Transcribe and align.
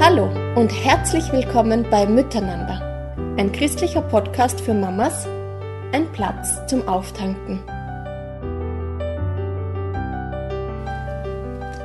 Hallo 0.00 0.30
und 0.54 0.68
herzlich 0.68 1.32
willkommen 1.32 1.84
bei 1.90 2.06
Miteinander, 2.06 3.16
ein 3.36 3.50
christlicher 3.50 4.00
Podcast 4.00 4.60
für 4.60 4.72
Mamas, 4.72 5.26
ein 5.92 6.10
Platz 6.12 6.64
zum 6.68 6.86
Auftanken. 6.86 7.58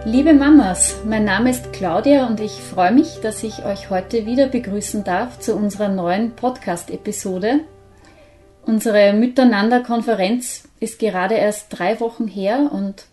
Liebe 0.05 0.33
Mamas, 0.33 0.97
mein 1.05 1.25
Name 1.25 1.49
ist 1.49 1.73
Claudia 1.73 2.27
und 2.27 2.39
ich 2.39 2.51
freue 2.51 2.91
mich, 2.91 3.19
dass 3.21 3.41
ich 3.41 3.65
euch 3.65 3.89
heute 3.89 4.27
wieder 4.27 4.47
begrüßen 4.47 5.03
darf 5.03 5.39
zu 5.39 5.55
unserer 5.55 5.89
neuen 5.89 6.35
Podcast-Episode. 6.35 7.61
Unsere 8.63 9.13
Miteinander-Konferenz 9.13 10.69
ist 10.79 10.99
gerade 10.99 11.33
erst 11.33 11.77
drei 11.77 11.99
Wochen 11.99 12.27
her 12.27 12.69
und 12.71 13.05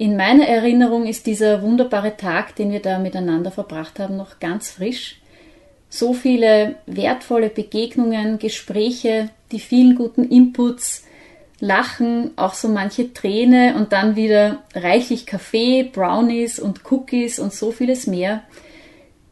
in 0.00 0.16
meiner 0.16 0.48
Erinnerung 0.48 1.06
ist 1.06 1.26
dieser 1.26 1.60
wunderbare 1.60 2.16
Tag, 2.16 2.56
den 2.56 2.72
wir 2.72 2.80
da 2.80 2.98
miteinander 2.98 3.50
verbracht 3.50 3.98
haben, 3.98 4.16
noch 4.16 4.40
ganz 4.40 4.70
frisch. 4.70 5.20
So 5.90 6.14
viele 6.14 6.76
wertvolle 6.86 7.50
Begegnungen, 7.50 8.38
Gespräche, 8.38 9.28
die 9.52 9.60
vielen 9.60 9.96
guten 9.96 10.24
Inputs, 10.24 11.04
Lachen, 11.58 12.30
auch 12.36 12.54
so 12.54 12.68
manche 12.68 13.12
Träne 13.12 13.74
und 13.76 13.92
dann 13.92 14.16
wieder 14.16 14.62
reichlich 14.74 15.26
Kaffee, 15.26 15.82
Brownies 15.82 16.58
und 16.58 16.90
Cookies 16.90 17.38
und 17.38 17.52
so 17.52 17.70
vieles 17.70 18.06
mehr. 18.06 18.42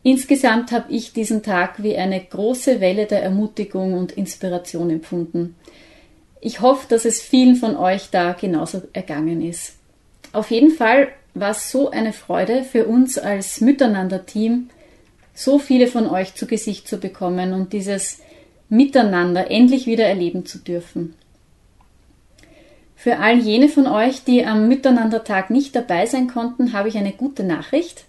Insgesamt 0.03 0.71
habe 0.71 0.93
ich 0.93 1.15
diesen 1.15 1.43
Tag 1.43 1.83
wie 1.83 1.97
eine 1.97 2.23
große 2.23 2.79
Welle 2.83 3.07
der 3.07 3.23
Ermutigung 3.23 3.95
und 3.95 4.12
Inspiration 4.12 4.91
empfunden. 4.91 5.57
Ich 6.43 6.61
hoffe, 6.61 6.85
dass 6.91 7.07
es 7.07 7.23
vielen 7.23 7.57
von 7.57 7.75
euch 7.75 8.11
da 8.11 8.35
genauso 8.35 8.83
ergangen 8.93 9.41
ist. 9.41 9.78
Auf 10.38 10.52
jeden 10.52 10.70
Fall 10.70 11.09
war 11.34 11.51
es 11.51 11.73
so 11.73 11.91
eine 11.91 12.12
Freude 12.12 12.62
für 12.62 12.87
uns 12.87 13.19
als 13.19 13.60
Miteinander-Team, 13.60 14.70
so 15.34 15.58
viele 15.58 15.89
von 15.89 16.06
euch 16.06 16.36
zu 16.36 16.47
Gesicht 16.47 16.86
zu 16.86 16.98
bekommen 16.98 17.53
und 17.53 17.72
dieses 17.72 18.20
Miteinander 18.69 19.50
endlich 19.50 19.86
wieder 19.86 20.06
erleben 20.06 20.47
zu 20.47 20.58
dürfen. 20.58 21.17
Für 22.95 23.19
all 23.19 23.39
jene 23.39 23.69
von 23.69 23.89
euch, 23.89 24.22
die 24.22 24.47
am 24.47 24.69
Miteinandertag 24.69 25.50
nicht 25.50 25.75
dabei 25.75 26.06
sein 26.06 26.28
konnten, 26.28 26.73
habe 26.73 26.89
ich 26.89 26.97
eine 26.97 27.12
gute 27.12 27.42
Nachricht. 27.42 28.05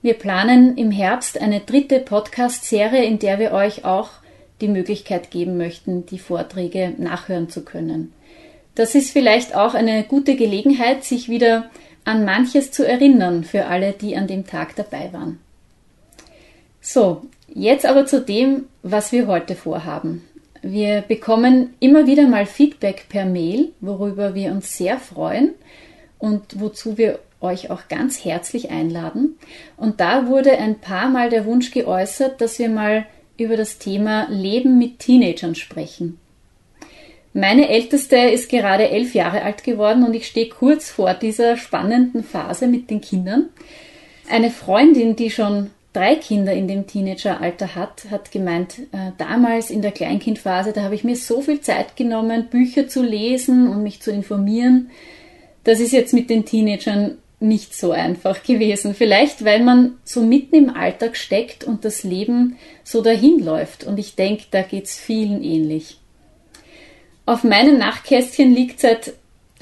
Wir 0.00 0.14
planen 0.14 0.76
im 0.76 0.92
Herbst 0.92 1.40
eine 1.40 1.58
dritte 1.58 1.98
Podcast-Serie, 1.98 3.02
in 3.02 3.18
der 3.18 3.40
wir 3.40 3.50
euch 3.50 3.84
auch 3.84 4.10
die 4.60 4.68
Möglichkeit 4.68 5.32
geben 5.32 5.56
möchten, 5.56 6.06
die 6.06 6.20
Vorträge 6.20 6.94
nachhören 6.98 7.48
zu 7.48 7.64
können. 7.64 8.12
Das 8.74 8.94
ist 8.94 9.10
vielleicht 9.10 9.54
auch 9.54 9.74
eine 9.74 10.02
gute 10.04 10.36
Gelegenheit, 10.36 11.04
sich 11.04 11.28
wieder 11.28 11.70
an 12.04 12.24
manches 12.24 12.70
zu 12.70 12.86
erinnern 12.86 13.44
für 13.44 13.66
alle, 13.66 13.92
die 13.92 14.16
an 14.16 14.26
dem 14.26 14.46
Tag 14.46 14.76
dabei 14.76 15.12
waren. 15.12 15.38
So, 16.80 17.22
jetzt 17.48 17.86
aber 17.86 18.04
zu 18.04 18.20
dem, 18.20 18.64
was 18.82 19.12
wir 19.12 19.26
heute 19.26 19.54
vorhaben. 19.54 20.24
Wir 20.60 21.02
bekommen 21.02 21.74
immer 21.78 22.06
wieder 22.06 22.26
mal 22.26 22.46
Feedback 22.46 23.06
per 23.08 23.26
Mail, 23.26 23.72
worüber 23.80 24.34
wir 24.34 24.50
uns 24.50 24.76
sehr 24.76 24.98
freuen 24.98 25.54
und 26.18 26.60
wozu 26.60 26.98
wir 26.98 27.20
euch 27.40 27.70
auch 27.70 27.88
ganz 27.88 28.24
herzlich 28.24 28.70
einladen. 28.70 29.38
Und 29.76 30.00
da 30.00 30.26
wurde 30.26 30.58
ein 30.58 30.80
paar 30.80 31.08
Mal 31.08 31.30
der 31.30 31.44
Wunsch 31.44 31.70
geäußert, 31.70 32.40
dass 32.40 32.58
wir 32.58 32.68
mal 32.68 33.06
über 33.38 33.56
das 33.56 33.78
Thema 33.78 34.26
Leben 34.30 34.78
mit 34.78 34.98
Teenagern 35.00 35.54
sprechen. 35.54 36.18
Meine 37.36 37.68
Älteste 37.68 38.16
ist 38.16 38.48
gerade 38.48 38.90
elf 38.90 39.12
Jahre 39.12 39.42
alt 39.42 39.64
geworden 39.64 40.04
und 40.04 40.14
ich 40.14 40.28
stehe 40.28 40.48
kurz 40.48 40.88
vor 40.88 41.14
dieser 41.14 41.56
spannenden 41.56 42.22
Phase 42.22 42.68
mit 42.68 42.90
den 42.90 43.00
Kindern. 43.00 43.48
Eine 44.30 44.50
Freundin, 44.50 45.16
die 45.16 45.30
schon 45.30 45.70
drei 45.92 46.14
Kinder 46.14 46.52
in 46.52 46.68
dem 46.68 46.86
Teenageralter 46.86 47.74
hat, 47.74 48.04
hat 48.08 48.30
gemeint, 48.30 48.78
äh, 48.92 49.10
damals 49.18 49.70
in 49.70 49.82
der 49.82 49.90
Kleinkindphase, 49.90 50.72
da 50.72 50.82
habe 50.82 50.94
ich 50.94 51.02
mir 51.02 51.16
so 51.16 51.40
viel 51.40 51.60
Zeit 51.60 51.96
genommen, 51.96 52.46
Bücher 52.50 52.86
zu 52.86 53.02
lesen 53.02 53.66
und 53.66 53.82
mich 53.82 54.00
zu 54.00 54.12
informieren. 54.12 54.90
Das 55.64 55.80
ist 55.80 55.92
jetzt 55.92 56.14
mit 56.14 56.30
den 56.30 56.44
Teenagern 56.44 57.18
nicht 57.40 57.74
so 57.74 57.90
einfach 57.90 58.44
gewesen. 58.44 58.94
Vielleicht, 58.94 59.44
weil 59.44 59.64
man 59.64 59.94
so 60.04 60.22
mitten 60.22 60.54
im 60.54 60.70
Alltag 60.70 61.16
steckt 61.16 61.64
und 61.64 61.84
das 61.84 62.04
Leben 62.04 62.58
so 62.84 63.02
dahin 63.02 63.40
läuft. 63.44 63.82
Und 63.82 63.98
ich 63.98 64.14
denke, 64.14 64.44
da 64.52 64.62
geht 64.62 64.84
es 64.84 64.96
vielen 64.96 65.42
ähnlich. 65.42 65.98
Auf 67.26 67.42
meinem 67.42 67.78
Nachtkästchen 67.78 68.54
liegt 68.54 68.80
seit 68.80 69.14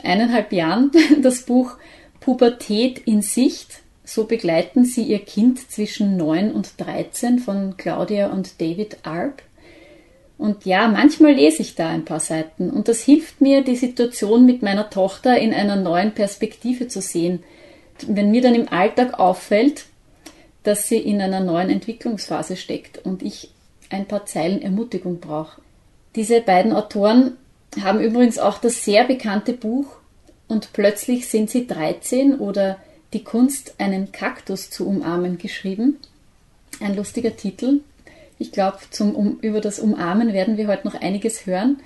eineinhalb 0.02 0.52
Jahren 0.52 0.90
das 1.22 1.42
Buch 1.42 1.76
Pubertät 2.20 2.98
in 2.98 3.22
Sicht. 3.22 3.80
So 4.04 4.24
begleiten 4.24 4.84
sie 4.84 5.04
ihr 5.04 5.20
Kind 5.20 5.70
zwischen 5.70 6.16
9 6.16 6.52
und 6.52 6.72
13 6.78 7.38
von 7.38 7.76
Claudia 7.76 8.30
und 8.30 8.60
David 8.60 8.98
Arp. 9.04 9.42
Und 10.38 10.64
ja, 10.66 10.88
manchmal 10.88 11.34
lese 11.34 11.62
ich 11.62 11.76
da 11.76 11.88
ein 11.88 12.04
paar 12.04 12.18
Seiten 12.18 12.68
und 12.68 12.88
das 12.88 13.02
hilft 13.02 13.40
mir, 13.40 13.62
die 13.62 13.76
Situation 13.76 14.44
mit 14.44 14.60
meiner 14.60 14.90
Tochter 14.90 15.38
in 15.38 15.54
einer 15.54 15.76
neuen 15.76 16.12
Perspektive 16.12 16.88
zu 16.88 17.00
sehen. 17.00 17.44
Wenn 18.08 18.32
mir 18.32 18.42
dann 18.42 18.56
im 18.56 18.68
Alltag 18.68 19.20
auffällt, 19.20 19.84
dass 20.64 20.88
sie 20.88 20.98
in 20.98 21.20
einer 21.20 21.40
neuen 21.40 21.70
Entwicklungsphase 21.70 22.56
steckt 22.56 22.98
und 23.04 23.22
ich 23.22 23.50
ein 23.88 24.06
paar 24.06 24.26
Zeilen 24.26 24.62
Ermutigung 24.62 25.20
brauche. 25.20 25.60
Diese 26.16 26.40
beiden 26.40 26.72
Autoren 26.72 27.36
haben 27.80 28.00
übrigens 28.00 28.38
auch 28.38 28.58
das 28.58 28.84
sehr 28.84 29.04
bekannte 29.04 29.52
Buch 29.52 29.86
Und 30.48 30.72
plötzlich 30.72 31.28
sind 31.28 31.48
sie 31.50 31.66
13 31.66 32.38
oder 32.38 32.78
Die 33.12 33.24
Kunst, 33.24 33.74
einen 33.78 34.12
Kaktus 34.12 34.70
zu 34.70 34.86
umarmen 34.86 35.38
geschrieben. 35.38 35.98
Ein 36.80 36.96
lustiger 36.96 37.36
Titel. 37.36 37.80
Ich 38.38 38.52
glaube, 38.52 38.78
um, 38.98 39.38
über 39.40 39.60
das 39.60 39.78
Umarmen 39.78 40.32
werden 40.32 40.56
wir 40.56 40.66
heute 40.66 40.86
noch 40.86 40.94
einiges 41.00 41.46
hören. 41.46 41.80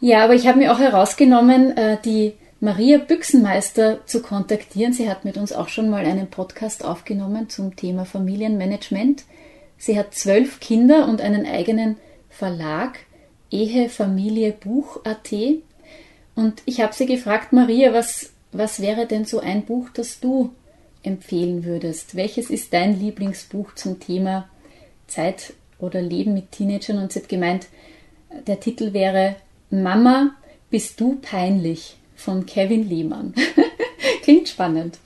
Ja, 0.00 0.24
aber 0.24 0.34
ich 0.34 0.46
habe 0.46 0.58
mir 0.58 0.72
auch 0.72 0.78
herausgenommen, 0.78 1.76
äh, 1.76 1.98
die 2.04 2.34
Maria 2.60 2.98
Büchsenmeister 2.98 4.06
zu 4.06 4.22
kontaktieren. 4.22 4.92
Sie 4.92 5.08
hat 5.08 5.24
mit 5.24 5.36
uns 5.36 5.52
auch 5.52 5.68
schon 5.68 5.88
mal 5.88 6.04
einen 6.04 6.28
Podcast 6.28 6.84
aufgenommen 6.84 7.48
zum 7.48 7.76
Thema 7.76 8.04
Familienmanagement. 8.04 9.24
Sie 9.78 9.98
hat 9.98 10.14
zwölf 10.14 10.60
Kinder 10.60 11.08
und 11.08 11.20
einen 11.20 11.46
eigenen 11.46 11.96
Verlag 12.28 12.98
Ehe, 13.50 13.88
Familie, 13.88 14.52
Buch.at. 14.52 15.32
Und 16.34 16.62
ich 16.64 16.80
habe 16.80 16.94
sie 16.94 17.06
gefragt, 17.06 17.52
Maria, 17.52 17.92
was, 17.92 18.32
was 18.52 18.80
wäre 18.80 19.06
denn 19.06 19.24
so 19.24 19.40
ein 19.40 19.64
Buch, 19.64 19.88
das 19.94 20.20
du 20.20 20.52
empfehlen 21.02 21.64
würdest? 21.64 22.16
Welches 22.16 22.50
ist 22.50 22.72
dein 22.72 22.98
Lieblingsbuch 22.98 23.74
zum 23.74 24.00
Thema 24.00 24.48
Zeit 25.06 25.52
oder 25.78 26.02
Leben 26.02 26.34
mit 26.34 26.52
Teenagern? 26.52 26.98
Und 26.98 27.12
sie 27.12 27.20
hat 27.20 27.28
gemeint, 27.28 27.66
der 28.46 28.60
Titel 28.60 28.92
wäre 28.92 29.36
Mama, 29.70 30.34
bist 30.70 31.00
du 31.00 31.16
peinlich 31.20 31.96
von 32.16 32.46
Kevin 32.46 32.88
Lehmann. 32.88 33.34
Klingt 34.22 34.48
spannend. 34.48 34.98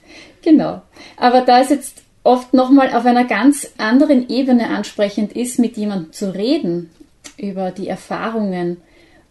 Genau. 0.42 0.82
Aber 1.16 1.42
da 1.42 1.60
es 1.60 1.70
jetzt 1.70 2.02
oft 2.22 2.54
nochmal 2.54 2.94
auf 2.94 3.04
einer 3.04 3.24
ganz 3.24 3.70
anderen 3.78 4.28
Ebene 4.28 4.68
ansprechend 4.68 5.32
ist, 5.32 5.58
mit 5.58 5.76
jemandem 5.76 6.12
zu 6.12 6.34
reden, 6.34 6.90
über 7.38 7.70
die 7.70 7.88
Erfahrungen 7.88 8.78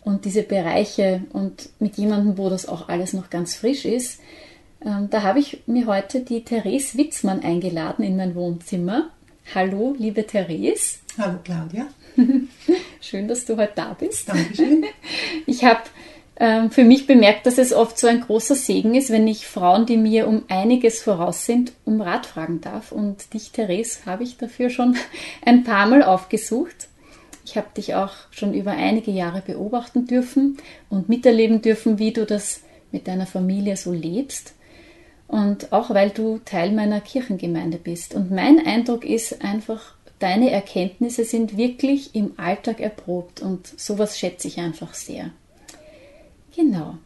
und 0.03 0.25
diese 0.25 0.44
Bereiche 0.44 1.22
und 1.34 1.69
mit 1.79 1.97
jemandem, 1.97 2.38
wo 2.38 2.50
das 2.50 2.68
auch 2.68 2.90
alles 2.90 3.13
noch 3.13 3.29
ganz 3.29 3.56
frisch 3.56 3.85
ist. 3.85 4.22
Ähm, 4.85 5.09
da 5.09 5.23
habe 5.23 5.40
ich 5.40 5.63
mir 5.68 5.85
heute 5.88 6.22
die 6.22 6.44
Therese 6.44 6.97
Witzmann 6.97 7.41
eingeladen 7.41 8.03
in 8.03 8.16
mein 8.16 8.35
Wohnzimmer. 8.35 9.09
Hallo, 9.53 9.96
liebe 9.97 10.25
Therese. 10.25 11.00
Hallo, 11.17 11.40
Claudia. 11.44 11.88
Schön, 13.01 13.28
dass 13.28 13.46
du 13.46 13.57
heute 13.57 13.73
da 13.75 13.96
bist. 14.00 14.29
Dankeschön. 14.29 14.85
Ich 15.46 15.63
habe 15.63 15.81
ähm, 16.40 16.72
für 16.72 16.84
mich 16.84 17.07
bemerkt, 17.07 17.46
dass 17.46 17.57
es 17.57 17.73
oft 17.73 17.97
so 17.97 18.07
ein 18.07 18.22
großer 18.22 18.56
Segen 18.56 18.96
ist, 18.96 19.09
wenn 19.09 19.28
ich 19.28 19.47
Frauen, 19.47 19.85
die 19.85 19.97
mir 19.97 20.28
um 20.28 20.44
einiges 20.50 21.01
voraus 21.01 21.46
sind, 21.46 21.72
um 21.85 22.01
Rat 22.01 22.26
fragen 22.26 22.61
darf. 22.61 22.91
Und 22.91 23.34
dich, 23.34 23.52
Therese, 23.52 24.05
habe 24.05 24.23
ich 24.23 24.37
dafür 24.37 24.70
schon 24.70 24.96
ein 25.46 25.64
paar 25.64 25.87
Mal 25.87 26.03
aufgesucht. 26.03 26.90
Ich 27.47 27.55
habe 27.55 27.67
dich 27.78 27.96
auch 27.96 28.11
schon 28.29 28.53
über 28.53 28.72
einige 28.72 29.09
Jahre 29.09 29.41
beobachten 29.41 30.05
dürfen 30.05 30.58
und 30.90 31.08
miterleben 31.08 31.61
dürfen, 31.61 31.97
wie 31.97 32.11
du 32.11 32.26
das 32.26 32.59
mit 32.91 33.08
deiner 33.08 33.26
Familie 33.26 33.78
so 33.78 33.94
lebst. 33.94 34.53
Und 35.29 35.72
auch 35.72 35.90
weil 35.91 36.09
du 36.09 36.40
Teil 36.44 36.73
meiner 36.73 36.99
Kirchengemeinde 36.99 37.78
bist. 37.78 38.14
Und 38.16 38.32
mein 38.32 38.66
Eindruck 38.66 39.05
ist 39.05 39.41
einfach, 39.41 39.96
deine 40.20 40.52
Erkenntnisse 40.52 41.23
sind 41.23 41.55
wirklich 41.55 42.16
im 42.16 42.34
Alltag 42.35 42.82
erprobt 42.82 43.41
und 43.41 43.79
sowas 43.79 44.20
schätze 44.20 44.50
ich 44.50 44.58
einfach 44.58 44.93
sehr. 44.93 45.32
Genau. 46.53 46.97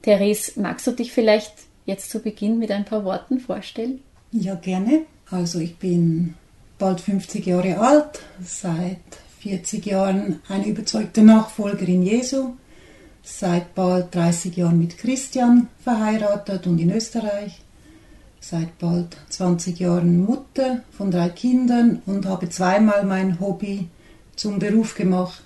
Therese, 0.00 0.58
magst 0.58 0.86
du 0.86 0.92
dich 0.92 1.12
vielleicht 1.12 1.52
jetzt 1.84 2.08
zu 2.08 2.20
Beginn 2.20 2.58
mit 2.58 2.70
ein 2.70 2.86
paar 2.86 3.04
Worten 3.04 3.40
vorstellen? 3.40 4.00
Ja, 4.30 4.54
gerne. 4.54 5.02
Also 5.30 5.58
ich 5.58 5.76
bin 5.76 6.32
bald 6.78 7.02
50 7.02 7.44
Jahre 7.44 7.78
alt, 7.78 8.20
seit 8.42 8.96
40 9.42 9.84
Jahren 9.86 10.40
eine 10.48 10.68
überzeugte 10.68 11.20
Nachfolgerin 11.22 12.04
Jesu, 12.04 12.54
seit 13.24 13.74
bald 13.74 14.14
30 14.14 14.56
Jahren 14.56 14.78
mit 14.78 14.98
Christian 14.98 15.66
verheiratet 15.82 16.68
und 16.68 16.78
in 16.78 16.92
Österreich. 16.92 17.60
seit 18.38 18.78
bald 18.78 19.16
20 19.30 19.78
Jahren 19.78 20.24
Mutter 20.24 20.82
von 20.90 21.12
drei 21.12 21.28
Kindern 21.28 22.02
und 22.06 22.26
habe 22.26 22.48
zweimal 22.48 23.04
mein 23.04 23.38
Hobby 23.38 23.88
zum 24.34 24.58
Beruf 24.58 24.94
gemacht. 24.96 25.42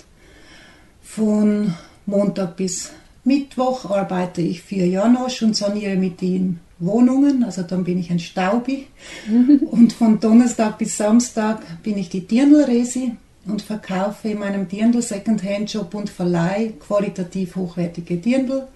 Von 1.02 1.75
Montag 2.06 2.56
bis 2.56 2.92
Mittwoch 3.25 3.90
arbeite 3.90 4.40
ich 4.40 4.62
für 4.62 4.84
Janosch 4.84 5.42
und 5.42 5.56
saniere 5.56 5.96
mit 5.96 6.22
ihm 6.22 6.58
Wohnungen, 6.78 7.44
also 7.44 7.62
dann 7.62 7.84
bin 7.84 7.99
ich 7.99 8.10
ein 8.10 8.19
Staubi. 8.19 8.87
und 9.70 9.92
von 9.92 10.20
Donnerstag 10.20 10.78
bis 10.78 10.96
Samstag 10.96 11.82
bin 11.82 11.99
ich 11.99 12.08
die 12.08 12.26
Dirndl-Resi 12.26 13.12
und 13.46 13.62
verkaufe 13.62 14.28
in 14.28 14.38
meinem 14.38 14.69
Dirndl 14.69 15.02
Secondhand 15.02 15.70
Shop 15.70 15.94
und 15.94 16.10
Verleih 16.10 16.72
qualitativ 16.78 17.56
hochwertige 17.56 18.16
Dirndl. 18.16 18.66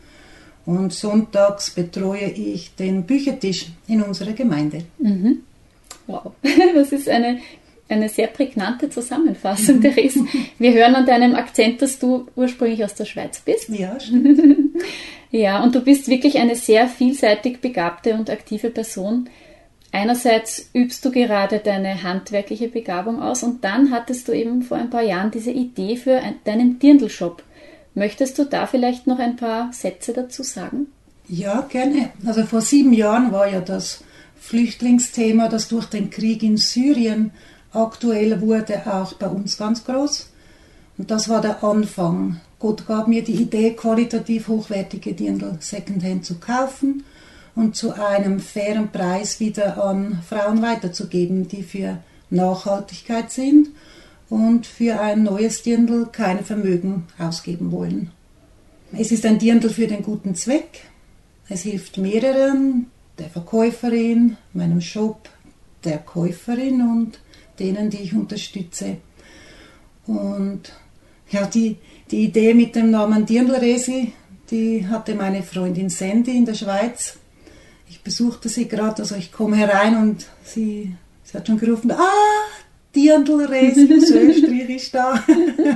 Und 0.67 0.93
sonntags 0.93 1.71
betreue 1.71 2.31
ich 2.31 2.75
den 2.77 3.05
Büchertisch 3.05 3.67
in 3.89 4.03
unserer 4.03 4.33
Gemeinde. 4.33 4.85
Mhm. 4.99 5.43
Wow, 6.07 6.33
das 6.75 6.93
ist 6.93 7.09
eine, 7.09 7.41
eine 7.89 8.09
sehr 8.09 8.29
prägnante 8.29 8.91
Zusammenfassung, 8.91 9.81
Therese. 9.83 10.25
Wir 10.59 10.73
hören 10.73 10.95
an 10.95 11.07
deinem 11.07 11.35
Akzent, 11.35 11.83
dass 11.83 11.99
du 11.99 12.27
ursprünglich 12.37 12.85
aus 12.85 12.95
der 12.95 13.07
Schweiz 13.07 13.41
bist. 13.41 13.69
Ja, 13.71 13.99
stimmt. 14.01 14.41
ja, 15.31 15.63
und 15.63 15.75
du 15.75 15.81
bist 15.81 16.09
wirklich 16.09 16.39
eine 16.39 16.55
sehr 16.55 16.87
vielseitig 16.89 17.61
begabte 17.61 18.15
und 18.15 18.31
aktive 18.31 18.71
Person. 18.71 19.29
Einerseits 19.93 20.71
übst 20.73 21.05
du 21.05 21.11
gerade 21.11 21.59
deine 21.59 22.03
handwerkliche 22.03 22.69
Begabung 22.69 23.21
aus 23.21 23.43
und 23.43 23.65
dann 23.65 23.91
hattest 23.91 24.29
du 24.29 24.33
eben 24.33 24.63
vor 24.63 24.77
ein 24.77 24.91
paar 24.91 25.03
Jahren 25.03 25.33
diese 25.33 25.51
Idee 25.51 25.97
für 25.97 26.21
deinen 26.45 26.79
Dirndl-Shop. 26.79 27.43
Möchtest 27.95 28.39
du 28.39 28.45
da 28.45 28.67
vielleicht 28.67 29.09
noch 29.09 29.19
ein 29.19 29.35
paar 29.35 29.73
Sätze 29.73 30.13
dazu 30.13 30.45
sagen? 30.45 30.87
Ja, 31.29 31.63
gerne. 31.63 32.11
Also 32.25 32.45
vor 32.45 32.61
sieben 32.61 32.93
Jahren 32.93 33.33
war 33.33 33.49
ja 33.49 33.61
das 33.61 34.05
Flüchtlingsthema, 34.41 35.49
das 35.49 35.67
durch 35.67 35.87
den 35.87 36.11
Krieg 36.11 36.45
in 36.45 36.57
Syrien 36.57 37.33
aktuell 37.73 38.41
wurde, 38.41 38.83
auch 38.87 39.15
bei 39.15 39.27
uns 39.27 39.59
ganz 39.59 39.85
groß. 39.85 40.31
Und 40.99 41.11
das 41.11 41.29
war 41.29 41.41
der 41.41 41.65
Anfang. 41.65 42.41
Gott 42.61 42.87
gab 42.87 43.09
mir 43.09 43.25
die 43.25 43.43
Idee, 43.43 43.73
qualitativ 43.73 44.49
hochwertige 44.49 45.15
Dirndl 45.15 45.57
Secondhand 45.61 46.25
zu 46.25 46.39
kaufen 46.39 47.05
und 47.61 47.77
zu 47.77 47.93
einem 47.93 48.41
fairen 48.41 48.91
Preis 48.91 49.39
wieder 49.39 49.85
an 49.85 50.23
Frauen 50.27 50.63
weiterzugeben, 50.63 51.47
die 51.47 51.63
für 51.63 51.99
Nachhaltigkeit 52.31 53.31
sind 53.31 53.69
und 54.31 54.67
für 54.67 54.99
ein 54.99 55.25
neues 55.25 55.63
Dirndl 55.63 56.07
keine 56.11 56.43
Vermögen 56.43 57.07
ausgeben 57.19 57.71
wollen. 57.71 58.13
Es 58.93 59.13
ist 59.13 59.27
ein 59.27 59.39
Dirndl 59.39 59.69
für 59.69 59.87
den 59.87 60.03
guten 60.03 60.35
Zweck. 60.35 60.85
Es 61.51 61.63
hilft 61.63 61.99
mehreren, 61.99 62.87
der 63.19 63.29
Verkäuferin, 63.29 64.39
meinem 64.55 64.81
Shop, 64.81 65.29
der 65.85 65.99
Käuferin 65.99 66.81
und 66.81 67.21
denen, 67.59 67.91
die 67.91 67.99
ich 67.99 68.15
unterstütze. 68.15 68.97
Und 70.07 70.73
ja, 71.31 71.45
die, 71.45 71.77
die 72.11 72.25
Idee 72.25 72.55
mit 72.55 72.75
dem 72.75 72.91
Namen 72.91 73.27
Dirndl-Resi, 73.27 74.13
die 74.51 74.89
hatte 74.89 75.15
meine 75.15 75.43
Freundin 75.43 75.91
Sandy 75.91 76.39
in 76.39 76.47
der 76.47 76.55
Schweiz 76.55 77.20
ich 77.91 78.03
besuchte 78.03 78.49
sie 78.49 78.69
gerade, 78.69 79.03
also 79.03 79.17
ich 79.17 79.33
komme 79.33 79.57
herein 79.57 79.97
und 79.97 80.27
sie, 80.45 80.95
sie 81.25 81.37
hat 81.37 81.47
schon 81.47 81.59
gerufen, 81.59 81.91
ah, 81.91 81.99
Dirndl-Resi, 82.95 83.89
Österreich 83.93 84.71
ist 84.71 84.95
da. 84.95 85.23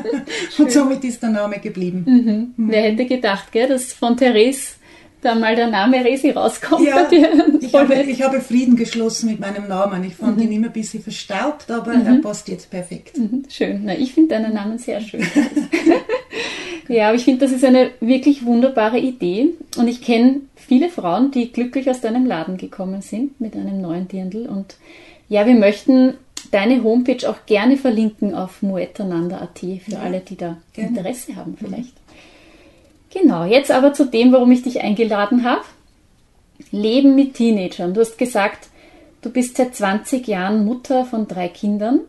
und 0.59 0.71
somit 0.71 1.05
ist 1.05 1.23
der 1.23 1.31
Name 1.31 1.59
geblieben. 1.59 2.05
Mhm. 2.07 2.65
Mhm. 2.65 2.71
Wer 2.71 2.83
hätte 2.83 3.07
gedacht, 3.07 3.53
gell, 3.53 3.69
dass 3.69 3.93
von 3.93 4.17
Therese 4.17 4.77
da 5.21 5.35
mal 5.35 5.57
der 5.57 5.69
Name 5.69 6.05
Resi 6.05 6.31
rauskommt 6.31 6.87
ja, 6.87 7.09
Ich 7.61 7.75
habe, 7.75 7.95
ich 7.95 8.23
habe, 8.23 8.41
Frieden 8.41 8.77
geschlossen 8.77 9.31
mit 9.31 9.41
meinem 9.41 9.69
Namen. 9.69 10.05
Ich 10.05 10.15
fand 10.15 10.37
mhm. 10.37 10.43
ihn 10.43 10.53
immer 10.53 10.67
ein 10.67 10.73
bisschen 10.73 11.03
verstaubt, 11.03 11.71
aber 11.71 11.95
mhm. 11.95 12.07
er 12.07 12.15
passt 12.21 12.49
jetzt 12.49 12.71
perfekt. 12.71 13.17
Mhm. 13.17 13.45
Schön. 13.49 13.83
Na, 13.85 13.97
ich 13.97 14.13
finde 14.13 14.35
deinen 14.35 14.55
Namen 14.55 14.79
sehr 14.79 15.01
schön. 15.01 15.27
ja, 16.89 17.09
aber 17.09 17.17
ich 17.17 17.25
finde, 17.25 17.41
das 17.41 17.53
ist 17.53 17.65
eine 17.65 17.91
wirklich 18.01 18.45
wunderbare 18.45 18.99
Idee. 18.99 19.51
Und 19.77 19.89
ich 19.89 20.03
kenne 20.03 20.43
viele 20.57 20.89
Frauen, 20.89 21.31
die 21.31 21.53
glücklich 21.53 21.89
aus 21.89 22.01
deinem 22.01 22.27
Laden 22.27 22.57
gekommen 22.57 23.03
sind 23.03 23.41
mit 23.41 23.55
einem 23.55 23.81
neuen 23.81 24.09
Dirndl. 24.09 24.47
Und 24.47 24.77
ja, 25.29 25.47
wir 25.47 25.55
möchten 25.55 26.15
deine 26.51 26.83
Homepage 26.83 27.29
auch 27.29 27.47
gerne 27.47 27.77
verlinken 27.77 28.35
auf 28.35 28.63
muetananda.at 28.63 29.59
für 29.59 29.93
ja, 29.93 30.01
alle, 30.01 30.21
die 30.21 30.37
da 30.37 30.59
gerne. 30.73 30.91
Interesse 30.91 31.37
haben 31.37 31.57
vielleicht. 31.59 31.95
Genau, 33.11 33.45
jetzt 33.45 33.71
aber 33.71 33.93
zu 33.93 34.07
dem, 34.07 34.33
warum 34.33 34.51
ich 34.53 34.63
dich 34.63 34.83
eingeladen 34.83 35.45
habe. 35.45 35.63
Leben 36.71 37.15
mit 37.15 37.35
Teenagern. 37.35 37.95
Du 37.95 38.01
hast 38.01 38.19
gesagt, 38.19 38.69
du 39.23 39.31
bist 39.31 39.57
seit 39.57 39.75
20 39.75 40.27
Jahren 40.27 40.65
Mutter 40.65 41.05
von 41.05 41.27
drei 41.27 41.49
Kindern. 41.49 42.01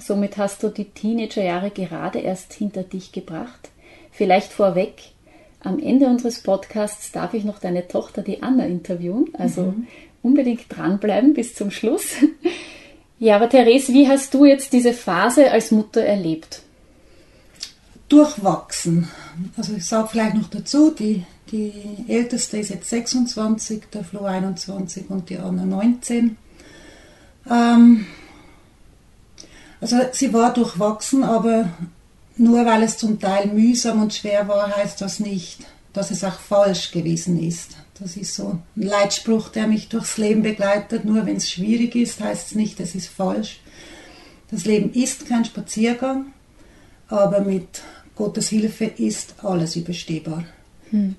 Somit 0.00 0.38
hast 0.38 0.62
du 0.62 0.68
die 0.68 0.86
Teenagerjahre 0.86 1.70
gerade 1.70 2.18
erst 2.18 2.52
hinter 2.54 2.82
dich 2.82 3.12
gebracht. 3.12 3.70
Vielleicht 4.16 4.52
vorweg, 4.52 4.94
am 5.60 5.80
Ende 5.80 6.06
unseres 6.06 6.40
Podcasts 6.40 7.10
darf 7.10 7.34
ich 7.34 7.42
noch 7.42 7.58
deine 7.58 7.88
Tochter, 7.88 8.22
die 8.22 8.44
Anna, 8.44 8.64
interviewen. 8.64 9.30
Also 9.32 9.62
mhm. 9.62 9.88
unbedingt 10.22 10.66
dranbleiben 10.68 11.34
bis 11.34 11.54
zum 11.54 11.70
Schluss. 11.70 12.14
Ja, 13.18 13.36
aber 13.36 13.48
Therese, 13.48 13.92
wie 13.92 14.08
hast 14.08 14.34
du 14.34 14.44
jetzt 14.44 14.72
diese 14.72 14.92
Phase 14.92 15.50
als 15.50 15.70
Mutter 15.70 16.02
erlebt? 16.02 16.62
Durchwachsen. 18.08 19.08
Also 19.56 19.74
ich 19.74 19.86
sage 19.86 20.08
vielleicht 20.10 20.34
noch 20.34 20.50
dazu, 20.50 20.90
die, 20.90 21.24
die 21.50 21.72
älteste 22.08 22.58
ist 22.58 22.70
jetzt 22.70 22.90
26, 22.90 23.84
der 23.94 24.04
Flo 24.04 24.24
21 24.24 25.08
und 25.08 25.30
die 25.30 25.38
Anna 25.38 25.64
19. 25.64 26.36
Ähm, 27.48 28.06
also 29.80 29.96
sie 30.12 30.32
war 30.32 30.52
durchwachsen, 30.52 31.22
aber 31.22 31.70
nur 32.36 32.66
weil 32.66 32.82
es 32.82 32.98
zum 32.98 33.20
Teil 33.20 33.46
mühsam 33.46 34.02
und 34.02 34.14
schwer 34.14 34.48
war, 34.48 34.76
heißt 34.76 35.00
das 35.00 35.20
nicht, 35.20 35.60
dass 35.92 36.10
es 36.10 36.24
auch 36.24 36.38
falsch 36.38 36.90
gewesen 36.90 37.42
ist. 37.42 37.76
Das 38.00 38.16
ist 38.16 38.34
so 38.34 38.58
ein 38.76 38.82
Leitspruch, 38.82 39.48
der 39.50 39.68
mich 39.68 39.88
durchs 39.88 40.18
Leben 40.18 40.42
begleitet. 40.42 41.04
Nur 41.04 41.26
wenn 41.26 41.36
es 41.36 41.50
schwierig 41.50 41.94
ist, 41.94 42.20
heißt 42.20 42.48
es 42.48 42.54
nicht, 42.56 42.80
es 42.80 42.94
ist 42.94 43.08
falsch. 43.08 43.60
Das 44.50 44.64
Leben 44.64 44.92
ist 44.92 45.26
kein 45.26 45.44
Spaziergang, 45.44 46.26
aber 47.08 47.40
mit 47.40 47.82
Gottes 48.16 48.48
Hilfe 48.48 48.84
ist 48.84 49.34
alles 49.42 49.76
überstehbar. 49.76 50.44
Hm. 50.90 51.16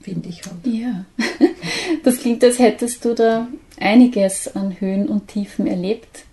Finde 0.00 0.28
ich 0.28 0.42
halt. 0.44 0.54
Ja, 0.64 1.04
das 2.04 2.18
klingt, 2.18 2.42
als 2.44 2.58
hättest 2.58 3.04
du 3.04 3.14
da 3.14 3.48
einiges 3.78 4.54
an 4.54 4.80
Höhen 4.80 5.08
und 5.08 5.28
Tiefen 5.28 5.66
erlebt. 5.66 6.24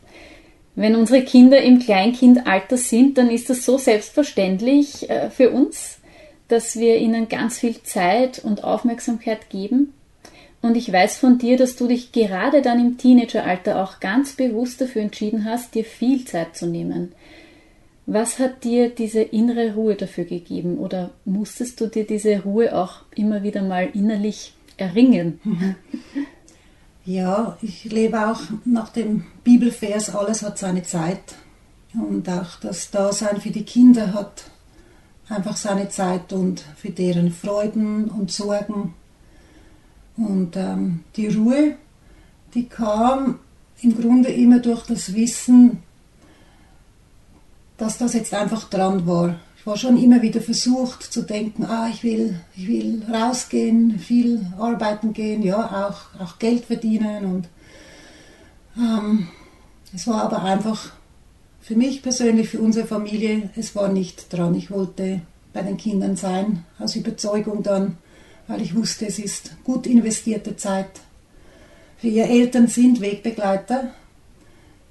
Wenn 0.75 0.95
unsere 0.95 1.23
Kinder 1.23 1.61
im 1.61 1.79
Kleinkindalter 1.79 2.77
sind, 2.77 3.17
dann 3.17 3.29
ist 3.29 3.49
das 3.49 3.65
so 3.65 3.77
selbstverständlich 3.77 5.09
äh, 5.09 5.29
für 5.29 5.51
uns, 5.51 5.99
dass 6.47 6.77
wir 6.77 6.97
ihnen 6.97 7.29
ganz 7.29 7.59
viel 7.59 7.81
Zeit 7.83 8.39
und 8.39 8.63
Aufmerksamkeit 8.63 9.49
geben. 9.49 9.93
Und 10.61 10.75
ich 10.75 10.91
weiß 10.91 11.17
von 11.17 11.37
dir, 11.37 11.57
dass 11.57 11.75
du 11.75 11.87
dich 11.87 12.11
gerade 12.11 12.61
dann 12.61 12.79
im 12.79 12.97
Teenageralter 12.97 13.81
auch 13.81 13.99
ganz 13.99 14.33
bewusst 14.33 14.81
dafür 14.81 15.03
entschieden 15.03 15.45
hast, 15.45 15.75
dir 15.75 15.85
viel 15.85 16.25
Zeit 16.25 16.57
zu 16.57 16.67
nehmen. 16.67 17.13
Was 18.07 18.37
hat 18.37 18.63
dir 18.63 18.89
diese 18.89 19.21
innere 19.21 19.73
Ruhe 19.75 19.95
dafür 19.95 20.25
gegeben 20.25 20.77
oder 20.77 21.11
musstest 21.23 21.81
du 21.81 21.87
dir 21.87 22.05
diese 22.05 22.43
Ruhe 22.43 22.75
auch 22.75 23.01
immer 23.15 23.43
wieder 23.43 23.63
mal 23.63 23.89
innerlich 23.93 24.53
erringen? 24.77 25.39
Ja, 27.05 27.55
ich 27.61 27.83
lebe 27.83 28.27
auch 28.27 28.41
nach 28.65 28.89
dem 28.89 29.25
Bibelvers, 29.43 30.15
alles 30.15 30.41
hat 30.41 30.57
seine 30.57 30.81
Zeit. 30.81 31.35
Und 31.93 32.27
auch 32.27 32.59
das 32.59 32.89
Dasein 32.89 33.39
für 33.39 33.51
die 33.51 33.63
Kinder 33.63 34.11
hat 34.13 34.45
einfach 35.29 35.55
seine 35.55 35.89
Zeit 35.89 36.33
und 36.33 36.61
für 36.75 36.89
deren 36.89 37.31
Freuden 37.31 38.05
und 38.05 38.31
Sorgen. 38.31 38.95
Und 40.17 40.55
ähm, 40.55 41.03
die 41.15 41.27
Ruhe, 41.27 41.75
die 42.55 42.67
kam 42.67 43.37
im 43.81 44.01
Grunde 44.01 44.29
immer 44.29 44.57
durch 44.57 44.87
das 44.87 45.13
Wissen, 45.13 45.83
dass 47.77 47.99
das 47.99 48.13
jetzt 48.13 48.33
einfach 48.33 48.67
dran 48.67 49.05
war 49.05 49.35
war 49.65 49.77
schon 49.77 49.97
immer 49.97 50.21
wieder 50.21 50.41
versucht 50.41 51.01
zu 51.01 51.23
denken, 51.23 51.65
ah, 51.65 51.89
ich 51.91 52.03
will, 52.03 52.39
ich 52.55 52.67
will 52.67 53.03
rausgehen, 53.11 53.97
viel 53.97 54.45
arbeiten 54.59 55.11
gehen, 55.11 55.41
ja, 55.41 55.89
auch, 55.89 56.21
auch 56.21 56.37
Geld 56.37 56.65
verdienen. 56.65 57.25
Und 57.25 57.47
ähm, 58.77 59.27
es 59.93 60.05
war 60.05 60.23
aber 60.23 60.43
einfach 60.43 60.91
für 61.61 61.75
mich 61.75 62.03
persönlich, 62.03 62.49
für 62.49 62.59
unsere 62.59 62.85
Familie, 62.85 63.49
es 63.55 63.75
war 63.75 63.87
nicht 63.87 64.31
dran. 64.31 64.53
Ich 64.53 64.69
wollte 64.69 65.21
bei 65.51 65.63
den 65.63 65.77
Kindern 65.77 66.15
sein, 66.15 66.63
aus 66.77 66.95
Überzeugung 66.95 67.63
dann, 67.63 67.97
weil 68.47 68.61
ich 68.61 68.75
wusste, 68.75 69.07
es 69.07 69.17
ist 69.17 69.55
gut 69.63 69.87
investierte 69.87 70.55
Zeit. 70.57 71.01
Für 71.97 72.07
ihre 72.07 72.29
Eltern 72.29 72.67
sind 72.67 73.01
Wegbegleiter, 73.01 73.89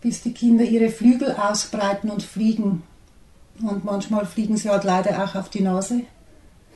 bis 0.00 0.22
die 0.22 0.32
Kinder 0.32 0.64
ihre 0.64 0.90
Flügel 0.90 1.30
ausbreiten 1.32 2.10
und 2.10 2.24
fliegen 2.24 2.82
und 3.62 3.84
manchmal 3.84 4.26
fliegen 4.26 4.56
sie 4.56 4.68
halt 4.68 4.84
leider 4.84 5.22
auch 5.22 5.34
auf 5.34 5.48
die 5.48 5.62
Nase. 5.62 6.02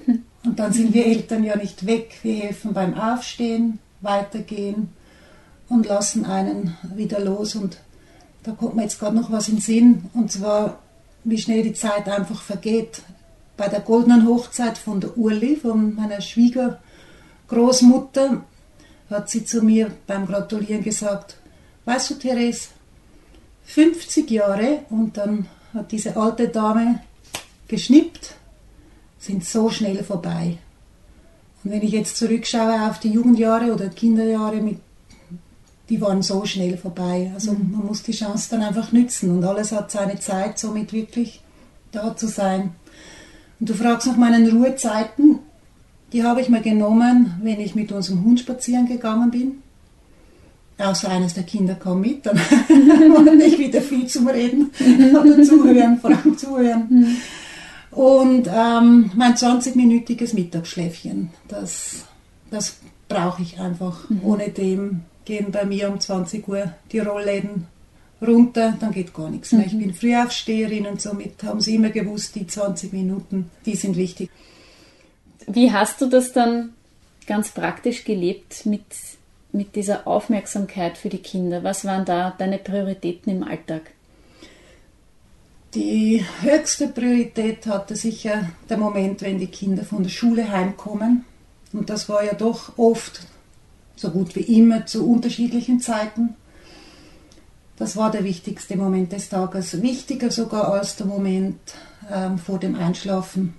Und 0.45 0.59
dann 0.59 0.73
sind 0.73 0.95
wir 0.95 1.05
Eltern 1.05 1.43
ja 1.43 1.57
nicht 1.57 1.85
weg. 1.85 2.21
Wir 2.23 2.37
helfen 2.37 2.73
beim 2.73 2.95
Aufstehen, 2.95 3.81
Weitergehen 4.01 4.91
und 5.69 5.87
lassen 5.87 6.25
einen 6.25 6.77
wieder 6.95 7.19
los. 7.21 7.57
Und 7.57 7.79
da 8.43 8.53
kommt 8.53 8.77
mir 8.77 8.83
jetzt 8.83 9.01
gerade 9.01 9.17
noch 9.17 9.31
was 9.31 9.49
in 9.49 9.57
den 9.57 9.63
Sinn, 9.63 10.05
und 10.15 10.33
zwar, 10.33 10.79
wie 11.25 11.37
schnell 11.39 11.63
die 11.63 11.75
Zeit 11.75 12.09
einfach 12.09 12.41
vergeht. 12.43 13.03
Bei 13.57 13.69
der 13.69 13.81
goldenen 13.81 14.27
Hochzeit 14.27 14.79
von 14.79 15.01
der 15.01 15.19
Urli, 15.19 15.57
von 15.57 15.97
meiner 15.97 16.21
Schwiegergroßmutter, 16.21 18.45
hat 19.11 19.29
sie 19.29 19.45
zu 19.45 19.63
mir 19.63 19.91
beim 20.07 20.27
Gratulieren 20.27 20.85
gesagt, 20.85 21.39
weißt 21.85 22.11
du, 22.11 22.15
Therese, 22.15 22.69
50 23.65 24.31
Jahre 24.31 24.85
und 24.91 25.17
dann 25.17 25.49
hat 25.75 25.93
diese 25.93 26.17
alte 26.17 26.49
Dame 26.49 27.01
geschnippt, 27.67 28.35
sind 29.19 29.45
so 29.45 29.71
schnell 29.71 30.03
vorbei. 30.03 30.59
Und 31.63 31.73
wenn 31.73 31.83
ich 31.83 31.93
jetzt 31.93 32.17
zurückschaue 32.17 32.89
auf 32.89 33.01
die 33.01 33.11
Jugendjahre 33.11 33.73
oder 33.73 33.89
Kinderjahre, 33.89 34.61
mit, 34.61 34.79
die 35.89 36.01
waren 36.01 36.23
so 36.23 36.45
schnell 36.45 36.77
vorbei. 36.77 37.31
Also 37.35 37.53
mhm. 37.53 37.73
man 37.73 37.87
muss 37.87 38.03
die 38.03 38.13
Chance 38.13 38.49
dann 38.51 38.63
einfach 38.63 38.93
nützen 38.93 39.31
und 39.31 39.45
alles 39.45 39.73
hat 39.73 39.91
seine 39.91 40.19
Zeit, 40.19 40.59
somit 40.59 40.93
wirklich 40.93 41.43
da 41.93 42.17
zu 42.17 42.29
sein. 42.29 42.75
Und 43.61 43.69
du 43.69 43.75
fragst 43.75 44.07
nach 44.07 44.17
meinen 44.17 44.49
Ruhezeiten, 44.49 45.41
die 46.13 46.23
habe 46.23 46.41
ich 46.41 46.49
mir 46.49 46.63
genommen, 46.63 47.39
wenn 47.43 47.61
ich 47.61 47.75
mit 47.75 47.93
unserem 47.93 48.25
Hund 48.25 48.41
spazieren 48.41 48.87
gegangen 48.87 49.31
bin. 49.31 49.63
Außer 50.79 51.09
eines 51.09 51.35
der 51.35 51.43
Kinder 51.43 51.75
kam 51.75 52.01
mit, 52.01 52.25
dann 52.25 52.37
war 52.39 53.35
nicht 53.35 53.59
wieder 53.59 53.81
viel 53.81 54.07
zum 54.07 54.29
Reden 54.29 54.71
oder 55.13 55.43
zuhören, 55.43 55.99
vor 55.99 56.11
allem 56.11 56.39
zuhören. 56.39 57.17
Und 57.91 58.47
ähm, 58.47 59.11
mein 59.17 59.35
20-minütiges 59.35 60.35
Mittagsschläfchen, 60.35 61.31
das, 61.49 62.05
das 62.51 62.77
brauche 63.09 63.43
ich 63.43 63.59
einfach. 63.59 64.09
Mhm. 64.09 64.21
Ohne 64.23 64.51
dem 64.51 65.01
gehen 65.25 65.51
bei 65.51 65.65
mir 65.65 65.91
um 65.91 65.99
20 65.99 66.47
Uhr 66.47 66.73
die 66.93 67.01
Rollläden 67.01 67.67
runter, 68.21 68.77
dann 68.79 68.93
geht 68.93 69.15
gar 69.15 69.31
nichts 69.31 69.53
mehr. 69.53 69.67
Mhm. 69.67 69.67
Ich 69.67 69.79
bin 69.79 69.95
Frühaufsteherin 69.95 70.87
und 70.87 71.01
somit 71.01 71.43
haben 71.43 71.61
sie 71.61 71.75
immer 71.75 71.91
gewusst, 71.91 72.35
die 72.35 72.47
20 72.47 72.93
Minuten, 72.93 73.51
die 73.67 73.77
sind 73.77 73.97
wichtig. 73.97 74.31
Wie 75.47 75.73
hast 75.73 76.01
du 76.01 76.07
das 76.07 76.33
dann 76.33 76.75
ganz 77.27 77.51
praktisch 77.51 78.05
gelebt 78.05 78.67
mit, 78.67 78.85
mit 79.53 79.77
dieser 79.77 80.07
Aufmerksamkeit 80.07 80.99
für 80.99 81.09
die 81.09 81.19
Kinder? 81.19 81.65
Was 81.65 81.85
waren 81.85 82.05
da 82.05 82.35
deine 82.37 82.59
Prioritäten 82.59 83.31
im 83.31 83.43
Alltag? 83.43 83.91
Die 85.75 86.25
höchste 86.41 86.89
Priorität 86.89 87.67
hatte 87.67 87.95
sicher 87.95 88.51
der 88.71 88.79
Moment, 88.79 89.21
wenn 89.21 89.39
die 89.39 89.49
Kinder 89.49 89.85
von 89.85 90.03
der 90.03 90.11
Schule 90.11 90.51
heimkommen. 90.51 91.25
Und 91.73 91.91
das 91.91 92.09
war 92.09 92.25
ja 92.25 92.35
doch 92.35 92.79
oft, 92.79 93.21
so 93.95 94.11
gut 94.11 94.35
wie 94.35 94.59
immer, 94.59 94.87
zu 94.87 95.07
unterschiedlichen 95.07 95.81
Zeiten. 95.81 96.37
Das 97.77 97.97
war 97.97 98.11
der 98.11 98.25
wichtigste 98.25 98.77
Moment 98.77 99.13
des 99.13 99.29
Tages, 99.29 99.83
wichtiger 99.83 100.31
sogar 100.31 100.73
als 100.73 100.97
der 100.97 101.07
Moment 101.07 101.59
ähm, 102.11 102.39
vor 102.39 102.59
dem 102.59 102.75
Einschlafen. 102.75 103.55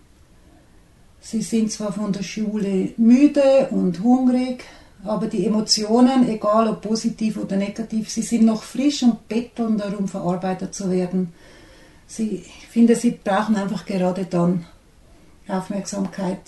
Sie 1.22 1.42
sind 1.42 1.72
zwar 1.72 1.94
von 1.94 2.12
der 2.12 2.24
Schule 2.24 2.90
müde 2.98 3.68
und 3.72 4.02
hungrig, 4.02 4.66
aber 5.04 5.28
die 5.28 5.46
Emotionen, 5.46 6.28
egal 6.30 6.68
ob 6.68 6.82
positiv 6.82 7.38
oder 7.38 7.56
negativ, 7.56 8.10
sie 8.10 8.22
sind 8.22 8.46
noch 8.46 8.64
frisch 8.64 9.04
und 9.04 9.28
betteln 9.28 9.78
darum, 9.78 10.08
verarbeitet 10.08 10.74
zu 10.76 10.92
werden 10.92 11.34
sie, 12.10 12.44
ich 12.46 12.68
finde, 12.68 12.96
sie 12.96 13.12
brauchen 13.12 13.56
einfach 13.56 13.86
gerade 13.86 14.26
dann 14.26 14.66
Aufmerksamkeit. 15.48 16.42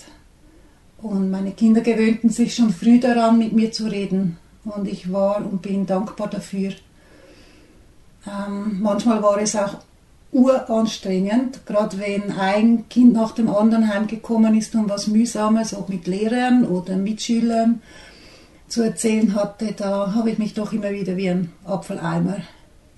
Und 0.98 1.30
meine 1.30 1.52
Kinder 1.52 1.80
gewöhnten 1.80 2.30
sich 2.30 2.54
schon 2.54 2.72
früh 2.72 3.00
daran, 3.00 3.38
mit 3.38 3.52
mir 3.52 3.72
zu 3.72 3.86
reden. 3.86 4.36
Und 4.64 4.86
ich 4.86 5.10
war 5.12 5.38
und 5.38 5.62
bin 5.62 5.86
dankbar 5.86 6.28
dafür. 6.28 6.72
Ähm, 8.26 8.78
manchmal 8.80 9.22
war 9.22 9.40
es 9.40 9.56
auch 9.56 9.78
uranstrengend, 10.30 11.66
gerade 11.66 11.98
wenn 11.98 12.32
ein 12.32 12.88
Kind 12.88 13.14
nach 13.14 13.32
dem 13.32 13.50
anderen 13.50 13.92
heimgekommen 13.92 14.56
ist 14.56 14.74
und 14.74 14.88
was 14.88 15.08
Mühsames, 15.08 15.74
auch 15.74 15.88
mit 15.88 16.06
Lehrern 16.06 16.64
oder 16.64 16.96
Mitschülern 16.96 17.82
zu 18.72 18.82
erzählen 18.82 19.34
hatte, 19.34 19.74
da 19.76 20.14
habe 20.14 20.30
ich 20.30 20.38
mich 20.38 20.54
doch 20.54 20.72
immer 20.72 20.90
wieder 20.92 21.14
wie 21.18 21.28
ein 21.28 21.52
Apfeleimer 21.66 22.38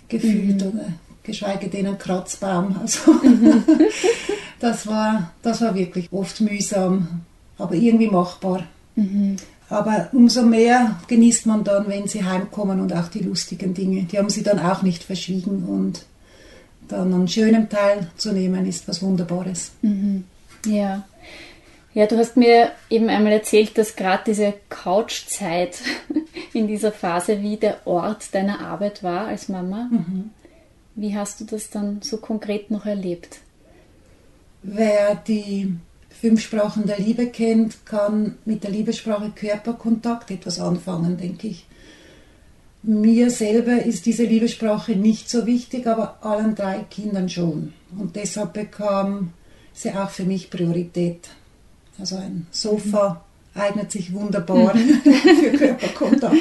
gefühlt 0.09 0.63
mhm. 0.63 0.69
oder 0.69 0.87
geschweige 1.25 1.69
denn 1.69 1.89
ein 1.89 1.99
Kratzbaum. 1.99 2.77
Also 2.81 3.13
mhm. 3.13 3.65
das, 4.61 4.87
war, 4.87 5.33
das 5.43 5.63
war 5.63 5.75
wirklich 5.75 6.13
oft 6.13 6.41
mühsam, 6.41 7.23
aber 7.59 7.75
irgendwie 7.75 8.07
machbar. 8.07 8.63
Mhm. 8.95 9.35
Aber 9.69 10.11
umso 10.13 10.43
mehr 10.43 11.01
genießt 11.09 11.47
man 11.47 11.65
dann, 11.65 11.89
wenn 11.89 12.07
sie 12.07 12.23
heimkommen 12.23 12.81
und 12.81 12.93
auch 12.93 13.09
die 13.09 13.25
lustigen 13.25 13.75
Dinge. 13.75 14.05
Die 14.05 14.19
haben 14.19 14.31
sie 14.31 14.45
dann 14.45 14.61
auch 14.61 14.83
nicht 14.83 15.03
verschwiegen 15.03 15.65
und 15.65 16.05
dann 16.87 17.13
an 17.13 17.27
schönem 17.27 17.69
Teil 17.69 18.11
zu 18.17 18.31
nehmen, 18.31 18.65
ist 18.65 18.87
was 18.87 19.03
Wunderbares. 19.03 19.73
Mhm. 19.83 20.23
Ja. 20.67 21.03
Ja, 21.95 22.07
du 22.07 22.19
hast 22.19 22.37
mir 22.37 22.73
eben 22.91 23.09
einmal 23.09 23.33
erzählt, 23.33 23.79
dass 23.79 23.95
gerade 23.95 24.25
diese 24.27 24.55
Couchzeit 24.69 25.79
in 26.53 26.67
dieser 26.67 26.91
Phase 26.91 27.41
wie 27.41 27.57
der 27.57 27.87
Ort 27.87 28.35
deiner 28.35 28.61
Arbeit 28.61 29.05
war 29.05 29.29
als 29.29 29.49
Mama. 29.49 29.89
Mhm. 29.91 30.31
Wie 30.97 31.17
hast 31.17 31.41
du 31.41 31.45
das 31.45 31.71
dann 31.71 32.03
so 32.03 32.17
konkret 32.17 32.71
noch 32.73 32.85
erlebt? 32.85 33.39
Wer 34.63 35.15
die 35.15 35.73
fünf 36.09 36.41
Sprachen 36.41 36.87
der 36.87 36.99
Liebe 36.99 37.29
kennt, 37.29 37.87
kann 37.87 38.39
mit 38.45 38.65
der 38.65 38.71
Liebessprache 38.71 39.31
Körperkontakt 39.31 40.31
etwas 40.33 40.59
anfangen, 40.59 41.17
denke 41.17 41.49
ich. 41.49 41.67
Mir 42.83 43.31
selber 43.31 43.85
ist 43.85 44.07
diese 44.07 44.25
Liebessprache 44.25 44.93
nicht 44.93 45.31
so 45.31 45.47
wichtig, 45.47 45.87
aber 45.87 46.19
allen 46.23 46.55
drei 46.55 46.85
Kindern 46.91 47.29
schon. 47.29 47.73
Und 47.97 48.17
deshalb 48.17 48.53
bekam 48.53 49.33
sie 49.73 49.91
auch 49.93 50.11
für 50.11 50.25
mich 50.25 50.51
Priorität. 50.51 51.29
Also 51.99 52.17
ein 52.17 52.47
Sofa 52.51 53.25
mhm. 53.55 53.61
eignet 53.61 53.93
sich 53.93 54.13
wunderbar 54.13 54.75
mhm. 54.75 55.01
für 55.03 55.57
Körperkontakt. 55.57 56.37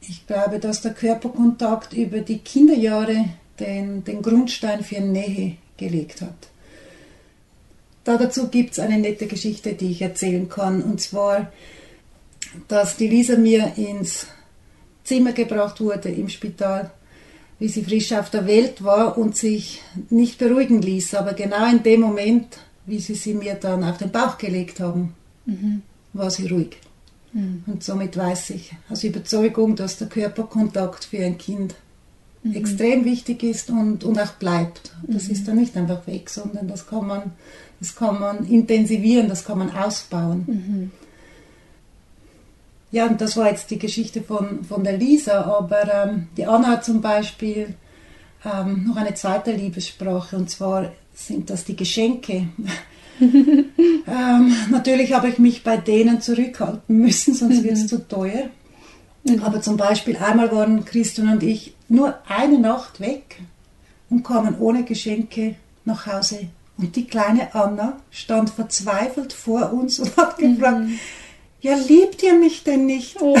Ich 0.00 0.26
glaube, 0.26 0.58
dass 0.58 0.82
der 0.82 0.94
Körperkontakt 0.94 1.92
über 1.94 2.20
die 2.20 2.38
Kinderjahre 2.38 3.26
den, 3.60 4.04
den 4.04 4.22
Grundstein 4.22 4.82
für 4.82 5.00
Nähe 5.00 5.56
gelegt 5.76 6.20
hat. 6.20 6.48
Da 8.04 8.16
dazu 8.16 8.48
gibt 8.48 8.72
es 8.72 8.78
eine 8.80 8.98
nette 8.98 9.26
Geschichte, 9.26 9.74
die 9.74 9.92
ich 9.92 10.02
erzählen 10.02 10.48
kann. 10.48 10.82
Und 10.82 11.00
zwar, 11.00 11.52
dass 12.68 12.96
die 12.96 13.08
Lisa 13.08 13.36
mir 13.36 13.74
ins 13.76 14.26
Zimmer 15.04 15.32
gebracht 15.32 15.80
wurde 15.80 16.08
im 16.08 16.28
Spital, 16.28 16.90
wie 17.58 17.68
sie 17.68 17.84
frisch 17.84 18.12
auf 18.12 18.30
der 18.30 18.46
Welt 18.46 18.82
war 18.82 19.16
und 19.16 19.36
sich 19.36 19.82
nicht 20.10 20.38
beruhigen 20.38 20.82
ließ. 20.82 21.14
Aber 21.14 21.34
genau 21.34 21.70
in 21.70 21.82
dem 21.84 22.00
Moment, 22.00 22.58
wie 22.86 22.98
sie 22.98 23.14
sie 23.14 23.34
mir 23.34 23.54
dann 23.54 23.84
auf 23.84 23.98
den 23.98 24.10
Bauch 24.10 24.38
gelegt 24.38 24.80
haben, 24.80 25.14
mhm. 25.46 25.82
war 26.12 26.30
sie 26.30 26.48
ruhig. 26.48 26.78
Mhm. 27.32 27.64
Und 27.66 27.82
somit 27.82 28.16
weiß 28.16 28.50
ich 28.50 28.72
aus 28.90 29.04
Überzeugung, 29.04 29.76
dass 29.76 29.98
der 29.98 30.08
Körperkontakt 30.08 31.04
für 31.04 31.24
ein 31.24 31.38
Kind 31.38 31.74
mhm. 32.42 32.54
extrem 32.54 33.04
wichtig 33.04 33.42
ist 33.42 33.70
und, 33.70 34.04
und 34.04 34.18
auch 34.18 34.32
bleibt. 34.32 34.92
Das 35.06 35.24
mhm. 35.24 35.32
ist 35.32 35.48
dann 35.48 35.56
nicht 35.56 35.76
einfach 35.76 36.06
weg, 36.06 36.28
sondern 36.28 36.68
das 36.68 36.86
kann 36.86 37.06
man, 37.06 37.32
das 37.80 37.94
kann 37.94 38.20
man 38.20 38.46
intensivieren, 38.46 39.28
das 39.28 39.44
kann 39.44 39.58
man 39.58 39.70
ausbauen. 39.70 40.44
Mhm. 40.46 40.90
Ja, 42.90 43.06
und 43.06 43.22
das 43.22 43.38
war 43.38 43.48
jetzt 43.48 43.70
die 43.70 43.78
Geschichte 43.78 44.22
von, 44.22 44.64
von 44.64 44.84
der 44.84 44.98
Lisa, 44.98 45.44
aber 45.44 45.90
ähm, 46.04 46.28
die 46.36 46.44
Anna 46.44 46.68
hat 46.68 46.84
zum 46.84 47.00
Beispiel 47.00 47.74
ähm, 48.44 48.84
noch 48.88 48.96
eine 48.96 49.14
zweite 49.14 49.52
Liebessprache 49.52 50.36
und 50.36 50.50
zwar 50.50 50.92
sind 51.14 51.50
das 51.50 51.64
die 51.64 51.76
Geschenke. 51.76 52.48
ähm, 53.20 54.56
natürlich 54.70 55.12
habe 55.12 55.28
ich 55.28 55.38
mich 55.38 55.62
bei 55.62 55.76
denen 55.76 56.20
zurückhalten 56.20 56.98
müssen, 56.98 57.34
sonst 57.34 57.62
wird 57.62 57.74
es 57.74 57.82
mhm. 57.82 57.88
zu 57.88 58.08
teuer. 58.08 58.50
Mhm. 59.24 59.42
Aber 59.42 59.60
zum 59.60 59.76
Beispiel 59.76 60.16
einmal 60.16 60.50
waren 60.52 60.84
Christian 60.84 61.28
und 61.28 61.42
ich 61.42 61.74
nur 61.88 62.18
eine 62.26 62.58
Nacht 62.58 63.00
weg 63.00 63.40
und 64.10 64.24
kamen 64.24 64.58
ohne 64.58 64.84
Geschenke 64.84 65.56
nach 65.84 66.06
Hause. 66.06 66.48
Und 66.78 66.96
die 66.96 67.06
kleine 67.06 67.54
Anna 67.54 67.98
stand 68.10 68.50
verzweifelt 68.50 69.32
vor 69.32 69.72
uns 69.72 70.00
und 70.00 70.16
hat 70.16 70.38
gefragt, 70.38 70.80
mhm. 70.80 70.98
Ja, 71.62 71.74
liebt 71.76 72.22
ihr 72.22 72.34
mich 72.34 72.64
denn 72.64 72.86
nicht? 72.86 73.16
Oh. 73.20 73.36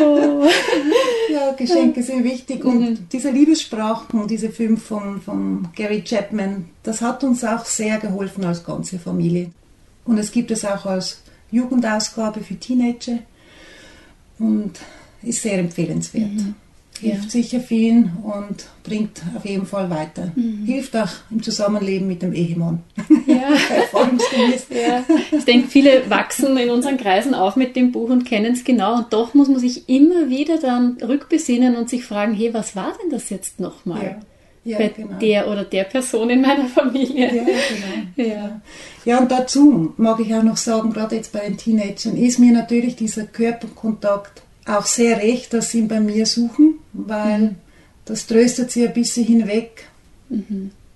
oh. 0.00 0.48
Ja, 1.30 1.52
Geschenke 1.52 2.02
sind 2.02 2.24
wichtig. 2.24 2.64
Und 2.64 2.80
mhm. 2.80 3.08
diese 3.12 3.30
Liebessprachen, 3.30 4.26
diese 4.26 4.50
fünf 4.50 4.84
von, 4.84 5.20
von 5.20 5.68
Gary 5.74 6.02
Chapman, 6.02 6.66
das 6.82 7.02
hat 7.02 7.22
uns 7.24 7.44
auch 7.44 7.64
sehr 7.64 7.98
geholfen 7.98 8.44
als 8.44 8.64
ganze 8.64 8.98
Familie. 8.98 9.50
Und 10.04 10.18
es 10.18 10.32
gibt 10.32 10.50
es 10.50 10.64
auch 10.64 10.86
als 10.86 11.22
Jugendausgabe 11.50 12.40
für 12.40 12.56
Teenager 12.56 13.18
und 14.38 14.78
ist 15.22 15.42
sehr 15.42 15.58
empfehlenswert. 15.58 16.30
Mhm. 16.30 16.54
Hilft 16.98 17.24
Ja. 17.24 17.30
sicher 17.30 17.60
vielen 17.60 18.12
und 18.22 18.66
bringt 18.82 19.22
auf 19.36 19.44
jeden 19.44 19.66
Fall 19.66 19.88
weiter. 19.90 20.32
Hilft 20.64 20.96
auch 20.96 21.08
im 21.30 21.42
Zusammenleben 21.42 22.06
mit 22.08 22.22
dem 22.22 22.32
Ehemann. 22.32 22.82
Ja. 23.26 23.48
Ja, 24.70 25.04
ich 25.36 25.44
denke, 25.44 25.68
viele 25.68 26.08
wachsen 26.10 26.56
in 26.56 26.70
unseren 26.70 26.96
Kreisen 26.96 27.34
auf 27.34 27.56
mit 27.56 27.76
dem 27.76 27.92
Buch 27.92 28.10
und 28.10 28.24
kennen 28.24 28.52
es 28.54 28.64
genau. 28.64 28.96
Und 28.98 29.12
doch 29.12 29.34
muss 29.34 29.48
man 29.48 29.58
sich 29.58 29.88
immer 29.88 30.28
wieder 30.28 30.58
dann 30.58 30.96
rückbesinnen 31.02 31.76
und 31.76 31.88
sich 31.88 32.04
fragen, 32.04 32.34
hey, 32.34 32.52
was 32.54 32.76
war 32.76 32.92
denn 33.02 33.10
das 33.10 33.30
jetzt 33.30 33.60
nochmal? 33.60 34.18
Ja, 34.64 34.78
Bei 34.78 34.88
genau. 34.88 35.18
der 35.18 35.48
oder 35.48 35.64
der 35.64 35.84
Person 35.84 36.30
in 36.30 36.42
meiner 36.42 36.66
Familie. 36.66 37.34
Ja, 37.34 37.42
genau. 37.44 38.28
Ja. 38.28 38.60
Ja, 39.04 39.18
und 39.18 39.30
dazu 39.30 39.94
mag 39.96 40.20
ich 40.20 40.34
auch 40.34 40.42
noch 40.42 40.56
sagen, 40.58 40.92
gerade 40.92 41.16
jetzt 41.16 41.32
bei 41.32 41.40
den 41.40 41.56
Teenagern, 41.56 42.16
ist 42.16 42.38
mir 42.38 42.52
natürlich 42.52 42.96
dieser 42.96 43.24
Körperkontakt 43.24 44.42
auch 44.68 44.86
sehr 44.86 45.18
recht, 45.18 45.52
dass 45.52 45.70
sie 45.70 45.78
ihn 45.78 45.88
bei 45.88 46.00
mir 46.00 46.26
suchen, 46.26 46.78
weil 46.92 47.56
das 48.04 48.26
tröstet 48.26 48.70
sie 48.70 48.86
ein 48.86 48.94
bisschen 48.94 49.24
hinweg 49.24 49.86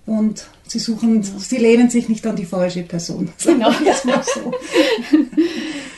und 0.05 0.45
sie 0.67 0.79
suchen, 0.79 1.23
sie 1.23 1.57
lehnen 1.57 1.89
sich 1.89 2.09
nicht 2.09 2.25
an 2.25 2.35
die 2.35 2.45
falsche 2.45 2.83
Person. 2.83 3.29
Genau. 3.43 3.71
Es 3.85 4.03
mal 4.05 4.23
so. 4.23 4.51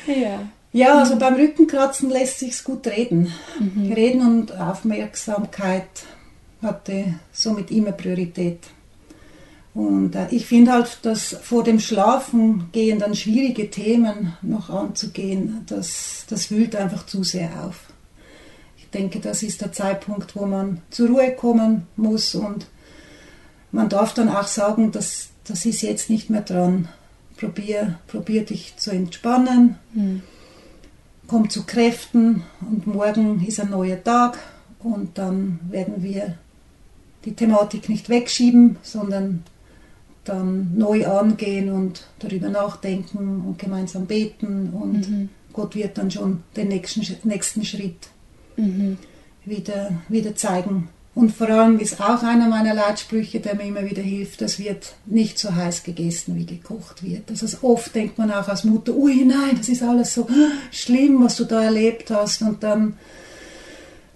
Ja. 0.08 0.48
Ja, 0.72 1.00
also 1.00 1.18
beim 1.18 1.36
Rückenkratzen 1.36 2.10
lässt 2.10 2.40
sich's 2.40 2.64
gut 2.64 2.86
reden. 2.86 3.32
Reden 3.96 4.22
und 4.22 4.52
Aufmerksamkeit 4.60 5.88
hatte 6.62 7.16
somit 7.32 7.72
immer 7.72 7.94
Priorität. 7.94 8.60
Und 9.76 10.16
äh, 10.16 10.28
ich 10.32 10.46
finde 10.48 10.72
halt, 10.72 11.00
dass 11.04 11.36
vor 11.44 11.64
dem 11.64 11.80
Schlafen 11.80 12.70
gehen 12.72 12.98
dann 12.98 13.14
schwierige 13.14 13.70
Themen 13.70 14.34
noch 14.42 14.70
anzugehen, 14.70 15.62
das, 15.68 16.26
das 16.30 16.50
wühlt 16.50 16.76
einfach 16.78 17.06
zu 17.06 17.24
sehr 17.24 17.66
auf. 17.66 17.90
Ich 18.78 18.90
denke, 18.90 19.20
das 19.20 19.44
ist 19.44 19.60
der 19.62 19.74
Zeitpunkt, 19.74 20.36
wo 20.36 20.46
man 20.46 20.82
zur 20.90 21.10
Ruhe 21.10 21.32
kommen 21.34 21.88
muss 21.98 22.34
und 22.34 22.68
man 23.74 23.90
darf 23.90 24.14
dann 24.14 24.30
auch 24.30 24.48
sagen, 24.48 24.94
dass 24.94 25.30
das 25.44 25.66
ist 25.66 25.82
jetzt 25.82 26.10
nicht 26.10 26.30
mehr 26.30 26.42
dran. 26.42 26.88
Probier, 27.38 28.00
probier 28.08 28.46
dich 28.46 28.78
zu 28.78 28.92
entspannen, 28.92 29.76
komm 31.28 31.50
zu 31.50 31.66
Kräften 31.66 32.44
und 32.62 32.88
morgen 32.88 33.46
ist 33.46 33.60
ein 33.60 33.72
neuer 33.72 34.02
Tag 34.02 34.40
und 34.80 35.18
dann 35.18 35.60
werden 35.70 36.02
wir 36.02 36.38
die 37.26 37.34
Thematik 37.34 37.90
nicht 37.90 38.08
wegschieben, 38.08 38.78
sondern 38.82 39.44
dann 40.26 40.72
neu 40.76 41.06
angehen 41.06 41.72
und 41.72 42.08
darüber 42.20 42.50
nachdenken 42.50 43.44
und 43.48 43.60
gemeinsam 43.60 44.06
beten 44.06 44.70
und 44.74 45.30
Gott 45.54 45.76
wird 45.76 45.98
dann 45.98 46.12
schon 46.12 46.44
den 46.58 46.68
nächsten, 46.68 47.02
nächsten 47.24 47.64
Schritt 47.64 48.10
wieder, 49.46 49.92
wieder 50.10 50.36
zeigen. 50.36 50.90
Und 51.16 51.32
vor 51.32 51.48
allem 51.48 51.80
ist 51.80 52.02
auch 52.02 52.24
einer 52.24 52.50
meiner 52.50 52.74
Leitsprüche, 52.74 53.40
der 53.40 53.56
mir 53.56 53.64
immer 53.64 53.86
wieder 53.86 54.02
hilft, 54.02 54.42
es 54.42 54.60
wird 54.60 54.96
nicht 55.06 55.40
so 55.40 55.56
heiß 55.56 55.84
gegessen, 55.84 56.36
wie 56.36 56.46
gekocht 56.46 57.04
wird. 57.04 57.32
Also 57.32 57.58
oft 57.62 57.96
denkt 57.96 58.18
man 58.18 58.32
auch 58.32 58.50
als 58.50 58.66
Mutter, 58.66 58.94
ui 58.94 59.24
nein, 59.24 59.56
das 59.58 59.70
ist 59.70 59.82
alles 59.82 60.14
so 60.14 60.28
schlimm, 60.72 61.24
was 61.24 61.38
du 61.38 61.46
da 61.46 61.64
erlebt 61.64 62.12
hast. 62.12 62.42
Und 62.42 62.64
dann 62.64 62.98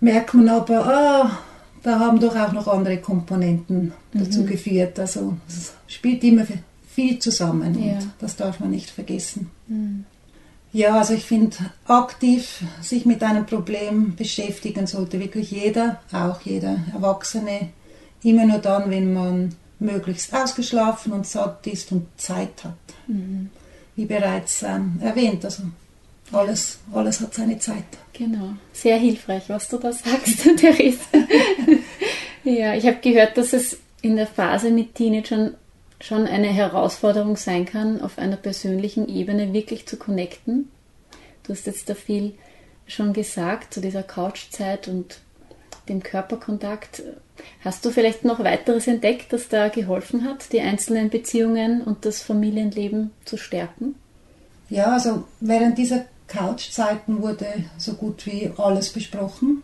merkt 0.02 0.34
man 0.34 0.50
aber, 0.50 0.86
ah, 0.86 1.40
da 1.84 2.00
haben 2.00 2.20
doch 2.20 2.36
auch 2.36 2.52
noch 2.52 2.68
andere 2.68 2.98
Komponenten 2.98 3.94
dazu 4.14 4.44
geführt. 4.44 5.00
Also 5.00 5.38
es 5.48 5.72
spielt 5.90 6.24
immer 6.24 6.46
viel 6.96 7.20
zusammen 7.20 7.84
Ja. 7.84 7.94
und 7.96 8.10
das 8.20 8.36
darf 8.38 8.60
man 8.62 8.72
nicht 8.72 8.90
vergessen. 8.90 9.50
Ja, 10.72 10.98
also 11.00 11.14
ich 11.16 11.24
finde, 11.26 11.58
aktiv 11.88 12.62
sich 12.82 13.06
mit 13.06 13.22
einem 13.24 13.46
Problem 13.46 14.16
beschäftigen 14.16 14.86
sollte 14.88 15.20
wirklich 15.20 15.52
jeder, 15.52 16.00
auch 16.14 16.42
jeder 16.42 16.78
Erwachsene, 16.94 17.70
immer 18.24 18.46
nur 18.46 18.60
dann, 18.60 18.90
wenn 18.92 19.14
man 19.14 19.56
möglichst 19.80 20.34
ausgeschlafen 20.34 21.12
und 21.14 21.26
satt 21.26 21.66
ist 21.68 21.92
und 21.92 22.06
Zeit 22.18 22.64
hat. 22.64 22.74
Wie 23.96 24.06
bereits 24.06 24.62
ähm, 24.64 25.00
erwähnt, 25.02 25.44
also 25.44 25.64
alles, 26.32 26.80
alles 26.94 27.20
hat 27.22 27.34
seine 27.34 27.58
Zeit. 27.58 27.86
Genau. 28.14 28.54
Sehr 28.74 28.98
hilfreich, 28.98 29.44
was 29.48 29.68
du 29.70 29.78
da 29.78 29.92
sagst, 29.92 30.44
Therese. 30.58 31.00
ja, 32.44 32.76
ich 32.76 32.86
habe 32.86 32.98
gehört, 33.02 33.38
dass 33.38 33.54
es 33.54 33.78
in 34.02 34.16
der 34.16 34.28
Phase 34.28 34.70
mit 34.70 34.94
Teenagern 34.96 35.56
schon 36.02 36.26
eine 36.26 36.48
Herausforderung 36.48 37.36
sein 37.36 37.66
kann, 37.66 38.02
auf 38.02 38.18
einer 38.18 38.38
persönlichen 38.38 39.08
Ebene 39.10 39.54
wirklich 39.54 39.86
zu 39.86 39.98
connecten. 39.98 40.70
Du 41.44 41.54
hast 41.54 41.68
jetzt 41.68 41.90
da 41.90 41.96
viel 41.96 42.34
schon 42.88 43.14
gesagt 43.14 43.74
zu 43.74 43.82
dieser 43.82 44.04
Couchzeit 44.04 44.88
und 44.88 45.20
dem 45.90 46.02
Körperkontakt. 46.02 47.04
Hast 47.64 47.84
du 47.84 47.92
vielleicht 47.92 48.24
noch 48.24 48.40
weiteres 48.40 48.88
entdeckt, 48.88 49.34
das 49.34 49.50
da 49.50 49.70
geholfen 49.70 50.26
hat, 50.26 50.52
die 50.54 50.62
einzelnen 50.62 51.10
Beziehungen 51.10 51.82
und 51.82 52.06
das 52.06 52.22
Familienleben 52.22 53.12
zu 53.26 53.38
stärken? 53.38 53.96
Ja, 54.70 54.94
also 54.94 55.26
während 55.40 55.78
dieser 55.78 56.06
Couchzeiten 56.28 57.22
wurde 57.22 57.48
so 57.78 57.94
gut 57.94 58.26
wie 58.26 58.52
alles 58.58 58.90
besprochen. 58.90 59.64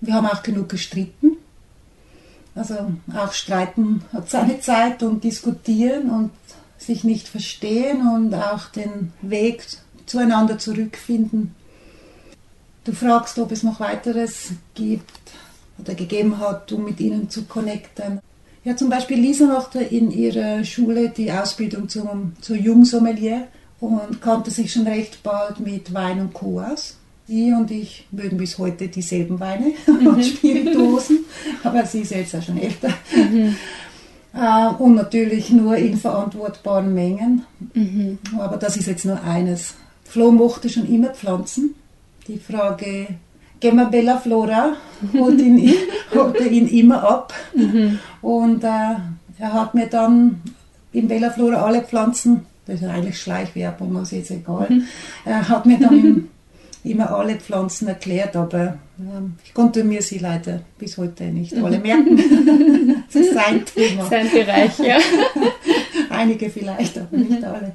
Wir 0.00 0.14
haben 0.14 0.26
auch 0.26 0.42
genug 0.42 0.68
gestritten. 0.68 1.38
Also 2.54 2.74
auch 3.14 3.32
streiten 3.32 4.02
hat 4.12 4.30
seine 4.30 4.60
Zeit 4.60 5.02
und 5.02 5.24
diskutieren 5.24 6.10
und 6.10 6.30
sich 6.78 7.02
nicht 7.02 7.28
verstehen 7.28 8.06
und 8.08 8.34
auch 8.34 8.66
den 8.66 9.12
Weg 9.22 9.66
zueinander 10.06 10.58
zurückfinden. 10.58 11.54
Du 12.84 12.92
fragst, 12.92 13.38
ob 13.38 13.50
es 13.50 13.62
noch 13.62 13.80
weiteres 13.80 14.50
gibt 14.74 15.32
oder 15.78 15.94
gegeben 15.94 16.38
hat, 16.38 16.70
um 16.72 16.84
mit 16.84 17.00
ihnen 17.00 17.30
zu 17.30 17.44
connecten. 17.44 18.20
Ja, 18.62 18.76
zum 18.76 18.88
Beispiel 18.88 19.18
Lisa 19.18 19.46
machte 19.46 19.80
in 19.80 20.10
ihrer 20.10 20.64
Schule 20.64 21.08
die 21.08 21.32
Ausbildung 21.32 21.88
zum, 21.88 22.34
zur 22.40 22.56
Jungsommelier 22.56 23.48
und 23.80 24.20
kannte 24.22 24.50
sich 24.50 24.72
schon 24.72 24.86
recht 24.86 25.22
bald 25.22 25.60
mit 25.60 25.92
Wein 25.92 26.20
und 26.20 26.34
Co. 26.34 26.60
aus. 26.60 26.96
Sie 27.26 27.52
und 27.52 27.70
ich 27.70 28.06
mögen 28.10 28.36
bis 28.36 28.58
heute 28.58 28.88
dieselben 28.88 29.40
Weine 29.40 29.72
und 29.86 30.24
Spirituosen, 30.24 31.24
aber 31.62 31.86
sie 31.86 32.00
ist 32.00 32.10
jetzt 32.10 32.36
auch 32.36 32.42
schon 32.42 32.58
älter. 32.58 32.88
Äh, 34.34 34.68
und 34.78 34.94
natürlich 34.94 35.50
nur 35.50 35.76
in 35.76 35.96
verantwortbaren 35.96 36.92
Mengen. 36.92 37.42
Aber 38.38 38.56
das 38.56 38.76
ist 38.76 38.86
jetzt 38.86 39.04
nur 39.04 39.22
eines. 39.22 39.74
Flo 40.04 40.30
mochte 40.30 40.68
schon 40.68 40.86
immer 40.86 41.10
Pflanzen. 41.10 41.74
Die 42.28 42.38
Frage, 42.38 43.06
gehen 43.60 43.76
wir 43.76 43.86
Bella 43.86 44.18
Flora, 44.18 44.76
holt 45.14 45.40
ihn, 45.40 45.72
holte 46.14 46.44
ihn 46.44 46.68
immer 46.68 47.02
ab. 47.02 47.32
Und 48.20 48.64
äh, 48.64 48.96
er 49.38 49.52
hat 49.52 49.74
mir 49.74 49.86
dann 49.86 50.42
in 50.92 51.08
Bella 51.08 51.30
Flora 51.30 51.62
alle 51.62 51.82
Pflanzen, 51.82 52.46
das 52.66 52.80
ist 52.80 52.88
eigentlich 52.88 53.20
Schleichwerbung, 53.20 53.96
also 53.96 54.16
jetzt 54.16 54.30
egal, 54.30 54.68
er 55.24 55.48
hat 55.48 55.66
mir 55.66 55.78
dann 55.78 55.98
im, 55.98 56.28
immer 56.84 57.10
alle 57.10 57.36
Pflanzen 57.36 57.88
erklärt, 57.88 58.36
aber 58.36 58.78
ähm, 58.98 59.34
ich 59.42 59.54
konnte 59.54 59.82
mir 59.82 60.02
sie 60.02 60.18
leider 60.18 60.60
bis 60.78 60.98
heute 60.98 61.24
nicht 61.24 61.56
alle 61.56 61.78
merken. 61.78 62.16
das 63.06 63.22
ist 63.22 63.34
sein 63.34 63.64
Thema. 63.64 64.04
Sein 64.04 64.30
Bereich, 64.30 64.78
ja. 64.78 64.98
Einige 66.10 66.50
vielleicht, 66.50 66.98
aber 66.98 67.16
nicht 67.16 67.42
alle. 67.42 67.72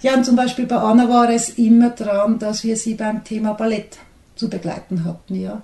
Ja, 0.00 0.14
und 0.14 0.24
zum 0.24 0.34
Beispiel 0.34 0.66
bei 0.66 0.76
Anna 0.76 1.08
war 1.08 1.30
es 1.30 1.50
immer 1.50 1.90
dran, 1.90 2.40
dass 2.40 2.64
wir 2.64 2.76
sie 2.76 2.94
beim 2.94 3.22
Thema 3.22 3.52
Ballett 3.52 3.98
zu 4.34 4.50
begleiten 4.50 5.04
hatten, 5.04 5.40
ja. 5.40 5.62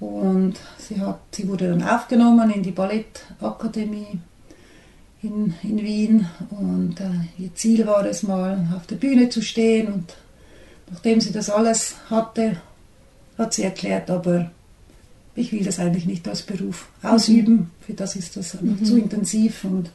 Und 0.00 0.54
sie, 0.78 1.00
hat, 1.00 1.20
sie 1.30 1.46
wurde 1.46 1.68
dann 1.68 1.82
aufgenommen 1.82 2.50
in 2.50 2.62
die 2.62 2.72
Ballettakademie 2.72 4.18
in, 5.22 5.54
in 5.62 5.78
Wien 5.82 6.26
und 6.50 6.98
äh, 7.00 7.42
ihr 7.42 7.54
Ziel 7.54 7.86
war 7.86 8.04
es 8.06 8.22
mal, 8.22 8.66
auf 8.74 8.86
der 8.86 8.96
Bühne 8.96 9.28
zu 9.28 9.42
stehen 9.42 9.92
und 9.92 10.16
nachdem 10.90 11.20
sie 11.20 11.32
das 11.32 11.50
alles 11.50 11.96
hatte, 12.08 12.56
hat 13.38 13.54
sie 13.54 13.62
erklärt, 13.62 14.10
aber 14.10 14.50
ich 15.34 15.52
will 15.52 15.64
das 15.64 15.78
eigentlich 15.78 16.06
nicht 16.06 16.28
als 16.28 16.42
Beruf 16.42 16.88
ausüben, 17.02 17.70
für 17.80 17.94
das 17.94 18.16
ist 18.16 18.36
das 18.36 18.58
einfach 18.58 18.84
zu 18.84 18.98
intensiv 18.98 19.64
und 19.64 19.90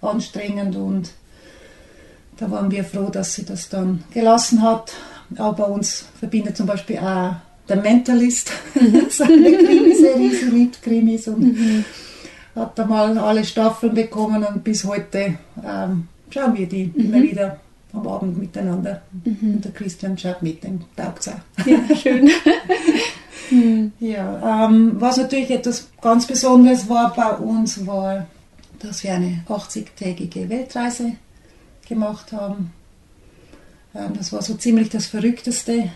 anstrengend 0.00 0.76
und 0.76 1.10
da 2.36 2.50
waren 2.50 2.70
wir 2.70 2.84
froh, 2.84 3.10
dass 3.10 3.34
sie 3.34 3.44
das 3.44 3.68
dann 3.68 4.02
gelassen 4.12 4.62
hat. 4.62 4.92
Aber 5.36 5.68
uns 5.68 6.04
verbindet 6.18 6.56
zum 6.56 6.66
Beispiel 6.66 6.98
auch 6.98 7.36
der 7.68 7.76
Mentalist, 7.76 8.50
seine 9.08 9.52
Krimiserie, 9.52 10.30
sie 10.40 10.46
liebt 10.46 10.82
Krimis 10.82 11.28
und 11.28 11.84
hat 12.54 12.78
da 12.78 12.86
mal 12.86 13.16
alle 13.18 13.44
Staffeln 13.44 13.94
bekommen 13.94 14.44
und 14.44 14.62
bis 14.62 14.84
heute 14.84 15.38
ähm, 15.64 16.08
schauen 16.30 16.54
wir 16.56 16.66
die 16.66 16.92
immer 16.96 17.22
wieder 17.22 17.60
am 17.94 18.06
Abend 18.06 18.38
miteinander. 18.38 19.02
Und 19.24 19.64
der 19.64 19.72
Christian 19.72 20.18
schaut 20.18 20.42
mit, 20.42 20.64
dem 20.64 20.80
taugt 20.96 21.28
auch. 21.28 21.66
ja 21.66 21.96
schön. 21.96 22.30
Ja, 24.00 24.66
ähm, 24.66 24.92
was 24.94 25.18
natürlich 25.18 25.50
etwas 25.50 25.88
ganz 26.00 26.26
Besonderes 26.26 26.88
war 26.88 27.12
bei 27.14 27.30
uns, 27.30 27.86
war, 27.86 28.26
dass 28.78 29.04
wir 29.04 29.14
eine 29.14 29.44
80-tägige 29.48 30.48
Weltreise 30.48 31.16
gemacht 31.86 32.32
haben. 32.32 32.72
Ähm, 33.94 34.12
das 34.16 34.32
war 34.32 34.42
so 34.42 34.54
ziemlich 34.54 34.88
das 34.88 35.06
Verrückteste, 35.06 35.90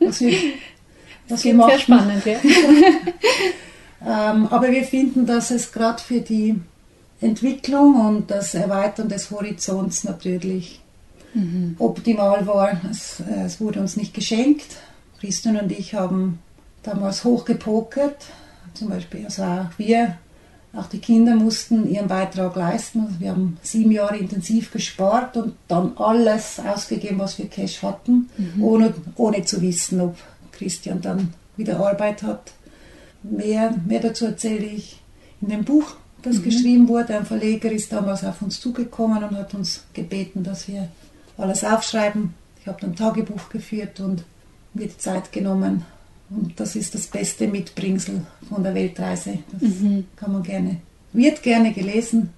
was 0.00 0.20
wir 0.20 0.36
das 1.28 1.40
klingt 1.42 1.64
sehr 1.64 1.78
spannend, 1.78 2.24
ja. 2.26 2.38
ähm, 4.34 4.46
aber 4.48 4.70
wir 4.70 4.84
finden, 4.84 5.26
dass 5.26 5.50
es 5.50 5.72
gerade 5.72 6.02
für 6.02 6.20
die 6.20 6.60
Entwicklung 7.20 8.06
und 8.06 8.30
das 8.30 8.54
Erweitern 8.54 9.08
des 9.08 9.30
Horizonts 9.30 10.04
natürlich 10.04 10.83
mhm. 11.34 11.76
optimal 11.78 12.46
war. 12.46 12.80
Es, 12.90 13.22
es, 13.44 13.60
wurde 13.60 13.80
uns 13.80 13.96
nicht 13.96 14.14
geschenkt. 14.14 14.76
Christian 15.20 15.56
und 15.56 15.72
ich 15.72 15.94
haben 15.94 16.38
damals 16.82 17.24
hochgepokert. 17.24 18.26
Zum 18.74 18.88
Beispiel, 18.88 19.24
also 19.24 19.42
auch 19.42 19.78
wir, 19.78 20.16
auch 20.72 20.86
die 20.86 20.98
Kinder 20.98 21.36
mussten 21.36 21.88
ihren 21.88 22.08
Beitrag 22.08 22.56
leisten. 22.56 23.00
Also 23.06 23.20
wir 23.20 23.30
haben 23.30 23.58
sieben 23.62 23.92
Jahre 23.92 24.16
intensiv 24.16 24.72
gespart 24.72 25.36
und 25.36 25.54
dann 25.68 25.92
alles 25.96 26.58
ausgegeben, 26.58 27.18
was 27.18 27.38
wir 27.38 27.46
Cash 27.46 27.82
hatten, 27.82 28.28
mhm. 28.36 28.62
ohne, 28.62 28.94
ohne 29.16 29.44
zu 29.44 29.62
wissen, 29.62 30.00
ob 30.00 30.16
Christian 30.52 31.00
dann 31.00 31.32
wieder 31.56 31.78
Arbeit 31.78 32.22
hat. 32.22 32.52
Mehr, 33.22 33.74
mehr 33.86 34.00
dazu 34.00 34.26
erzähle 34.26 34.66
ich 34.66 35.00
in 35.40 35.48
dem 35.48 35.64
Buch, 35.64 35.94
das 36.22 36.38
mhm. 36.38 36.42
geschrieben 36.42 36.88
wurde. 36.88 37.16
Ein 37.16 37.26
Verleger 37.26 37.70
ist 37.70 37.92
damals 37.92 38.24
auf 38.24 38.42
uns 38.42 38.60
zugekommen 38.60 39.22
und 39.22 39.36
hat 39.36 39.54
uns 39.54 39.84
gebeten, 39.92 40.42
dass 40.42 40.68
wir 40.68 40.88
alles 41.36 41.64
aufschreiben. 41.64 42.34
Ich 42.60 42.66
habe 42.66 42.80
dann 42.80 42.96
Tagebuch 42.96 43.48
geführt 43.48 44.00
und 44.00 44.24
mir 44.72 44.86
die 44.86 44.98
Zeit 44.98 45.32
genommen. 45.32 45.84
Und 46.30 46.58
das 46.58 46.74
ist 46.76 46.94
das 46.94 47.06
beste 47.06 47.46
Mitbringsel 47.46 48.22
von 48.48 48.62
der 48.62 48.74
Weltreise. 48.74 49.38
Das 49.52 49.62
mhm. 49.62 50.06
kann 50.16 50.32
man 50.32 50.42
gerne, 50.42 50.78
wird 51.12 51.42
gerne 51.42 51.72
gelesen 51.72 52.30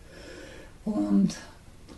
und 0.85 1.37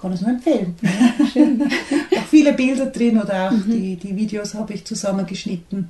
kann 0.00 0.12
es 0.12 0.20
nur 0.20 0.30
empfehlen. 0.30 0.76
Ja, 0.82 1.26
schön. 1.32 1.62
auch 1.62 2.26
viele 2.30 2.52
Bilder 2.52 2.87
drin 2.87 3.20
oder 3.20 3.48
auch 3.48 3.52
mhm. 3.52 3.70
die, 3.70 3.96
die 3.96 4.16
Videos 4.16 4.54
habe 4.54 4.74
ich 4.74 4.84
zusammengeschnitten. 4.84 5.88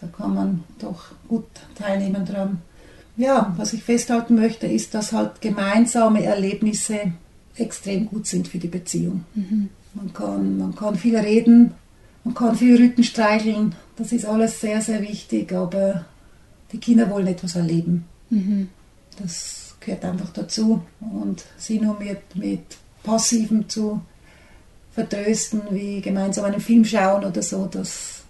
Da 0.00 0.06
kann 0.08 0.34
man 0.34 0.64
doch 0.78 1.06
gut 1.28 1.46
teilnehmen 1.74 2.24
dran. 2.24 2.60
Ja, 3.16 3.52
was 3.56 3.72
ich 3.72 3.82
festhalten 3.82 4.36
möchte, 4.36 4.66
ist, 4.66 4.94
dass 4.94 5.12
halt 5.12 5.40
gemeinsame 5.40 6.22
Erlebnisse 6.22 7.12
extrem 7.56 8.06
gut 8.06 8.26
sind 8.26 8.46
für 8.46 8.58
die 8.58 8.68
Beziehung. 8.68 9.24
Mhm. 9.34 9.70
Man, 9.98 10.12
kann, 10.12 10.58
man 10.58 10.74
kann 10.74 10.96
viel 10.96 11.16
reden, 11.16 11.74
man 12.24 12.34
kann 12.34 12.54
viel 12.54 12.76
Rücken 12.76 13.02
streicheln, 13.02 13.74
das 13.96 14.12
ist 14.12 14.24
alles 14.24 14.60
sehr, 14.60 14.80
sehr 14.80 15.02
wichtig, 15.02 15.52
aber 15.52 16.04
die 16.72 16.78
Kinder 16.78 17.10
wollen 17.10 17.26
etwas 17.26 17.56
erleben. 17.56 18.04
Mhm. 18.30 18.68
Das 19.20 19.74
gehört 19.80 20.04
einfach 20.04 20.30
dazu. 20.32 20.82
Und 21.00 21.44
sie 21.56 21.80
nur 21.80 21.98
mit, 21.98 22.36
mit 22.36 22.60
Passivem 23.02 23.68
zu 23.68 24.00
vertrösten, 24.92 25.62
wie 25.70 26.00
gemeinsam 26.00 26.44
einen 26.44 26.60
Film 26.60 26.84
schauen 26.84 27.24
oder 27.24 27.42
so, 27.42 27.66
das 27.66 28.22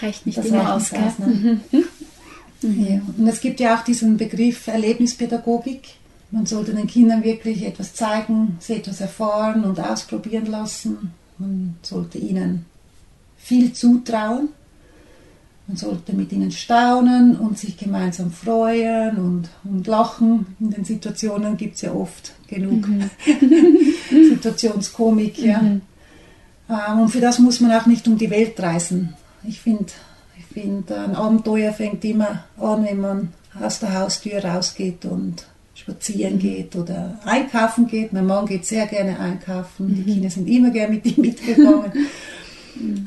reicht 0.00 0.26
nicht 0.26 0.38
das 0.38 0.46
immer 0.46 0.74
aus. 0.74 0.92
aus 0.92 1.18
ne? 1.18 1.60
mhm. 2.62 2.86
Ja. 2.88 3.00
Und 3.16 3.28
es 3.28 3.40
gibt 3.40 3.60
ja 3.60 3.76
auch 3.76 3.84
diesen 3.84 4.16
Begriff 4.16 4.66
Erlebnispädagogik. 4.66 5.94
Man 6.30 6.46
sollte 6.46 6.74
den 6.74 6.86
Kindern 6.86 7.22
wirklich 7.22 7.64
etwas 7.64 7.94
zeigen, 7.94 8.56
sie 8.60 8.74
etwas 8.74 9.00
erfahren 9.00 9.64
und 9.64 9.78
ausprobieren 9.78 10.46
lassen. 10.46 11.12
Man 11.38 11.76
sollte 11.82 12.18
ihnen 12.18 12.66
viel 13.36 13.72
zutrauen. 13.72 14.48
Man 15.68 15.76
sollte 15.76 16.12
mit 16.12 16.32
ihnen 16.32 16.52
staunen 16.52 17.36
und 17.36 17.58
sich 17.58 17.76
gemeinsam 17.76 18.30
freuen 18.30 19.16
und, 19.16 19.48
und 19.64 19.86
lachen. 19.86 20.46
In 20.60 20.70
den 20.70 20.84
Situationen 20.84 21.56
gibt 21.56 21.76
es 21.76 21.82
ja 21.82 21.92
oft 21.92 22.34
genug 22.46 22.86
mhm. 22.86 23.10
Situationskomik. 24.10 25.38
Ja. 25.38 25.60
Mhm. 25.60 25.80
Ähm, 26.68 27.00
und 27.00 27.08
für 27.08 27.20
das 27.20 27.38
muss 27.38 27.60
man 27.60 27.72
auch 27.72 27.86
nicht 27.86 28.06
um 28.06 28.16
die 28.16 28.30
Welt 28.30 28.60
reisen. 28.60 29.14
Ich 29.42 29.60
finde, 29.60 29.92
ich 30.38 30.46
find, 30.46 30.90
ein 30.92 31.16
Abenteuer 31.16 31.72
fängt 31.72 32.04
immer 32.04 32.44
an, 32.58 32.84
wenn 32.84 33.00
man 33.00 33.32
aus 33.60 33.80
der 33.80 33.98
Haustür 33.98 34.44
rausgeht 34.44 35.04
und 35.04 35.46
spazieren 35.76 36.38
geht 36.38 36.74
oder 36.74 37.20
einkaufen 37.24 37.86
geht. 37.86 38.12
Mein 38.12 38.26
Mann 38.26 38.46
geht 38.46 38.66
sehr 38.66 38.86
gerne 38.86 39.20
einkaufen. 39.20 39.94
Die 39.94 40.00
mhm. 40.00 40.06
Kinder 40.06 40.30
sind 40.30 40.48
immer 40.48 40.70
gerne 40.70 40.94
mit 40.94 41.06
ihm 41.06 41.20
mitgegangen. 41.20 41.92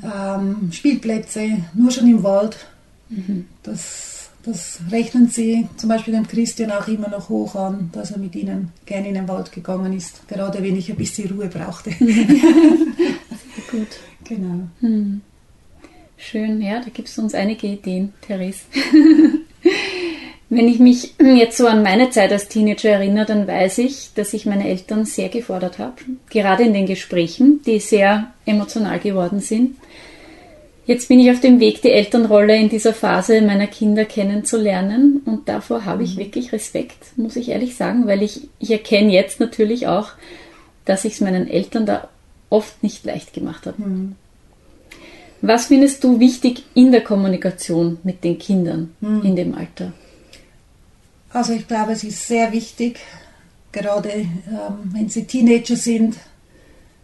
ähm, 0.03 0.71
Spielplätze, 0.71 1.57
nur 1.73 1.91
schon 1.91 2.07
im 2.07 2.23
Wald. 2.23 2.57
Mhm. 3.09 3.47
Das, 3.63 4.29
das 4.43 4.79
rechnen 4.91 5.29
sie 5.29 5.67
zum 5.77 5.89
Beispiel 5.89 6.13
dem 6.13 6.27
Christian 6.27 6.71
auch 6.71 6.87
immer 6.87 7.09
noch 7.09 7.29
hoch 7.29 7.55
an, 7.55 7.89
dass 7.91 8.11
er 8.11 8.19
mit 8.19 8.35
ihnen 8.35 8.71
gerne 8.85 9.07
in 9.07 9.15
den 9.15 9.27
Wald 9.27 9.51
gegangen 9.51 9.91
ist, 9.93 10.27
gerade 10.27 10.61
wenn 10.63 10.77
ich 10.77 10.91
ein 10.91 10.95
bisschen 10.95 11.31
Ruhe 11.31 11.47
brauchte. 11.47 11.89
Gut. 13.71 13.87
Genau. 14.23 14.67
Hm. 14.81 15.21
Schön, 16.17 16.61
ja, 16.61 16.81
da 16.81 16.89
gibt 16.89 17.07
es 17.07 17.17
uns 17.17 17.33
einige 17.33 17.65
Ideen, 17.65 18.13
Therese. 18.21 18.61
Wenn 20.49 20.67
ich 20.67 20.79
mich 20.79 21.13
jetzt 21.21 21.57
so 21.57 21.67
an 21.67 21.83
meine 21.83 22.09
Zeit 22.09 22.31
als 22.31 22.47
Teenager 22.47 22.89
erinnere, 22.89 23.25
dann 23.25 23.47
weiß 23.47 23.79
ich, 23.79 24.09
dass 24.15 24.33
ich 24.33 24.45
meine 24.45 24.67
Eltern 24.67 25.05
sehr 25.05 25.29
gefordert 25.29 25.79
habe. 25.79 25.95
Gerade 26.29 26.63
in 26.63 26.73
den 26.73 26.85
Gesprächen, 26.85 27.61
die 27.65 27.79
sehr 27.79 28.31
emotional 28.45 28.99
geworden 28.99 29.39
sind. 29.39 29.75
Jetzt 30.89 31.07
bin 31.07 31.19
ich 31.19 31.29
auf 31.29 31.39
dem 31.39 31.59
Weg, 31.59 31.83
die 31.83 31.91
Elternrolle 31.91 32.57
in 32.57 32.67
dieser 32.67 32.95
Phase 32.95 33.43
meiner 33.43 33.67
Kinder 33.67 34.05
kennenzulernen 34.05 35.21
und 35.23 35.47
davor 35.47 35.85
habe 35.85 36.01
ich 36.01 36.15
mhm. 36.15 36.21
wirklich 36.21 36.51
Respekt, 36.51 37.15
muss 37.15 37.35
ich 37.35 37.49
ehrlich 37.49 37.75
sagen, 37.75 38.07
weil 38.07 38.23
ich, 38.23 38.49
ich 38.57 38.71
erkenne 38.71 39.13
jetzt 39.13 39.39
natürlich 39.39 39.85
auch, 39.85 40.13
dass 40.85 41.05
ich 41.05 41.13
es 41.13 41.21
meinen 41.21 41.47
Eltern 41.47 41.85
da 41.85 42.09
oft 42.49 42.81
nicht 42.81 43.05
leicht 43.05 43.33
gemacht 43.33 43.67
habe. 43.67 43.79
Mhm. 43.79 44.15
Was 45.41 45.67
findest 45.67 46.03
du 46.03 46.19
wichtig 46.19 46.63
in 46.73 46.91
der 46.91 47.01
Kommunikation 47.01 47.99
mit 48.03 48.23
den 48.23 48.39
Kindern 48.39 48.95
mhm. 48.99 49.21
in 49.23 49.35
dem 49.35 49.53
Alter? 49.53 49.93
Also 51.31 51.53
ich 51.53 51.67
glaube, 51.67 51.91
es 51.91 52.03
ist 52.03 52.27
sehr 52.27 52.51
wichtig, 52.51 52.99
gerade 53.71 54.09
ähm, 54.09 54.91
wenn 54.93 55.09
sie 55.09 55.25
Teenager 55.25 55.75
sind, 55.75 56.15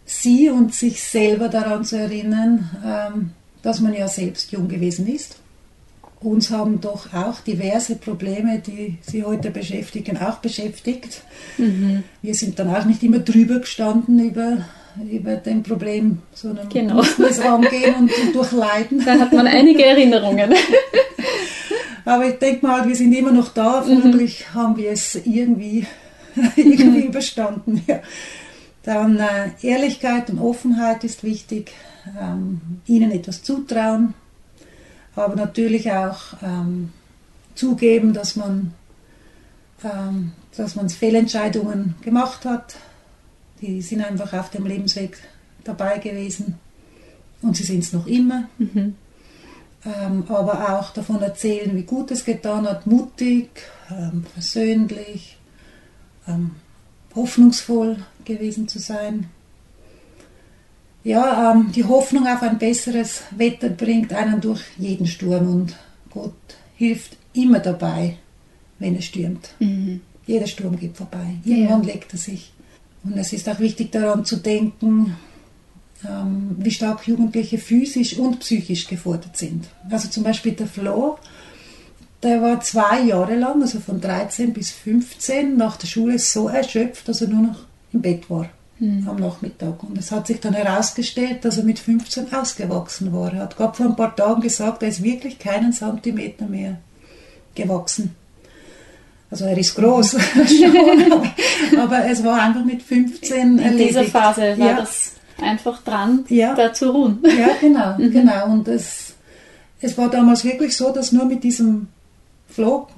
sie 0.04 0.50
und 0.50 0.74
sich 0.74 1.02
selber 1.02 1.48
daran 1.48 1.84
zu 1.84 1.96
erinnern, 1.96 2.70
ähm, 2.84 3.30
dass 3.62 3.80
man 3.80 3.94
ja 3.94 4.08
selbst 4.08 4.52
jung 4.52 4.68
gewesen 4.68 5.06
ist. 5.12 5.36
Uns 6.20 6.50
haben 6.50 6.80
doch 6.80 7.12
auch 7.12 7.40
diverse 7.40 7.96
Probleme, 7.96 8.60
die 8.60 8.98
sie 9.02 9.22
heute 9.22 9.50
beschäftigen, 9.50 10.16
auch 10.16 10.38
beschäftigt. 10.38 11.22
Mhm. 11.58 12.04
Wir 12.22 12.34
sind 12.34 12.58
dann 12.58 12.74
auch 12.74 12.84
nicht 12.84 13.02
immer 13.02 13.18
drüber 13.18 13.60
gestanden 13.60 14.18
über, 14.18 14.64
über 15.10 15.36
dem 15.36 15.62
Problem, 15.62 16.22
sondern 16.32 16.68
genau. 16.68 16.94
mussten 16.94 17.24
es 17.24 17.38
angehen 17.38 17.94
und, 17.96 18.18
und 18.18 18.34
durchleiden. 18.34 19.04
Da 19.04 19.18
hat 19.18 19.32
man 19.32 19.46
einige 19.46 19.84
Erinnerungen. 19.84 20.54
Aber 22.06 22.24
ich 22.24 22.38
denke 22.38 22.64
mal, 22.64 22.88
wir 22.88 22.94
sind 22.94 23.12
immer 23.12 23.32
noch 23.32 23.52
da. 23.52 23.80
Mhm. 23.80 24.00
Vermutlich 24.00 24.46
mhm. 24.48 24.54
haben 24.54 24.76
wir 24.76 24.92
es 24.92 25.16
irgendwie, 25.16 25.86
irgendwie 26.56 27.02
mhm. 27.02 27.08
überstanden. 27.08 27.82
Ja. 27.86 28.00
Dann 28.84 29.18
äh, 29.18 29.50
Ehrlichkeit 29.60 30.30
und 30.30 30.38
Offenheit 30.38 31.02
ist 31.02 31.24
wichtig. 31.24 31.72
Ähm, 32.18 32.60
ihnen 32.86 33.10
etwas 33.10 33.42
zutrauen. 33.42 34.14
Aber 35.16 35.34
natürlich 35.34 35.90
auch 35.90 36.40
ähm, 36.42 36.92
zugeben, 37.56 38.12
dass 38.12 38.36
man, 38.36 38.72
ähm, 39.82 40.32
dass 40.56 40.76
man 40.76 40.88
Fehlentscheidungen 40.88 41.96
gemacht 42.02 42.44
hat. 42.44 42.76
Die 43.60 43.82
sind 43.82 44.04
einfach 44.04 44.32
auf 44.32 44.50
dem 44.50 44.64
Lebensweg 44.66 45.18
dabei 45.64 45.98
gewesen. 45.98 46.54
Und 47.42 47.56
sie 47.56 47.64
sind 47.64 47.82
es 47.82 47.92
noch 47.92 48.06
immer. 48.06 48.48
Mhm 48.58 48.94
aber 49.86 50.78
auch 50.78 50.90
davon 50.92 51.22
erzählen, 51.22 51.76
wie 51.76 51.82
gut 51.82 52.10
es 52.10 52.24
getan 52.24 52.66
hat, 52.66 52.86
mutig, 52.86 53.48
ähm, 53.90 54.24
versöhnlich, 54.32 55.36
ähm, 56.26 56.52
hoffnungsvoll 57.14 57.98
gewesen 58.24 58.68
zu 58.68 58.78
sein. 58.78 59.28
Ja, 61.04 61.52
ähm, 61.52 61.70
die 61.72 61.84
Hoffnung 61.84 62.26
auf 62.26 62.42
ein 62.42 62.58
besseres 62.58 63.22
Wetter 63.30 63.68
bringt 63.68 64.12
einen 64.12 64.40
durch 64.40 64.62
jeden 64.76 65.06
Sturm 65.06 65.48
und 65.48 65.76
Gott 66.10 66.34
hilft 66.76 67.16
immer 67.32 67.60
dabei, 67.60 68.16
wenn 68.78 68.96
es 68.96 69.04
stürmt. 69.04 69.54
Mhm. 69.60 70.00
Jeder 70.26 70.48
Sturm 70.48 70.76
geht 70.76 70.96
vorbei. 70.96 71.36
Irgendwann 71.44 71.84
ja. 71.84 71.92
legt 71.92 72.12
er 72.12 72.18
sich. 72.18 72.52
Und 73.04 73.16
es 73.16 73.32
ist 73.32 73.48
auch 73.48 73.60
wichtig 73.60 73.92
daran 73.92 74.24
zu 74.24 74.38
denken, 74.38 75.14
ähm, 75.14 75.16
wie 76.02 76.70
stark 76.70 77.06
Jugendliche 77.08 77.58
physisch 77.58 78.18
und 78.18 78.40
psychisch 78.40 78.86
gefordert 78.86 79.36
sind. 79.36 79.64
Also 79.90 80.08
zum 80.08 80.22
Beispiel 80.22 80.52
der 80.52 80.66
Flo, 80.66 81.18
der 82.22 82.42
war 82.42 82.60
zwei 82.60 83.00
Jahre 83.00 83.36
lang, 83.36 83.62
also 83.62 83.80
von 83.80 84.00
13 84.00 84.52
bis 84.52 84.70
15, 84.70 85.56
nach 85.56 85.76
der 85.76 85.86
Schule 85.86 86.18
so 86.18 86.48
erschöpft, 86.48 87.08
dass 87.08 87.22
er 87.22 87.28
nur 87.28 87.42
noch 87.42 87.58
im 87.92 88.02
Bett 88.02 88.28
war 88.30 88.48
mhm. 88.78 89.08
am 89.08 89.16
Nachmittag. 89.16 89.82
Und 89.82 89.98
es 89.98 90.10
hat 90.12 90.26
sich 90.26 90.40
dann 90.40 90.54
herausgestellt, 90.54 91.44
dass 91.44 91.58
er 91.58 91.64
mit 91.64 91.78
15 91.78 92.32
ausgewachsen 92.32 93.12
war. 93.12 93.32
Er 93.32 93.40
hat 93.40 93.56
gerade 93.56 93.74
vor 93.74 93.86
ein 93.86 93.96
paar 93.96 94.14
Tagen 94.14 94.40
gesagt, 94.40 94.82
er 94.82 94.88
ist 94.88 95.02
wirklich 95.02 95.38
keinen 95.38 95.72
Zentimeter 95.72 96.46
mehr 96.46 96.78
gewachsen. 97.54 98.14
Also 99.30 99.44
er 99.44 99.58
ist 99.58 99.74
groß 99.74 100.10
schon, 100.46 101.12
aber, 101.12 101.82
aber, 101.82 102.06
es 102.06 102.22
war 102.22 102.40
einfach 102.40 102.64
mit 102.64 102.82
15 102.82 103.40
In 103.40 103.58
erledigt. 103.58 103.90
dieser 103.90 104.04
Phase 104.04 104.56
war 104.58 104.66
ja. 104.66 104.76
das 104.76 105.15
einfach 105.40 105.82
dran, 105.82 106.24
ja. 106.28 106.54
da 106.54 106.72
zu 106.72 106.90
ruhen. 106.90 107.18
Ja, 107.24 107.48
genau, 107.60 107.94
mhm. 107.98 108.10
genau. 108.10 108.46
Und 108.46 108.68
es, 108.68 109.14
es 109.80 109.96
war 109.98 110.10
damals 110.10 110.44
wirklich 110.44 110.76
so, 110.76 110.92
dass 110.92 111.12
nur 111.12 111.24
mit 111.24 111.44
diesem 111.44 111.88
Flo, 112.48 112.88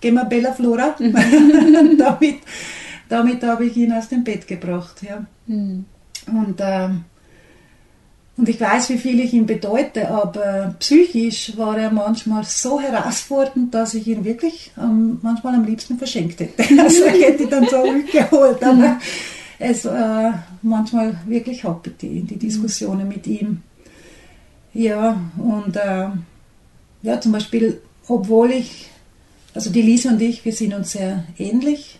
gehen 0.00 0.14
wir 0.14 0.24
Bella 0.24 0.52
Flora, 0.52 0.94
damit, 1.98 2.36
damit 3.08 3.42
habe 3.42 3.66
ich 3.66 3.76
ihn 3.76 3.92
aus 3.92 4.08
dem 4.08 4.24
Bett 4.24 4.46
gebracht. 4.46 5.02
Ja. 5.02 5.24
Mhm. 5.46 5.84
Und, 6.26 6.60
äh, 6.60 6.88
und 8.36 8.48
ich 8.48 8.60
weiß, 8.60 8.90
wie 8.90 8.98
viel 8.98 9.20
ich 9.20 9.32
ihm 9.32 9.46
bedeute, 9.46 10.10
aber 10.10 10.74
psychisch 10.78 11.56
war 11.56 11.78
er 11.78 11.90
manchmal 11.90 12.44
so 12.44 12.78
herausfordernd, 12.78 13.72
dass 13.72 13.94
ich 13.94 14.06
ihn 14.06 14.24
wirklich 14.24 14.72
ähm, 14.76 15.18
manchmal 15.22 15.54
am 15.54 15.64
liebsten 15.64 15.96
verschenkt 15.96 16.40
hätte. 16.40 16.62
Also 16.82 17.06
ich 17.06 17.24
hätte 17.24 17.46
dann 17.46 17.66
so 17.66 17.82
geholt, 18.12 18.62
aber 18.62 18.98
es 19.58 19.84
äh, 19.84 20.32
manchmal 20.62 21.18
wirklich 21.26 21.64
happy, 21.64 21.90
die, 21.90 22.20
die 22.22 22.36
Diskussionen 22.36 23.08
mit 23.08 23.26
ihm. 23.26 23.62
Ja, 24.74 25.18
und 25.38 25.76
äh, 25.76 26.08
ja, 27.02 27.20
zum 27.20 27.32
Beispiel, 27.32 27.80
obwohl 28.08 28.50
ich, 28.50 28.88
also 29.54 29.70
die 29.70 29.82
Lisa 29.82 30.10
und 30.10 30.20
ich, 30.20 30.44
wir 30.44 30.52
sind 30.52 30.74
uns 30.74 30.92
sehr 30.92 31.24
ähnlich. 31.38 31.98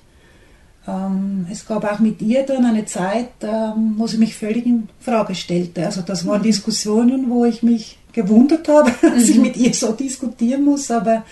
Ähm, 0.87 1.47
es 1.51 1.67
gab 1.67 1.85
auch 1.85 1.99
mit 1.99 2.21
ihr 2.23 2.45
dann 2.45 2.65
eine 2.65 2.85
Zeit, 2.85 3.31
ähm, 3.43 3.95
wo 3.97 4.07
sie 4.07 4.19
mich 4.19 4.35
völlig 4.35 4.67
in 4.67 4.89
Frage 5.01 5.35
stellte. 5.35 5.87
Also 5.87 6.03
das 6.03 6.27
waren 6.27 6.41
mhm. 6.41 6.45
Diskussionen, 6.45 7.31
wo 7.31 7.45
ich 7.45 7.63
mich 7.63 7.99
gewundert 8.13 8.69
habe, 8.69 8.93
dass 9.03 9.25
mhm. 9.25 9.31
ich 9.31 9.39
mit 9.39 9.57
ihr 9.57 9.75
so 9.75 9.93
diskutieren 9.93 10.65
muss, 10.65 10.91
aber 10.91 11.25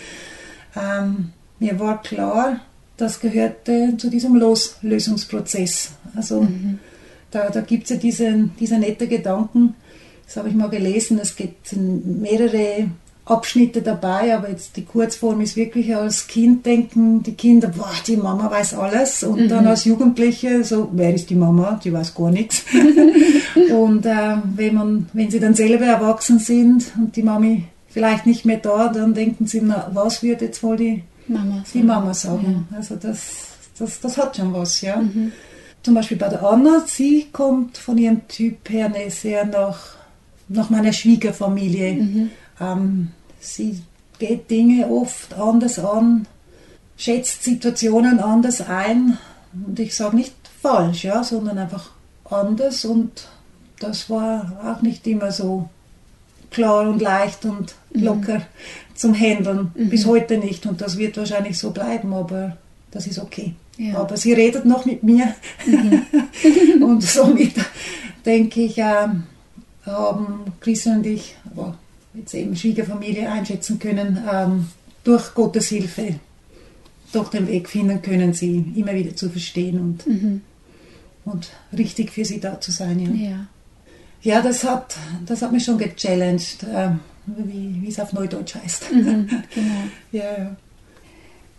ähm, 0.76 1.32
mir 1.58 1.78
war 1.78 2.02
klar, 2.02 2.60
das 2.96 3.20
gehörte 3.20 3.96
zu 3.96 4.08
diesem 4.08 4.36
Loslösungsprozess. 4.36 5.92
Also 6.14 6.42
mhm. 6.42 6.78
da, 7.30 7.50
da 7.50 7.60
gibt 7.60 7.84
es 7.84 7.90
ja 7.90 7.96
diesen, 7.96 8.52
diese 8.58 8.78
nette 8.78 9.08
Gedanken, 9.08 9.74
das 10.26 10.36
habe 10.36 10.48
ich 10.48 10.54
mal 10.54 10.70
gelesen, 10.70 11.18
es 11.20 11.36
gibt 11.36 11.74
mehrere 11.76 12.88
Abschnitte 13.26 13.80
dabei, 13.80 14.34
aber 14.36 14.50
jetzt 14.50 14.76
die 14.76 14.84
Kurzform 14.84 15.40
ist 15.40 15.56
wirklich 15.56 15.94
als 15.96 16.26
Kind 16.26 16.66
denken, 16.66 17.22
die 17.22 17.34
Kinder, 17.34 17.68
boah, 17.68 17.90
die 18.06 18.18
Mama 18.18 18.50
weiß 18.50 18.74
alles 18.74 19.22
und 19.22 19.40
mhm. 19.40 19.48
dann 19.48 19.66
als 19.66 19.84
Jugendliche 19.84 20.62
so, 20.62 20.90
wer 20.92 21.14
ist 21.14 21.30
die 21.30 21.34
Mama? 21.34 21.80
Die 21.82 21.92
weiß 21.92 22.14
gar 22.14 22.30
nichts. 22.30 22.64
und 23.74 24.04
äh, 24.04 24.36
wenn, 24.56 24.74
man, 24.74 25.08
wenn 25.14 25.30
sie 25.30 25.40
dann 25.40 25.54
selber 25.54 25.86
erwachsen 25.86 26.38
sind 26.38 26.92
und 26.98 27.16
die 27.16 27.22
Mami 27.22 27.64
vielleicht 27.88 28.26
nicht 28.26 28.44
mehr 28.44 28.58
da, 28.58 28.88
dann 28.88 29.14
denken 29.14 29.46
sie, 29.46 29.62
na, 29.62 29.90
was 29.94 30.22
wird 30.22 30.42
jetzt 30.42 30.62
wohl 30.62 30.76
die 30.76 31.02
Mama, 31.26 31.64
die 31.72 31.82
Mama 31.82 32.12
sagen? 32.12 32.66
Ja. 32.70 32.76
Also 32.76 32.96
das, 32.96 33.20
das, 33.78 34.00
das 34.00 34.18
hat 34.18 34.36
schon 34.36 34.52
was, 34.52 34.82
ja. 34.82 34.96
Mhm. 34.96 35.32
Zum 35.84 35.94
Beispiel 35.94 36.16
bei 36.16 36.28
der 36.28 36.42
Anna, 36.42 36.82
sie 36.86 37.28
kommt 37.30 37.78
von 37.78 37.96
ihrem 37.98 38.26
Typ 38.26 38.68
her 38.70 38.90
sehr 39.10 39.44
nach, 39.44 39.96
nach 40.48 40.70
meiner 40.70 40.92
Schwiegerfamilie. 40.92 41.94
Mhm 41.94 42.30
ähm, 42.60 43.12
sie 43.40 43.82
geht 44.18 44.50
Dinge 44.50 44.88
oft 44.88 45.34
anders 45.34 45.78
an, 45.78 46.26
schätzt 46.96 47.42
Situationen 47.42 48.20
anders 48.20 48.60
ein. 48.60 49.18
Und 49.66 49.78
ich 49.78 49.94
sage 49.94 50.16
nicht 50.16 50.34
falsch, 50.62 51.04
ja, 51.04 51.22
sondern 51.24 51.58
einfach 51.58 51.90
anders. 52.24 52.84
Und 52.84 53.28
das 53.80 54.08
war 54.10 54.60
auch 54.64 54.82
nicht 54.82 55.06
immer 55.06 55.32
so 55.32 55.68
klar 56.50 56.88
und 56.88 57.02
leicht 57.02 57.44
und 57.44 57.74
mhm. 57.92 58.04
locker 58.04 58.38
mhm. 58.38 58.44
zum 58.94 59.14
Handeln. 59.14 59.72
Mhm. 59.74 59.90
Bis 59.90 60.06
heute 60.06 60.38
nicht. 60.38 60.66
Und 60.66 60.80
das 60.80 60.96
wird 60.96 61.16
wahrscheinlich 61.16 61.58
so 61.58 61.70
bleiben, 61.70 62.12
aber 62.14 62.56
das 62.90 63.06
ist 63.06 63.18
okay. 63.18 63.54
Ja. 63.76 63.98
Aber 63.98 64.16
sie 64.16 64.32
redet 64.32 64.64
noch 64.64 64.84
mit 64.84 65.02
mir. 65.02 65.34
Mhm. 65.66 66.02
und 66.82 67.02
somit 67.02 67.54
denke 68.24 68.62
ich, 68.62 68.78
äh, 68.78 69.08
haben 69.86 70.52
Christian 70.60 70.98
und 70.98 71.06
ich, 71.06 71.36
aber 71.50 71.76
jetzt 72.14 72.34
eben 72.34 72.56
Schwiegerfamilie 72.56 73.30
einschätzen 73.30 73.78
können, 73.78 74.22
ähm, 74.30 74.68
durch 75.02 75.34
Gottes 75.34 75.68
Hilfe 75.68 76.20
doch 77.12 77.28
den 77.28 77.46
Weg 77.46 77.68
finden 77.68 78.02
können, 78.02 78.32
sie 78.32 78.72
immer 78.76 78.94
wieder 78.94 79.14
zu 79.14 79.28
verstehen 79.28 79.78
und, 79.80 80.06
mhm. 80.06 80.40
und 81.24 81.50
richtig 81.76 82.10
für 82.10 82.24
sie 82.24 82.40
da 82.40 82.60
zu 82.60 82.72
sein. 82.72 82.98
Ja, 83.00 83.30
ja. 83.30 83.46
ja 84.22 84.42
das, 84.42 84.64
hat, 84.64 84.96
das 85.26 85.42
hat 85.42 85.52
mich 85.52 85.64
schon 85.64 85.78
gechallenged, 85.78 86.62
äh, 86.64 86.90
wie, 87.26 87.82
wie 87.82 87.88
es 87.88 88.00
auf 88.00 88.12
Neudeutsch 88.12 88.56
heißt. 88.56 88.92
Mhm, 88.92 89.28
genau. 89.54 89.82
ja, 90.12 90.38
ja. 90.38 90.56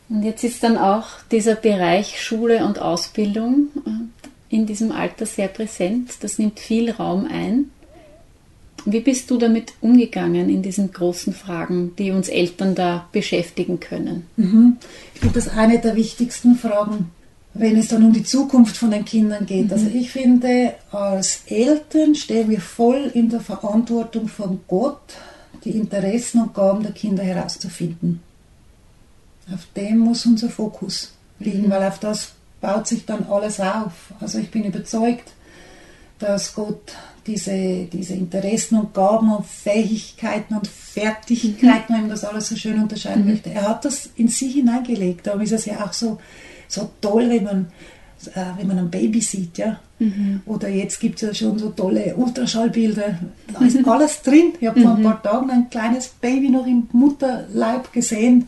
Und 0.09 0.23
jetzt 0.23 0.43
ist 0.43 0.63
dann 0.63 0.77
auch 0.77 1.05
dieser 1.31 1.55
Bereich 1.55 2.21
Schule 2.21 2.65
und 2.65 2.79
Ausbildung 2.79 3.69
äh, 3.85 4.55
in 4.55 4.65
diesem 4.65 4.91
Alter 4.91 5.25
sehr 5.25 5.47
präsent. 5.47 6.11
Das 6.21 6.37
nimmt 6.37 6.59
viel 6.59 6.91
Raum 6.91 7.27
ein. 7.29 7.71
Wie 8.85 8.99
bist 8.99 9.31
du 9.31 9.37
damit 9.37 9.73
umgegangen 9.81 10.47
in 10.47 10.61
diesen 10.61 10.93
großen 10.93 11.33
Fragen, 11.33 11.95
die 11.97 12.11
uns 12.11 12.29
Eltern 12.29 12.75
da 12.75 13.07
beschäftigen 13.11 13.79
können? 13.79 14.27
Mhm. 14.37 14.77
Ich 15.15 15.21
finde 15.21 15.35
das 15.35 15.49
eine 15.49 15.79
der 15.79 15.95
wichtigsten 15.95 16.55
Fragen, 16.55 17.09
wenn 17.55 17.77
es 17.77 17.87
dann 17.87 18.03
um 18.03 18.13
die 18.13 18.23
Zukunft 18.23 18.77
von 18.77 18.91
den 18.91 19.03
Kindern 19.03 19.47
geht. 19.47 19.67
Mhm. 19.67 19.71
Also 19.71 19.87
ich 19.87 20.11
finde, 20.11 20.75
als 20.91 21.41
Eltern 21.47 22.13
stehen 22.13 22.49
wir 22.49 22.61
voll 22.61 23.09
in 23.15 23.29
der 23.29 23.39
Verantwortung 23.39 24.27
von 24.27 24.59
Gott, 24.67 25.15
die 25.63 25.71
Interessen 25.71 26.41
und 26.41 26.53
Gaben 26.53 26.83
der 26.83 26.91
Kinder 26.91 27.23
herauszufinden. 27.23 28.21
Auf 29.53 29.67
dem 29.75 29.99
muss 29.99 30.25
unser 30.25 30.49
Fokus 30.49 31.13
liegen, 31.39 31.67
mhm. 31.67 31.71
weil 31.71 31.83
auf 31.83 31.99
das 31.99 32.33
baut 32.61 32.87
sich 32.87 33.05
dann 33.05 33.25
alles 33.29 33.59
auf. 33.59 33.91
Also 34.19 34.39
ich 34.39 34.49
bin 34.49 34.63
überzeugt, 34.63 35.31
dass 36.19 36.55
Gott 36.55 36.93
diese, 37.27 37.85
diese 37.85 38.13
Interessen 38.13 38.79
und 38.79 38.93
Gaben 38.93 39.31
und 39.33 39.45
Fähigkeiten 39.45 40.55
und 40.55 40.67
Fertigkeiten, 40.67 41.93
mhm. 41.93 41.95
wenn 41.95 42.01
man 42.01 42.09
das 42.09 42.23
alles 42.23 42.47
so 42.47 42.55
schön 42.55 42.81
unterscheiden 42.81 43.25
mhm. 43.25 43.31
möchte, 43.31 43.49
er 43.51 43.69
hat 43.69 43.85
das 43.85 44.09
in 44.15 44.27
sie 44.27 44.49
hineingelegt. 44.49 45.27
Darum 45.27 45.41
ist 45.41 45.51
es 45.51 45.65
ja 45.65 45.83
auch 45.85 45.93
so, 45.93 46.19
so 46.67 46.89
toll, 47.01 47.29
wenn 47.29 47.43
man, 47.43 47.67
äh, 48.33 48.57
wenn 48.57 48.67
man 48.67 48.79
ein 48.79 48.91
Baby 48.91 49.21
sieht. 49.21 49.57
Ja? 49.57 49.79
Mhm. 49.99 50.41
Oder 50.45 50.69
jetzt 50.69 50.99
gibt 50.99 51.21
es 51.21 51.27
ja 51.27 51.33
schon 51.33 51.57
so 51.57 51.69
tolle 51.69 52.15
Ultraschallbilder. 52.15 53.19
Da 53.53 53.65
ist 53.65 53.87
alles 53.87 54.21
drin. 54.21 54.53
Ich 54.59 54.67
habe 54.67 54.81
vor 54.81 54.91
ein 54.91 54.99
mhm. 54.99 55.03
paar 55.03 55.23
Tagen 55.23 55.49
ein 55.49 55.69
kleines 55.69 56.07
Baby 56.07 56.49
noch 56.49 56.67
im 56.67 56.87
Mutterleib 56.91 57.91
gesehen. 57.91 58.47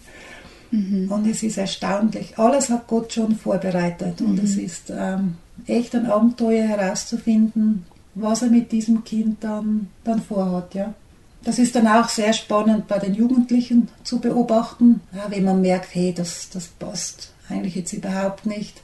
Mhm. 0.71 1.12
Und 1.12 1.27
es 1.27 1.43
ist 1.43 1.58
erstaunlich. 1.58 2.38
Alles 2.38 2.69
hat 2.69 2.88
Gott 2.88 3.13
schon 3.13 3.36
vorbereitet. 3.36 4.21
Und 4.21 4.39
es 4.39 4.58
ist 4.58 4.91
ähm, 4.95 5.36
echt 5.65 5.95
ein 5.95 6.06
Abenteuer 6.06 6.67
herauszufinden, 6.67 7.86
was 8.15 8.41
er 8.41 8.49
mit 8.49 8.71
diesem 8.71 9.03
Kind 9.03 9.43
dann, 9.43 9.88
dann 10.03 10.21
vorhat. 10.21 10.73
Ja. 10.75 10.93
Das 11.43 11.60
ist 11.60 11.75
dann 11.75 11.88
auch 11.88 12.10
sehr 12.10 12.34
spannend 12.34 12.88
bei 12.88 12.99
den 12.99 13.13
Jugendlichen 13.13 13.89
zu 14.03 14.19
beobachten, 14.19 15.01
ja, 15.13 15.25
wenn 15.30 15.45
man 15.45 15.62
merkt, 15.62 15.93
hey, 15.93 16.13
das, 16.13 16.49
das 16.49 16.67
passt 16.67 17.32
eigentlich 17.49 17.75
jetzt 17.75 17.93
überhaupt 17.93 18.45
nicht 18.45 18.82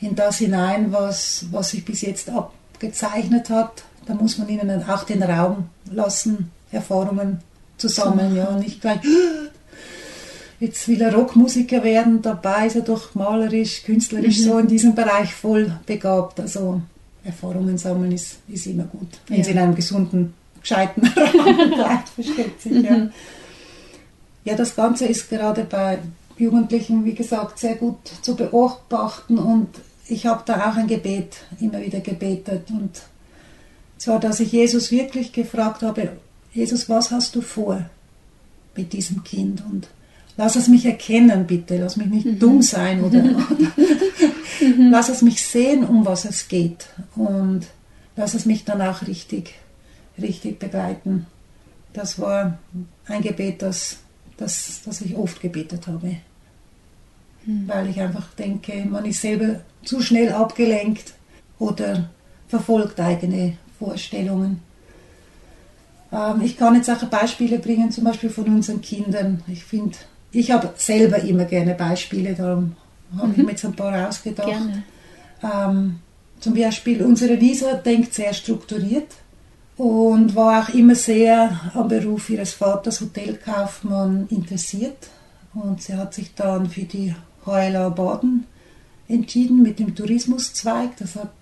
in 0.00 0.14
das 0.14 0.38
hinein, 0.38 0.92
was, 0.92 1.46
was 1.50 1.70
sich 1.70 1.84
bis 1.84 2.02
jetzt 2.02 2.30
abgezeichnet 2.30 3.50
hat. 3.50 3.84
Da 4.06 4.14
muss 4.14 4.38
man 4.38 4.48
ihnen 4.48 4.82
auch 4.88 5.04
den 5.04 5.22
Raum 5.22 5.68
lassen, 5.90 6.50
Erfahrungen 6.70 7.40
zu 7.76 7.88
sammeln, 7.88 8.36
ja, 8.36 8.46
und 8.46 8.60
nicht 8.60 8.80
gleich, 8.80 9.00
jetzt 10.60 10.88
will 10.88 11.00
er 11.00 11.14
Rockmusiker 11.14 11.84
werden, 11.84 12.22
dabei 12.22 12.66
ist 12.66 12.76
er 12.76 12.82
doch 12.82 13.14
malerisch, 13.14 13.82
künstlerisch 13.84 14.38
mhm. 14.40 14.42
so 14.42 14.58
in 14.58 14.66
diesem 14.66 14.94
Bereich 14.94 15.32
voll 15.34 15.78
begabt. 15.86 16.40
Also 16.40 16.82
Erfahrungen 17.24 17.78
sammeln 17.78 18.12
ist, 18.12 18.38
ist 18.48 18.66
immer 18.66 18.84
gut, 18.84 19.08
wenn 19.28 19.38
ja. 19.38 19.44
sie 19.44 19.50
in 19.52 19.58
einem 19.58 19.74
gesunden, 19.74 20.34
gescheiten 20.60 21.06
Rahmen 21.16 21.70
bleibt, 21.70 22.08
versteht 22.08 22.60
sich. 22.60 22.82
Ja. 22.82 22.96
Mhm. 22.96 23.10
ja, 24.44 24.54
das 24.54 24.74
Ganze 24.74 25.06
ist 25.06 25.28
gerade 25.28 25.64
bei 25.64 25.98
Jugendlichen, 26.36 27.04
wie 27.04 27.14
gesagt, 27.14 27.58
sehr 27.58 27.74
gut 27.74 27.98
zu 28.22 28.36
beobachten 28.36 29.38
und 29.38 29.68
ich 30.06 30.26
habe 30.26 30.42
da 30.46 30.70
auch 30.70 30.76
ein 30.76 30.86
Gebet 30.86 31.36
immer 31.60 31.80
wieder 31.80 32.00
gebetet 32.00 32.70
und 32.70 33.02
zwar, 33.98 34.20
dass 34.20 34.40
ich 34.40 34.52
Jesus 34.52 34.90
wirklich 34.90 35.32
gefragt 35.32 35.82
habe, 35.82 36.12
Jesus, 36.52 36.88
was 36.88 37.10
hast 37.10 37.34
du 37.34 37.42
vor 37.42 37.84
mit 38.76 38.92
diesem 38.92 39.24
Kind 39.24 39.62
und 39.68 39.88
lass 40.38 40.56
es 40.56 40.68
mich 40.68 40.86
erkennen, 40.86 41.46
bitte, 41.46 41.76
lass 41.76 41.96
mich 41.96 42.06
nicht 42.06 42.24
mhm. 42.24 42.38
dumm 42.38 42.62
sein 42.62 43.02
oder, 43.02 43.18
oder 43.18 43.36
mhm. 44.60 44.90
lass 44.90 45.10
es 45.10 45.20
mich 45.20 45.44
sehen, 45.44 45.84
um 45.84 46.06
was 46.06 46.24
es 46.24 46.48
geht 46.48 46.88
und 47.16 47.66
lass 48.16 48.32
es 48.32 48.46
mich 48.46 48.64
dann 48.64 48.80
auch 48.80 49.06
richtig, 49.06 49.54
richtig 50.16 50.58
begleiten. 50.58 51.26
Das 51.92 52.18
war 52.20 52.58
ein 53.06 53.20
Gebet, 53.20 53.62
das, 53.62 53.98
das, 54.36 54.80
das 54.84 55.00
ich 55.00 55.16
oft 55.16 55.40
gebetet 55.40 55.88
habe, 55.88 56.16
mhm. 57.44 57.66
weil 57.66 57.90
ich 57.90 58.00
einfach 58.00 58.28
denke, 58.34 58.86
man 58.88 59.04
ist 59.04 59.20
selber 59.20 59.60
zu 59.82 60.00
schnell 60.00 60.32
abgelenkt 60.32 61.14
oder 61.58 62.10
verfolgt 62.46 63.00
eigene 63.00 63.58
Vorstellungen. 63.80 64.62
Ähm, 66.12 66.42
ich 66.42 66.56
kann 66.56 66.76
jetzt 66.76 66.90
auch 66.90 67.02
Beispiele 67.06 67.58
bringen, 67.58 67.90
zum 67.90 68.04
Beispiel 68.04 68.30
von 68.30 68.44
unseren 68.44 68.80
Kindern. 68.80 69.42
Ich 69.48 69.64
finde, 69.64 69.96
ich 70.30 70.50
habe 70.50 70.70
selber 70.76 71.18
immer 71.18 71.44
gerne 71.44 71.74
Beispiele, 71.74 72.34
darum 72.34 72.76
habe 73.16 73.28
mhm. 73.28 73.34
ich 73.36 73.42
mir 73.44 73.50
jetzt 73.50 73.64
ein 73.64 73.76
paar 73.76 73.94
rausgedacht. 73.94 74.62
Ähm, 75.42 76.00
zum 76.40 76.54
Beispiel, 76.54 77.02
unsere 77.02 77.34
Lisa 77.34 77.74
denkt 77.74 78.14
sehr 78.14 78.32
strukturiert, 78.32 79.08
und 79.78 80.34
war 80.34 80.64
auch 80.64 80.74
immer 80.74 80.96
sehr 80.96 81.70
am 81.72 81.86
Beruf 81.88 82.30
ihres 82.30 82.52
Vaters, 82.52 83.00
Hotelkaufmann, 83.00 84.26
interessiert. 84.28 85.08
Und 85.54 85.80
sie 85.80 85.94
hat 85.94 86.12
sich 86.12 86.34
dann 86.34 86.68
für 86.68 86.82
die 86.82 87.14
HLA 87.46 87.88
Baden 87.90 88.46
entschieden 89.06 89.62
mit 89.62 89.78
dem 89.78 89.94
Tourismuszweig. 89.94 90.96
Das 90.98 91.14
hat 91.14 91.32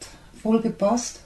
voll 0.42 0.60
gepasst. 0.60 1.20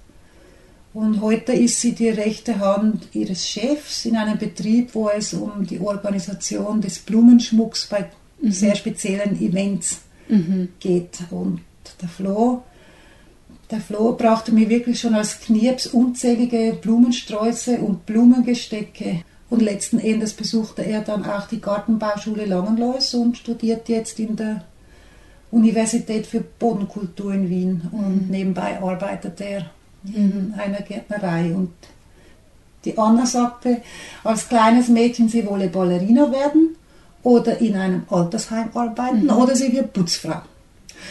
Und 0.93 1.21
heute 1.21 1.53
ist 1.53 1.81
sie 1.81 1.93
die 1.93 2.09
rechte 2.09 2.59
Hand 2.59 3.09
ihres 3.13 3.49
Chefs 3.49 4.05
in 4.07 4.17
einem 4.17 4.39
Betrieb, 4.39 4.95
wo 4.95 5.09
es 5.09 5.33
um 5.35 5.65
die 5.65 5.79
Organisation 5.79 6.81
des 6.81 6.99
Blumenschmucks 6.99 7.87
bei 7.87 8.11
mhm. 8.41 8.51
sehr 8.51 8.75
speziellen 8.75 9.41
Events 9.41 10.01
mhm. 10.29 10.71
geht. 10.81 11.19
Und 11.31 11.61
der 12.03 12.09
Flo, 12.09 12.65
der 13.71 13.81
Flo 13.81 14.15
brachte 14.15 14.53
mir 14.53 14.69
wirklich 14.69 14.99
schon 14.99 15.15
als 15.15 15.39
Knirps 15.41 15.87
unzählige 15.87 16.77
Blumensträuße 16.81 17.79
und 17.79 18.05
Blumengestecke. 18.07 19.23
Und 19.49 19.63
letzten 19.63 20.01
Endes 20.01 20.33
besuchte 20.33 20.83
er 20.85 21.03
dann 21.03 21.25
auch 21.25 21.47
die 21.47 21.61
Gartenbauschule 21.61 22.47
Langenlois 22.47 23.15
und 23.15 23.37
studiert 23.37 23.89
jetzt 23.89 24.19
in 24.19 24.35
der 24.35 24.65
Universität 25.53 26.27
für 26.27 26.41
Bodenkultur 26.41 27.33
in 27.33 27.49
Wien. 27.49 27.83
Und 27.93 28.27
mhm. 28.27 28.31
nebenbei 28.31 28.81
arbeitet 28.81 29.41
er 29.41 29.71
in 30.05 30.55
einer 30.57 30.81
Gärtnerei. 30.81 31.55
Und 31.55 31.73
die 32.85 32.97
Anna 32.97 33.27
sagte 33.27 33.83
als 34.25 34.49
kleines 34.49 34.89
Mädchen, 34.89 35.29
sie 35.29 35.47
wolle 35.47 35.69
Ballerina 35.69 36.31
werden 36.31 36.77
oder 37.23 37.59
in 37.61 37.77
einem 37.77 38.03
Altersheim 38.09 38.71
arbeiten 38.75 39.25
mhm. 39.25 39.31
oder 39.31 39.55
sie 39.55 39.73
wird 39.73 39.93
Putzfrau. 39.93 40.43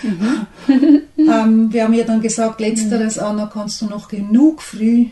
Mhm. 0.03 1.01
ähm, 1.17 1.73
wir 1.73 1.83
haben 1.83 1.93
ihr 1.93 2.05
dann 2.05 2.21
gesagt, 2.21 2.59
letzteres, 2.59 3.17
mhm. 3.17 3.23
Anna, 3.23 3.49
kannst 3.51 3.81
du 3.81 3.85
noch 3.85 4.07
genug 4.07 4.61
früh 4.61 5.07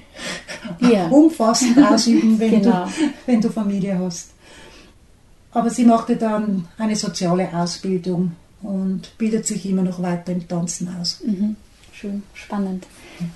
ja. 0.80 1.08
umfassend 1.10 1.78
ausüben, 1.80 2.40
wenn, 2.40 2.62
genau. 2.62 2.86
du, 2.86 2.92
wenn 3.26 3.42
du 3.42 3.50
Familie 3.50 3.98
hast. 4.00 4.32
Aber 5.52 5.70
sie 5.70 5.86
machte 5.86 6.16
dann 6.16 6.68
eine 6.78 6.96
soziale 6.96 7.52
Ausbildung 7.54 8.34
und 8.62 9.18
bildet 9.18 9.46
sich 9.48 9.66
immer 9.68 9.84
noch 9.84 10.02
weiter 10.02 10.32
im 10.32 10.48
Tanzen 10.48 10.90
aus. 11.00 11.22
Mhm. 11.26 11.56
Schön, 12.00 12.22
spannend. 12.36 12.86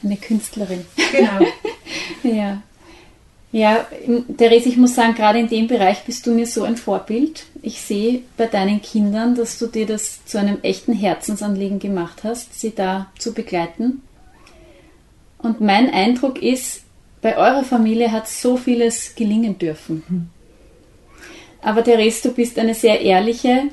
Eine 0.04 0.17
Künstlerin. 0.17 0.86
Genau. 1.12 1.47
ja. 2.36 2.62
Ja, 3.52 3.86
Therese, 4.38 4.69
ich 4.69 4.78
muss 4.78 4.95
sagen, 4.95 5.15
gerade 5.15 5.39
in 5.39 5.50
dem 5.50 5.67
Bereich 5.67 6.04
bist 6.06 6.26
du 6.26 6.32
mir 6.32 6.45
so 6.45 6.63
ein 6.63 6.78
Vorbild. 6.78 7.45
Ich 7.62 7.82
sehe 7.82 8.21
bei 8.38 8.45
deinen 8.45 8.82
Kindern, 8.82 9.36
dass 9.36 9.58
du 9.58 9.67
dir 9.67 9.86
das 9.86 10.24
zu 10.26 10.38
einem 10.38 10.60
echten 10.62 10.93
Herzensanliegen 10.93 11.80
gemacht 11.80 12.24
hast, 12.24 12.58
sie 12.60 12.74
da 12.74 13.12
zu 13.17 13.34
begleiten. 13.34 14.04
Und 15.39 15.60
mein 15.60 15.91
Eindruck 15.91 16.41
ist, 16.41 16.84
bei 17.21 17.38
eurer 17.38 17.63
Familie 17.63 18.12
hat 18.12 18.28
so 18.28 18.58
vieles 18.58 19.15
gelingen 19.15 19.58
dürfen. 19.58 20.04
Mhm. 20.08 20.30
Aber 21.62 21.84
Therese, 21.84 22.30
du 22.30 22.36
bist 22.36 22.58
eine 22.58 22.74
sehr 22.74 23.02
ehrliche, 23.02 23.69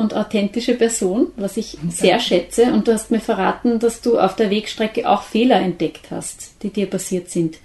und 0.00 0.14
authentische 0.14 0.74
Person, 0.74 1.28
was 1.36 1.58
ich 1.58 1.76
sehr 1.90 2.18
schätze. 2.18 2.72
Und 2.72 2.88
du 2.88 2.92
hast 2.92 3.10
mir 3.10 3.20
verraten, 3.20 3.78
dass 3.78 4.00
du 4.00 4.18
auf 4.18 4.34
der 4.34 4.50
Wegstrecke 4.50 5.08
auch 5.08 5.22
Fehler 5.22 5.60
entdeckt 5.60 6.10
hast, 6.10 6.54
die 6.62 6.70
dir 6.70 6.86
passiert 6.86 7.30
sind. 7.30 7.58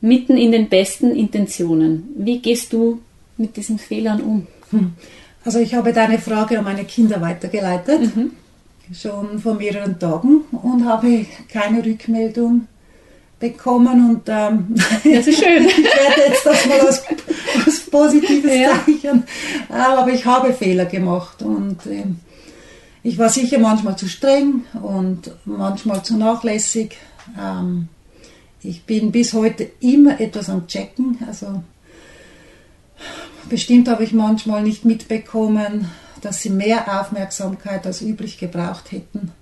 Mitten 0.00 0.36
in 0.36 0.52
den 0.52 0.68
besten 0.68 1.10
Intentionen. 1.16 2.14
Wie 2.16 2.38
gehst 2.38 2.72
du 2.72 3.00
mit 3.36 3.56
diesen 3.56 3.78
Fehlern 3.78 4.20
um? 4.20 4.46
Hm. 4.70 4.92
Also 5.44 5.58
ich 5.58 5.74
habe 5.74 5.92
deine 5.92 6.18
Frage 6.18 6.58
an 6.58 6.64
meine 6.64 6.84
Kinder 6.84 7.20
weitergeleitet, 7.20 8.14
mhm. 8.14 8.30
schon 8.94 9.40
vor 9.40 9.54
mehreren 9.54 9.98
Tagen 9.98 10.42
und 10.52 10.86
habe 10.86 11.26
keine 11.52 11.84
Rückmeldung 11.84 12.68
bekommen 13.44 14.10
und 14.10 14.22
ähm, 14.28 14.74
das 15.04 15.26
ist 15.26 15.38
schön. 15.38 15.64
ich 15.68 15.84
werde 15.84 16.20
jetzt 16.28 16.46
das 16.46 16.66
mal 16.66 16.80
als, 16.80 17.02
als 17.66 17.80
positives 17.90 18.54
ja. 18.54 18.80
Zeichen. 18.84 19.24
Aber 19.68 20.10
ich 20.10 20.24
habe 20.24 20.52
Fehler 20.54 20.86
gemacht 20.86 21.42
und 21.42 21.84
äh, 21.86 22.04
ich 23.02 23.18
war 23.18 23.28
sicher 23.28 23.58
manchmal 23.58 23.96
zu 23.96 24.08
streng 24.08 24.64
und 24.82 25.30
manchmal 25.44 26.02
zu 26.02 26.16
nachlässig. 26.16 26.96
Ähm, 27.38 27.88
ich 28.62 28.84
bin 28.84 29.12
bis 29.12 29.34
heute 29.34 29.70
immer 29.80 30.18
etwas 30.20 30.48
am 30.48 30.66
Checken. 30.66 31.18
Also 31.26 31.62
bestimmt 33.50 33.88
habe 33.88 34.04
ich 34.04 34.14
manchmal 34.14 34.62
nicht 34.62 34.86
mitbekommen, 34.86 35.90
dass 36.22 36.40
sie 36.40 36.48
mehr 36.48 36.98
Aufmerksamkeit 36.98 37.86
als 37.86 38.00
üblich 38.00 38.38
gebraucht 38.38 38.90
hätten. 38.90 39.32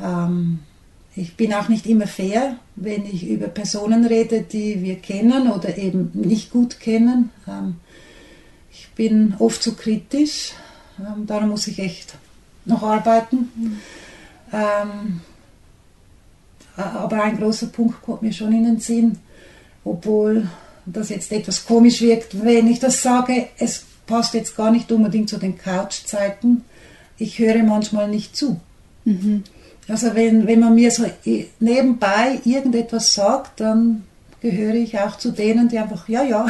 Ähm, 0.00 0.60
ich 1.14 1.36
bin 1.36 1.52
auch 1.52 1.68
nicht 1.68 1.86
immer 1.86 2.06
fair, 2.06 2.56
wenn 2.76 3.04
ich 3.04 3.28
über 3.28 3.48
Personen 3.48 4.06
rede, 4.06 4.42
die 4.42 4.82
wir 4.82 4.96
kennen 4.96 5.50
oder 5.50 5.76
eben 5.76 6.10
nicht 6.14 6.50
gut 6.50 6.80
kennen. 6.80 7.30
Ähm, 7.46 7.76
ich 8.72 8.88
bin 8.94 9.34
oft 9.38 9.62
zu 9.62 9.74
kritisch, 9.74 10.52
ähm, 10.98 11.26
darum 11.26 11.50
muss 11.50 11.66
ich 11.66 11.78
echt 11.78 12.14
noch 12.64 12.82
arbeiten. 12.82 13.50
Mhm. 13.54 13.78
aber 16.76 17.22
ein 17.22 17.38
großer 17.38 17.68
Punkt 17.68 18.02
kommt 18.02 18.20
mir 18.20 18.34
schon 18.34 18.52
in 18.52 18.64
den 18.64 18.80
Sinn, 18.80 19.18
obwohl 19.82 20.46
das 20.84 21.08
jetzt 21.08 21.32
etwas 21.32 21.64
komisch 21.64 22.02
wirkt, 22.02 22.44
wenn 22.44 22.66
ich 22.66 22.78
das 22.78 23.02
sage, 23.02 23.48
es 23.56 23.84
passt 24.06 24.34
jetzt 24.34 24.54
gar 24.54 24.70
nicht 24.70 24.92
unbedingt 24.92 25.30
zu 25.30 25.38
den 25.38 25.56
Couchzeiten. 25.56 26.64
Ich 27.16 27.38
höre 27.38 27.62
manchmal 27.62 28.08
nicht 28.08 28.36
zu. 28.36 28.60
Mhm. 29.06 29.44
Also 29.88 30.14
wenn, 30.14 30.46
wenn 30.46 30.60
man 30.60 30.74
mir 30.74 30.90
so 30.90 31.04
nebenbei 31.60 32.40
irgendetwas 32.44 33.14
sagt, 33.14 33.60
dann 33.60 34.04
gehöre 34.40 34.74
ich 34.74 34.98
auch 34.98 35.16
zu 35.18 35.30
denen, 35.30 35.68
die 35.68 35.78
einfach 35.78 36.08
ja, 36.08 36.22
ja 36.22 36.46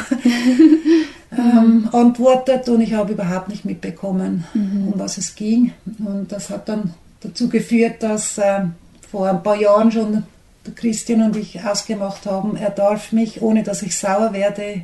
ähm, 1.32 1.88
antwortet 1.92 2.68
und 2.68 2.80
ich 2.80 2.94
habe 2.94 3.12
überhaupt 3.12 3.48
nicht 3.48 3.64
mitbekommen, 3.64 4.44
mhm. 4.54 4.88
um 4.88 4.98
was 4.98 5.18
es 5.18 5.34
ging. 5.34 5.72
Und 6.04 6.32
das 6.32 6.50
hat 6.50 6.68
dann 6.68 6.94
dazu 7.20 7.48
geführt, 7.48 8.02
dass 8.02 8.38
äh, 8.38 8.62
vor 9.10 9.28
ein 9.28 9.42
paar 9.42 9.56
Jahren 9.56 9.92
schon 9.92 10.24
der 10.64 10.74
Christian 10.74 11.22
und 11.22 11.36
ich 11.36 11.62
ausgemacht 11.62 12.26
haben, 12.26 12.56
er 12.56 12.70
darf 12.70 13.12
mich, 13.12 13.42
ohne 13.42 13.62
dass 13.62 13.82
ich 13.82 13.96
sauer 13.96 14.32
werde, 14.32 14.82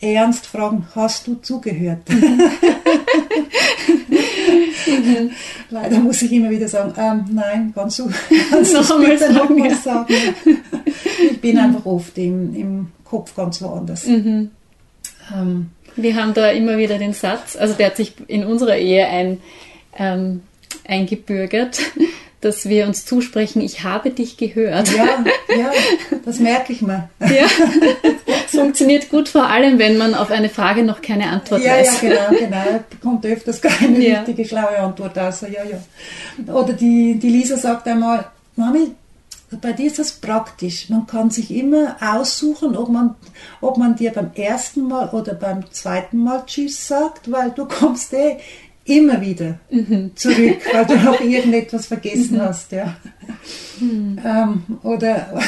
ernst 0.00 0.46
fragen, 0.46 0.86
hast 0.94 1.26
du 1.26 1.34
zugehört? 1.36 2.08
Mhm. 2.08 2.42
Leider 5.70 5.98
muss 5.98 6.22
ich 6.22 6.32
immer 6.32 6.50
wieder 6.50 6.68
sagen, 6.68 6.94
ähm, 6.96 7.34
nein, 7.34 7.72
kannst 7.74 7.98
du, 7.98 8.10
kannst 8.50 8.74
noch 8.74 8.86
du 8.86 9.04
bitte 9.04 9.32
noch 9.32 9.48
mal 9.48 9.74
sagen. 9.74 10.14
ich 11.30 11.40
bin 11.40 11.58
einfach 11.58 11.84
oft 11.86 12.16
im, 12.18 12.54
im 12.54 12.92
Kopf 13.04 13.34
ganz 13.34 13.60
woanders. 13.62 14.06
Mhm. 14.06 14.50
Ähm, 15.34 15.70
Wir 15.96 16.16
haben 16.16 16.34
da 16.34 16.50
immer 16.50 16.78
wieder 16.78 16.98
den 16.98 17.12
Satz, 17.12 17.56
also 17.56 17.74
der 17.74 17.86
hat 17.86 17.96
sich 17.96 18.14
in 18.28 18.44
unserer 18.44 18.76
Ehe 18.76 19.06
ein, 19.06 19.38
ähm, 19.96 20.42
eingebürgert, 20.86 21.80
dass 22.44 22.68
wir 22.68 22.86
uns 22.86 23.06
zusprechen, 23.06 23.62
ich 23.62 23.84
habe 23.84 24.10
dich 24.10 24.36
gehört. 24.36 24.92
Ja, 24.92 25.24
ja, 25.56 25.72
das 26.24 26.38
merke 26.38 26.72
ich 26.72 26.82
mal. 26.82 27.08
Ja, 27.20 27.46
es 28.46 28.50
funktioniert 28.50 29.08
gut, 29.08 29.28
vor 29.28 29.48
allem, 29.48 29.78
wenn 29.78 29.96
man 29.96 30.14
auf 30.14 30.30
eine 30.30 30.50
Frage 30.50 30.82
noch 30.82 31.00
keine 31.00 31.28
Antwort 31.28 31.62
ja, 31.62 31.72
weiß. 31.72 32.02
Ja, 32.02 32.28
genau, 32.30 32.38
genau. 32.38 32.84
Bekommt 32.90 33.26
öfters 33.26 33.60
keine 33.62 33.98
ja. 33.98 34.18
richtige, 34.18 34.44
schlaue 34.44 34.78
Antwort. 34.78 35.16
Also, 35.16 35.46
ja, 35.46 35.62
ja. 35.64 36.52
Oder 36.54 36.74
die, 36.74 37.18
die 37.18 37.28
Lisa 37.30 37.56
sagt 37.56 37.88
einmal, 37.88 38.26
Mami, 38.56 38.92
bei 39.60 39.72
dir 39.72 39.86
ist 39.86 39.98
das 39.98 40.12
praktisch. 40.12 40.90
Man 40.90 41.06
kann 41.06 41.30
sich 41.30 41.50
immer 41.50 41.96
aussuchen, 42.00 42.76
ob 42.76 42.88
man, 42.88 43.14
ob 43.60 43.78
man 43.78 43.96
dir 43.96 44.12
beim 44.12 44.30
ersten 44.34 44.88
Mal 44.88 45.08
oder 45.10 45.34
beim 45.34 45.70
zweiten 45.70 46.18
Mal 46.22 46.44
Tschüss 46.46 46.88
sagt, 46.88 47.30
weil 47.30 47.50
du 47.50 47.66
kommst 47.66 48.12
eh 48.12 48.38
immer 48.84 49.20
wieder 49.20 49.58
mhm. 49.70 50.12
zurück, 50.14 50.58
weil 50.72 50.86
du 50.86 50.96
noch 50.96 51.20
irgendetwas 51.20 51.86
vergessen 51.86 52.36
mhm. 52.36 52.42
hast. 52.42 52.72
Ja. 52.72 52.96
Mhm. 53.80 54.20
Ähm, 54.24 54.62
oder, 54.82 55.40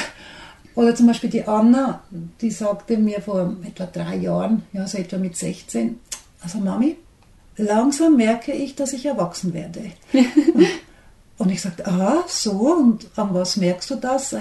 oder 0.75 0.95
zum 0.95 1.07
Beispiel 1.07 1.31
die 1.31 1.45
Anna, 1.45 2.03
die 2.41 2.51
sagte 2.51 2.97
mir 2.97 3.21
vor 3.21 3.57
etwa 3.65 3.87
drei 3.87 4.17
Jahren, 4.17 4.63
ja, 4.73 4.87
so 4.87 4.99
etwa 4.99 5.19
mit 5.19 5.37
16, 5.37 6.01
also 6.43 6.59
Mami, 6.59 6.97
langsam 7.57 8.17
merke 8.17 8.53
ich, 8.53 8.75
dass 8.75 8.93
ich 8.93 9.07
erwachsen 9.07 9.55
werde. 9.55 9.93
und, 10.13 10.67
und 11.39 11.51
ich 11.51 11.61
sagte, 11.61 11.87
ah, 11.87 12.25
so, 12.27 12.51
und 12.53 13.07
an 13.17 13.33
was 13.33 13.57
merkst 13.57 13.91
du 13.91 13.97
das? 13.97 14.35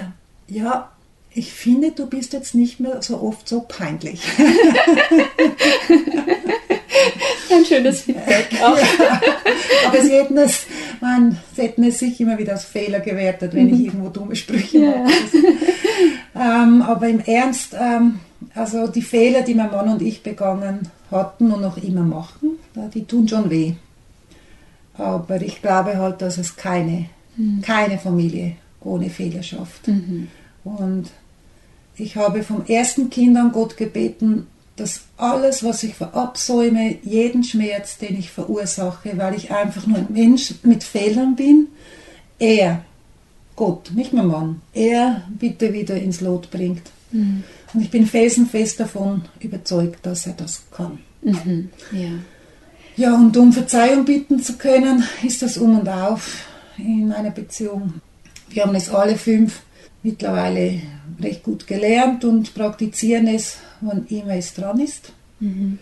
Ja, 0.48 0.90
ich 1.36 1.52
finde, 1.52 1.90
du 1.90 2.06
bist 2.06 2.32
jetzt 2.32 2.54
nicht 2.54 2.80
mehr 2.80 3.02
so 3.02 3.20
oft 3.20 3.46
so 3.46 3.60
peinlich. 3.60 4.22
Ein 7.50 7.64
schönes 7.66 8.00
Feedback 8.00 8.48
auch. 8.62 8.78
Ja, 8.78 9.20
aber 9.86 10.00
sie 10.02 10.12
hätten, 10.12 10.38
es, 10.38 10.64
man, 11.00 11.38
sie 11.54 11.62
hätten 11.62 11.84
es 11.84 11.98
sich 11.98 12.18
immer 12.20 12.38
wieder 12.38 12.54
als 12.54 12.64
Fehler 12.64 13.00
gewertet, 13.00 13.52
wenn 13.54 13.68
ich 13.68 13.80
mhm. 13.80 13.84
irgendwo 13.84 14.08
dumme 14.08 14.34
Sprüche 14.34 14.78
ja. 14.78 14.96
mache. 14.96 15.12
Ähm, 16.34 16.80
aber 16.82 17.06
im 17.08 17.20
Ernst, 17.20 17.76
ähm, 17.78 18.20
also 18.54 18.86
die 18.86 19.02
Fehler, 19.02 19.42
die 19.42 19.54
mein 19.54 19.70
Mann 19.70 19.90
und 19.90 20.00
ich 20.00 20.22
begangen 20.22 20.88
hatten 21.10 21.52
und 21.52 21.60
noch 21.60 21.76
immer 21.76 22.02
machen, 22.02 22.58
die 22.94 23.04
tun 23.04 23.28
schon 23.28 23.50
weh. 23.50 23.74
Aber 24.94 25.42
ich 25.42 25.60
glaube 25.60 25.98
halt, 25.98 26.22
dass 26.22 26.38
es 26.38 26.56
keine, 26.56 27.10
mhm. 27.36 27.60
keine 27.60 27.98
Familie 27.98 28.56
ohne 28.80 29.10
Fehler 29.10 29.42
schafft. 29.42 29.88
Mhm. 29.88 30.28
Und 30.64 31.10
ich 31.98 32.16
habe 32.16 32.42
vom 32.42 32.64
ersten 32.66 33.10
Kind 33.10 33.36
an 33.36 33.52
Gott 33.52 33.76
gebeten, 33.76 34.46
dass 34.76 35.02
alles, 35.16 35.64
was 35.64 35.82
ich 35.82 35.94
verabsäume, 35.94 36.96
jeden 37.02 37.42
Schmerz, 37.42 37.96
den 37.96 38.18
ich 38.18 38.30
verursache, 38.30 39.16
weil 39.16 39.34
ich 39.34 39.50
einfach 39.50 39.86
nur 39.86 39.98
ein 39.98 40.08
Mensch 40.10 40.54
mit 40.62 40.84
Fehlern 40.84 41.34
bin, 41.34 41.68
er, 42.38 42.84
Gott, 43.56 43.92
nicht 43.94 44.12
mein 44.12 44.26
Mann, 44.26 44.60
er 44.74 45.22
bitte 45.38 45.72
wieder 45.72 45.96
ins 45.96 46.20
Lot 46.20 46.50
bringt. 46.50 46.82
Mhm. 47.10 47.44
Und 47.72 47.80
ich 47.80 47.90
bin 47.90 48.06
felsenfest 48.06 48.78
davon 48.78 49.22
überzeugt, 49.40 50.04
dass 50.04 50.26
er 50.26 50.34
das 50.34 50.62
kann. 50.70 50.98
Mhm. 51.22 51.70
Ja. 51.92 52.10
ja, 52.96 53.14
und 53.14 53.34
um 53.38 53.52
Verzeihung 53.54 54.04
bitten 54.04 54.42
zu 54.42 54.58
können, 54.58 55.02
ist 55.24 55.40
das 55.40 55.56
um 55.56 55.78
und 55.78 55.88
auf 55.88 56.44
in 56.76 57.12
einer 57.12 57.30
Beziehung. 57.30 57.94
Wir 58.50 58.64
haben 58.64 58.74
es 58.74 58.90
alle 58.90 59.16
fünf 59.16 59.62
mittlerweile 60.06 60.80
recht 61.20 61.42
gut 61.42 61.66
gelernt 61.66 62.24
und 62.24 62.54
praktizieren 62.54 63.26
es, 63.26 63.58
wann 63.80 64.06
immer 64.06 64.36
es 64.36 64.54
dran 64.54 64.78
ist. 64.80 65.12
Mhm. 65.40 65.78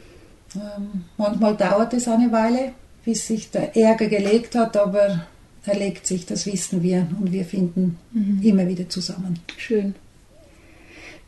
Ähm, 0.55 1.05
manchmal 1.19 1.57
dauert 1.57 1.93
es 1.93 2.09
eine 2.09 2.33
Weile, 2.33 2.73
bis 3.05 3.27
sich 3.27 3.51
der 3.51 3.77
Ärger 3.77 4.07
gelegt 4.07 4.55
hat, 4.55 4.77
aber 4.77 5.27
er 5.67 5.77
legt 5.77 6.07
sich, 6.07 6.25
das 6.25 6.47
wissen 6.47 6.83
wir 6.83 7.07
und 7.21 7.33
wir 7.33 7.45
finden 7.45 7.99
mhm. 8.13 8.41
immer 8.43 8.67
wieder 8.67 8.89
zusammen. 8.89 9.41
Schön. 9.57 9.95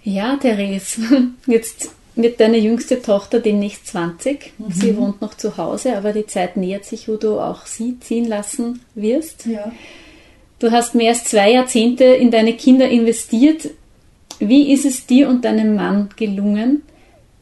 Ja, 0.03 0.37
Therese, 0.37 1.01
jetzt 1.47 1.91
wird 2.15 2.41
deine 2.41 2.59
jüngste 2.59 3.03
Tochter 3.03 3.41
demnächst 3.41 3.89
20. 3.89 4.53
Mhm. 4.57 4.71
Sie 4.71 4.97
wohnt 4.97 5.21
noch 5.21 5.35
zu 5.35 5.59
Hause, 5.59 5.97
aber 5.97 6.13
die 6.13 6.27
Zeit 6.27 6.57
nähert 6.57 6.87
sich, 6.87 7.09
wo 7.09 7.17
du 7.17 7.41
auch 7.41 7.67
sie 7.67 7.99
ziehen 8.01 8.27
lassen 8.27 8.81
wirst. 8.95 9.45
Ja. 9.47 9.71
Du 10.59 10.71
hast 10.71 10.95
mehr 10.95 11.11
als 11.11 11.25
zwei 11.25 11.53
Jahrzehnte 11.53 12.05
in 12.05 12.31
deine 12.31 12.55
Kinder 12.55 12.89
investiert. 12.89 13.71
Wie 14.39 14.73
ist 14.73 14.87
es 14.87 15.07
dir 15.07 15.29
und 15.29 15.45
deinem 15.45 15.75
Mann 15.75 16.09
gelungen, 16.17 16.83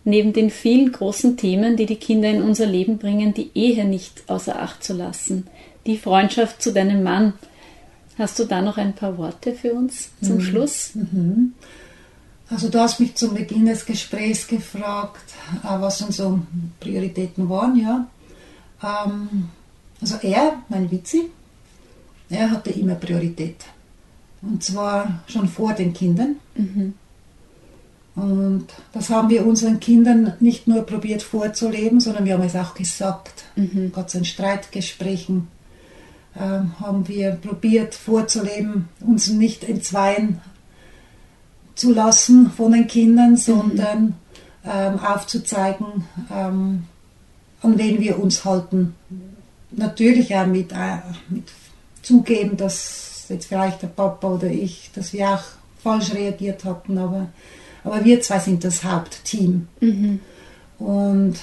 neben 0.05 0.33
den 0.33 0.51
vielen 0.51 0.91
großen 0.91 1.37
Themen, 1.37 1.77
die 1.77 1.87
die 1.87 1.97
Kinder 1.97 2.29
in 2.29 2.43
unser 2.43 2.67
Leben 2.67 2.99
bringen, 2.99 3.33
die 3.33 3.51
Ehe 3.55 3.85
nicht 3.85 4.25
außer 4.29 4.61
Acht 4.61 4.83
zu 4.83 4.95
lassen? 4.95 5.47
Die 5.87 5.97
Freundschaft 5.97 6.61
zu 6.63 6.73
deinem 6.73 7.03
Mann. 7.03 7.35
Hast 8.19 8.39
du 8.39 8.45
da 8.45 8.63
noch 8.63 8.79
ein 8.79 8.95
paar 8.95 9.17
Worte 9.19 9.55
für 9.55 9.75
uns 9.75 10.11
zum 10.21 10.37
mhm. 10.37 10.41
Schluss? 10.41 10.91
Mhm. 10.95 11.55
Also 12.49 12.69
du 12.69 12.79
hast 12.79 13.01
mich 13.01 13.15
zum 13.15 13.35
Beginn 13.35 13.67
des 13.67 13.87
Gesprächs 13.87 14.47
gefragt, 14.47 15.25
äh, 15.63 15.81
was 15.81 16.03
unsere 16.03 16.41
Prioritäten 16.81 17.49
waren, 17.49 17.77
ja. 17.77 18.07
Ähm, 18.83 19.49
also 20.01 20.17
er, 20.23 20.63
mein 20.69 20.91
Witzi, 20.91 21.31
er 22.29 22.51
hatte 22.51 22.71
immer 22.71 22.95
Priorität. 22.95 23.65
Und 24.43 24.63
zwar 24.63 25.23
schon 25.27 25.49
vor 25.49 25.73
den 25.73 25.93
Kindern. 25.93 26.37
Mhm. 26.55 26.95
Und 28.15 28.67
das 28.93 29.11
haben 29.11 29.29
wir 29.29 29.45
unseren 29.45 29.81
Kindern 29.81 30.35
nicht 30.39 30.69
nur 30.69 30.83
probiert 30.83 31.23
vorzuleben, 31.23 32.01
sondern 32.01 32.25
wir 32.25 32.35
haben 32.35 32.45
es 32.45 32.55
auch 32.55 32.75
gesagt. 32.75 33.45
Mhm. 33.57 33.91
Gott 33.93 34.11
sei 34.11 34.23
Streitgesprächen 34.23 35.49
ähm, 36.39 36.73
haben 36.81 37.07
wir 37.09 37.33
probiert 37.33 37.95
vorzuleben, 37.95 38.89
uns 39.01 39.29
nicht 39.29 39.65
entzweien 39.65 40.41
zu 41.75 41.93
lassen 41.93 42.51
von 42.51 42.73
den 42.73 42.87
Kindern, 42.87 43.33
mhm. 43.33 43.37
sondern 43.37 44.03
mhm. 44.05 44.15
ähm, 44.65 44.99
aufzuzeigen, 45.01 46.05
ähm, 46.31 46.85
an 47.63 47.79
wen 47.79 48.01
wir 48.01 48.21
uns 48.21 48.45
halten. 48.45 48.95
Natürlich 49.73 50.35
auch 50.37 50.47
mit, 50.47 50.73
äh, 50.73 50.99
mit 51.29 51.51
zugeben, 52.05 52.57
dass 52.57 53.27
jetzt 53.29 53.47
vielleicht 53.47 53.83
der 53.83 53.89
Papa 53.89 54.29
oder 54.29 54.49
ich, 54.49 54.91
dass 54.95 55.13
wir 55.13 55.31
auch 55.31 55.43
falsch 55.83 56.15
reagiert 56.15 56.65
hatten, 56.65 56.99
aber, 56.99 57.29
aber 57.83 58.05
wir 58.05 58.21
zwei 58.21 58.39
sind 58.39 58.65
das 58.65 58.85
Hauptteam. 58.85 59.69
Mhm. 59.81 60.21
Und 60.79 61.37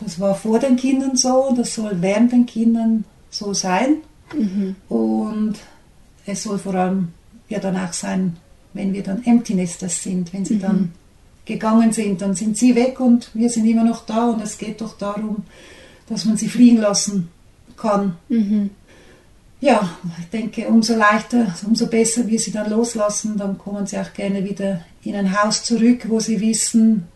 das 0.00 0.20
war 0.20 0.34
vor 0.34 0.58
den 0.58 0.76
Kindern 0.76 1.16
so, 1.16 1.52
das 1.56 1.74
soll 1.74 2.00
während 2.00 2.32
den 2.32 2.46
Kindern 2.46 3.04
so 3.30 3.52
sein. 3.52 3.98
Mhm. 4.34 4.76
Und 4.88 5.54
es 6.26 6.42
soll 6.42 6.58
vor 6.58 6.74
allem 6.74 7.08
ja 7.48 7.58
dann 7.58 7.76
auch 7.76 7.92
sein, 7.92 8.36
wenn 8.74 8.92
wir 8.92 9.02
dann 9.02 9.24
Empty 9.24 9.54
Nesters 9.54 10.02
sind, 10.02 10.32
wenn 10.32 10.44
sie 10.44 10.56
mhm. 10.56 10.60
dann 10.60 10.92
gegangen 11.46 11.92
sind, 11.92 12.20
dann 12.20 12.34
sind 12.34 12.58
sie 12.58 12.74
weg 12.74 13.00
und 13.00 13.30
wir 13.34 13.48
sind 13.48 13.66
immer 13.66 13.84
noch 13.84 14.04
da 14.04 14.28
und 14.28 14.42
es 14.42 14.58
geht 14.58 14.82
doch 14.82 14.98
darum, 14.98 15.44
dass 16.06 16.26
man 16.26 16.36
sie 16.36 16.48
fliegen 16.48 16.76
lassen 16.76 17.28
kann. 17.76 18.16
Mhm 18.28 18.70
ja, 19.60 19.88
ich 20.20 20.28
denke, 20.28 20.68
umso 20.68 20.94
leichter, 20.94 21.54
umso 21.66 21.88
besser 21.88 22.26
wir 22.26 22.38
sie 22.38 22.52
dann 22.52 22.70
loslassen, 22.70 23.36
dann 23.36 23.58
kommen 23.58 23.86
sie 23.86 23.98
auch 23.98 24.12
gerne 24.12 24.44
wieder 24.44 24.82
in 25.02 25.16
ein 25.16 25.42
Haus 25.42 25.64
zurück, 25.64 26.06
wo 26.08 26.20
sie 26.20 26.40
wissen, 26.40 27.08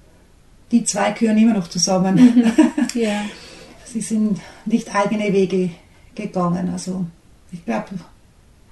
die 0.73 0.85
zwei 0.85 1.13
gehören 1.13 1.39
immer 1.39 1.55
noch 1.55 1.69
zusammen. 1.69 2.15
Mhm. 2.17 2.53
Ja. 3.01 3.25
sie 3.87 4.03
sind 4.03 4.39
nicht 4.67 4.95
eigene 4.95 5.33
Wege 5.33 5.71
gegangen. 6.15 6.69
Also 6.71 7.07
ich 7.51 7.65
glaube, 7.65 7.89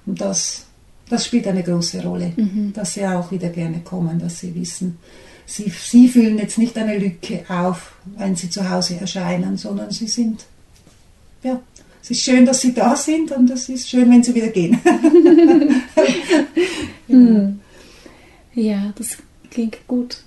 das, 0.05 0.65
das 1.09 1.25
spielt 1.25 1.47
eine 1.47 1.63
große 1.63 2.03
Rolle, 2.03 2.33
mhm. 2.35 2.71
dass 2.73 2.93
sie 2.93 3.05
auch 3.05 3.31
wieder 3.31 3.49
gerne 3.49 3.79
kommen, 3.79 4.19
dass 4.19 4.39
sie 4.39 4.53
wissen, 4.53 4.99
sie, 5.45 5.69
sie 5.69 6.07
füllen 6.07 6.37
jetzt 6.37 6.57
nicht 6.57 6.77
eine 6.77 6.97
Lücke 6.97 7.45
auf, 7.47 7.93
wenn 8.17 8.35
sie 8.35 8.49
zu 8.49 8.69
Hause 8.69 8.97
erscheinen, 8.99 9.57
sondern 9.57 9.91
sie 9.91 10.07
sind 10.07 10.45
ja, 11.43 11.59
es 12.01 12.11
ist 12.11 12.21
schön, 12.21 12.45
dass 12.45 12.61
Sie 12.61 12.73
da 12.73 12.95
sind 12.95 13.31
und 13.31 13.49
es 13.49 13.69
ist 13.69 13.89
schön, 13.89 14.09
wenn 14.09 14.23
Sie 14.23 14.33
wieder 14.33 14.47
gehen. 14.47 14.79
hm. 17.07 17.59
Ja, 18.53 18.93
das 18.97 19.17
klingt 19.49 19.87
gut. 19.87 20.17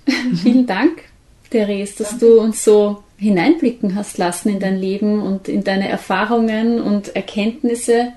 Vielen 0.41 0.65
Dank, 0.65 1.03
Therese, 1.49 1.95
dass 1.97 2.11
Danke. 2.11 2.25
du 2.25 2.39
uns 2.39 2.63
so 2.63 3.03
hineinblicken 3.17 3.95
hast 3.95 4.17
lassen 4.17 4.49
in 4.49 4.59
dein 4.59 4.77
Leben 4.77 5.21
und 5.21 5.47
in 5.47 5.63
deine 5.63 5.87
Erfahrungen 5.89 6.81
und 6.81 7.15
Erkenntnisse. 7.15 8.13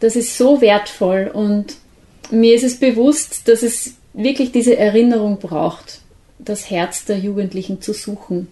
Das 0.00 0.16
ist 0.16 0.36
so 0.36 0.60
wertvoll 0.60 1.30
und 1.32 1.76
mir 2.30 2.54
ist 2.54 2.64
es 2.64 2.78
bewusst, 2.78 3.48
dass 3.48 3.62
es 3.62 3.94
wirklich 4.12 4.52
diese 4.52 4.76
Erinnerung 4.76 5.38
braucht, 5.38 6.00
das 6.38 6.70
Herz 6.70 7.04
der 7.04 7.18
Jugendlichen 7.18 7.80
zu 7.80 7.92
suchen 7.92 8.48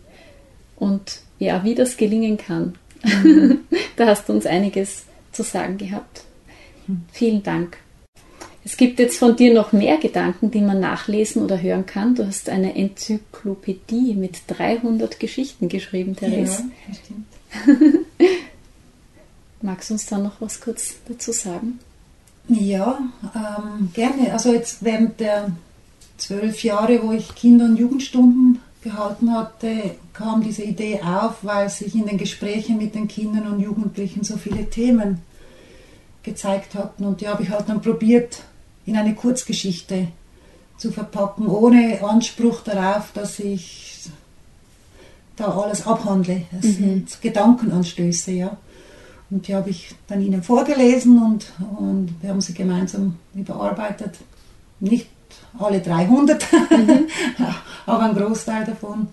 und 0.76 1.20
ja, 1.38 1.64
wie 1.64 1.74
das 1.74 1.96
gelingen 1.96 2.36
kann. 2.36 2.74
Mhm. 3.02 3.60
da 3.96 4.06
hast 4.06 4.28
du 4.28 4.32
uns 4.32 4.46
einiges 4.46 5.04
zu 5.32 5.42
sagen 5.42 5.78
gehabt. 5.78 6.24
Vielen 7.12 7.42
Dank. 7.42 7.78
Es 8.64 8.76
gibt 8.76 9.00
jetzt 9.00 9.18
von 9.18 9.34
dir 9.34 9.52
noch 9.52 9.72
mehr 9.72 9.96
Gedanken, 9.96 10.50
die 10.50 10.60
man 10.60 10.78
nachlesen 10.78 11.42
oder 11.42 11.60
hören 11.60 11.86
kann. 11.86 12.14
Du 12.14 12.26
hast 12.26 12.48
eine 12.48 12.76
Enzyklopädie 12.76 14.14
mit 14.14 14.42
300 14.46 15.18
Geschichten 15.18 15.68
geschrieben, 15.68 16.14
Therese. 16.14 16.64
Ja, 16.88 16.94
stimmt. 16.94 18.06
Magst 19.62 19.90
du 19.90 19.94
uns 19.94 20.06
da 20.06 20.18
noch 20.18 20.40
was 20.40 20.60
kurz 20.60 20.94
dazu 21.08 21.32
sagen? 21.32 21.80
Ja, 22.48 23.00
ähm, 23.34 23.90
gerne. 23.94 24.32
Also 24.32 24.52
jetzt 24.52 24.84
während 24.84 25.20
der 25.20 25.52
zwölf 26.16 26.62
Jahre, 26.62 27.02
wo 27.02 27.12
ich 27.12 27.34
Kinder- 27.34 27.64
und 27.64 27.76
Jugendstunden 27.76 28.60
gehalten 28.82 29.32
hatte, 29.32 29.96
kam 30.12 30.42
diese 30.42 30.62
Idee 30.62 31.00
auf, 31.02 31.36
weil 31.42 31.68
sich 31.68 31.94
in 31.94 32.06
den 32.06 32.18
Gesprächen 32.18 32.78
mit 32.78 32.94
den 32.94 33.08
Kindern 33.08 33.46
und 33.46 33.60
Jugendlichen 33.60 34.24
so 34.24 34.36
viele 34.36 34.68
Themen 34.68 35.22
gezeigt 36.22 36.74
hatten. 36.74 37.04
Und 37.04 37.20
die 37.20 37.28
habe 37.28 37.42
ich 37.42 37.50
halt 37.50 37.68
dann 37.68 37.80
probiert, 37.80 38.42
in 38.84 38.96
eine 38.96 39.14
Kurzgeschichte 39.14 40.08
zu 40.76 40.90
verpacken, 40.90 41.46
ohne 41.46 42.02
Anspruch 42.02 42.62
darauf, 42.62 43.12
dass 43.12 43.38
ich 43.38 44.10
da 45.36 45.46
alles 45.46 45.86
abhandle. 45.86 46.42
Das 46.50 46.64
mhm. 46.64 46.72
sind 46.72 47.22
Gedankenanstöße, 47.22 48.32
ja. 48.32 48.56
Und 49.30 49.48
die 49.48 49.54
habe 49.54 49.70
ich 49.70 49.94
dann 50.08 50.20
ihnen 50.20 50.42
vorgelesen 50.42 51.22
und, 51.22 51.46
und 51.78 52.14
wir 52.20 52.30
haben 52.30 52.42
sie 52.42 52.52
gemeinsam 52.52 53.16
überarbeitet. 53.34 54.16
Nicht 54.80 55.08
alle 55.58 55.80
300, 55.80 56.46
mhm. 56.70 57.06
aber 57.86 58.02
ein 58.02 58.16
Großteil 58.16 58.64
davon. 58.64 59.08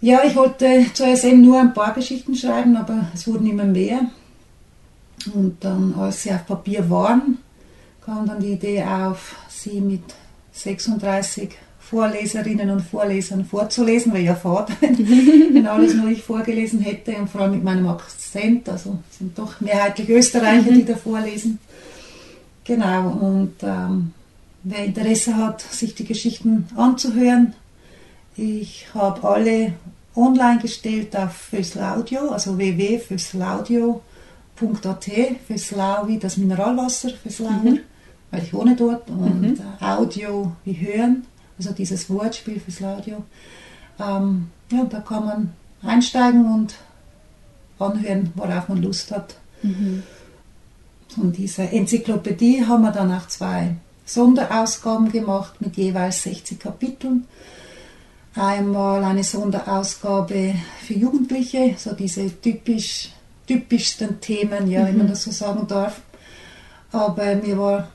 Ja, 0.00 0.20
ich 0.24 0.34
wollte 0.34 0.86
zuerst 0.94 1.24
eben 1.24 1.42
nur 1.42 1.60
ein 1.60 1.74
paar 1.74 1.92
Geschichten 1.92 2.34
schreiben, 2.34 2.76
aber 2.76 3.08
es 3.14 3.26
wurden 3.26 3.46
immer 3.46 3.64
mehr. 3.64 4.00
Und 5.34 5.62
dann, 5.62 5.94
als 5.98 6.22
sie 6.22 6.32
auf 6.32 6.46
Papier 6.46 6.88
waren, 6.88 7.38
kam 8.04 8.26
dann 8.26 8.40
die 8.40 8.52
Idee 8.52 8.82
auf, 8.82 9.36
sie 9.48 9.80
mit 9.80 10.02
36 10.52 11.50
Vorleserinnen 11.78 12.70
und 12.70 12.82
Vorlesern 12.82 13.44
vorzulesen, 13.44 14.12
weil 14.12 14.22
ja 14.22 14.34
fad, 14.36 14.70
wenn 14.80 15.66
alles 15.66 15.94
nur 15.94 16.08
ich 16.08 16.22
vorgelesen 16.22 16.80
hätte 16.80 17.16
und 17.16 17.28
vor 17.28 17.42
allem 17.42 17.52
mit 17.52 17.64
meinem 17.64 17.88
Akzent, 17.88 18.68
also 18.68 18.98
sind 19.10 19.36
doch 19.36 19.60
mehrheitlich 19.60 20.08
Österreicher, 20.08 20.70
die 20.70 20.82
mhm. 20.82 20.86
da 20.86 20.94
vorlesen. 20.94 21.58
Genau, 22.64 23.08
und 23.08 23.54
ähm, 23.62 24.12
wer 24.62 24.84
Interesse 24.84 25.36
hat, 25.36 25.60
sich 25.60 25.94
die 25.94 26.04
Geschichten 26.04 26.68
anzuhören, 26.76 27.54
ich 28.36 28.86
habe 28.94 29.28
alle 29.28 29.74
online 30.14 30.60
gestellt 30.60 31.16
auf 31.16 31.32
Föslaudio, 31.32 32.30
also 32.30 32.56
www.föslaudio.at, 32.56 35.10
Föslau 35.46 36.08
wie 36.08 36.18
das 36.18 36.36
Mineralwasser, 36.36 37.10
Föslauer. 37.10 37.50
Mhm. 37.50 37.80
weil 38.30 38.42
ich 38.42 38.54
wohne 38.54 38.76
dort, 38.76 39.10
und 39.10 39.42
mhm. 39.42 39.58
Audio 39.80 40.52
wie 40.64 40.74
Hören, 40.74 41.24
also 41.58 41.72
dieses 41.72 42.08
Wortspiel 42.08 42.60
fürs 42.60 42.82
Audio. 42.82 43.24
Ähm, 43.98 44.50
ja, 44.70 44.84
da 44.84 45.00
kann 45.00 45.24
man 45.24 45.52
einsteigen 45.82 46.44
und 46.44 46.74
anhören, 47.78 48.32
worauf 48.34 48.68
man 48.68 48.82
Lust 48.82 49.10
hat. 49.10 49.36
Mhm. 49.62 50.02
Von 51.08 51.32
dieser 51.32 51.72
Enzyklopädie 51.72 52.66
haben 52.66 52.82
wir 52.82 52.92
dann 52.92 53.12
auch 53.12 53.26
zwei 53.26 53.74
Sonderausgaben 54.12 55.12
gemacht 55.12 55.60
mit 55.60 55.76
jeweils 55.76 56.24
60 56.24 56.58
Kapiteln. 56.58 57.26
Einmal 58.34 59.04
eine 59.04 59.22
Sonderausgabe 59.22 60.54
für 60.84 60.94
Jugendliche, 60.94 61.74
so 61.78 61.92
diese 61.92 62.40
typisch, 62.40 63.10
typischsten 63.46 64.20
Themen, 64.20 64.68
ja, 64.68 64.82
mhm. 64.82 64.86
wenn 64.86 64.98
man 64.98 65.08
das 65.08 65.22
so 65.22 65.30
sagen 65.30 65.66
darf. 65.68 66.00
Aber 66.90 67.36
mir 67.36 67.56
war 67.56 67.88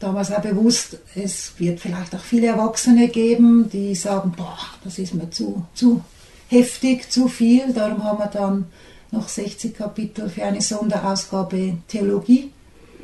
damals 0.00 0.32
auch 0.32 0.42
bewusst, 0.42 0.98
es 1.14 1.52
wird 1.58 1.78
vielleicht 1.78 2.16
auch 2.16 2.20
viele 2.20 2.48
Erwachsene 2.48 3.06
geben, 3.06 3.70
die 3.70 3.94
sagen, 3.94 4.32
boah, 4.36 4.58
das 4.82 4.98
ist 4.98 5.14
mir 5.14 5.30
zu, 5.30 5.64
zu 5.74 6.02
heftig, 6.48 7.12
zu 7.12 7.28
viel. 7.28 7.72
Darum 7.72 8.02
haben 8.02 8.18
wir 8.18 8.26
dann 8.26 8.66
noch 9.12 9.28
60 9.28 9.76
Kapitel 9.76 10.28
für 10.28 10.42
eine 10.42 10.60
Sonderausgabe 10.60 11.78
Theologie 11.86 12.50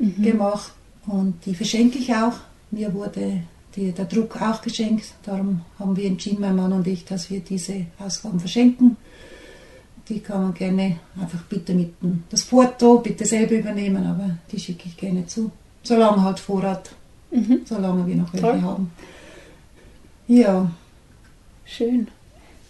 mhm. 0.01 0.21
gemacht 0.21 0.73
und 1.07 1.47
die 1.47 1.55
verschenke 1.55 1.99
ich 1.99 2.13
auch. 2.13 2.35
Mir 2.71 2.93
wurde 2.93 3.43
die, 3.77 3.93
der 3.93 4.07
Druck 4.07 4.41
auch 4.41 4.63
geschenkt. 4.63 5.13
Darum 5.25 5.61
haben 5.79 5.97
wir 5.97 6.07
entschieden, 6.07 6.41
mein 6.41 6.57
Mann 6.57 6.73
und 6.73 6.87
ich, 6.87 7.05
dass 7.05 7.31
wir 7.31 7.41
diese 7.41 7.85
Ausgaben 7.99 8.41
verschenken. 8.41 8.97
Die 10.09 10.21
kann 10.21 10.43
man 10.43 10.55
gerne 10.55 11.01
einfach 11.21 11.43
bitte 11.49 11.75
mit 11.75 11.95
das 12.31 12.45
Porto 12.45 12.99
bitte 12.99 13.25
selber 13.25 13.57
übernehmen, 13.57 14.07
aber 14.07 14.39
die 14.51 14.61
schicke 14.61 14.89
ich 14.89 14.97
gerne 14.97 15.27
zu. 15.27 15.51
Solange 15.83 16.23
halt 16.23 16.39
Vorrat, 16.39 16.91
mhm. 17.31 17.61
solange 17.65 18.07
wir 18.07 18.17
noch 18.17 18.33
welche 18.33 18.63
haben. 18.63 18.91
Ja. 20.29 20.71
Schön. 21.65 22.09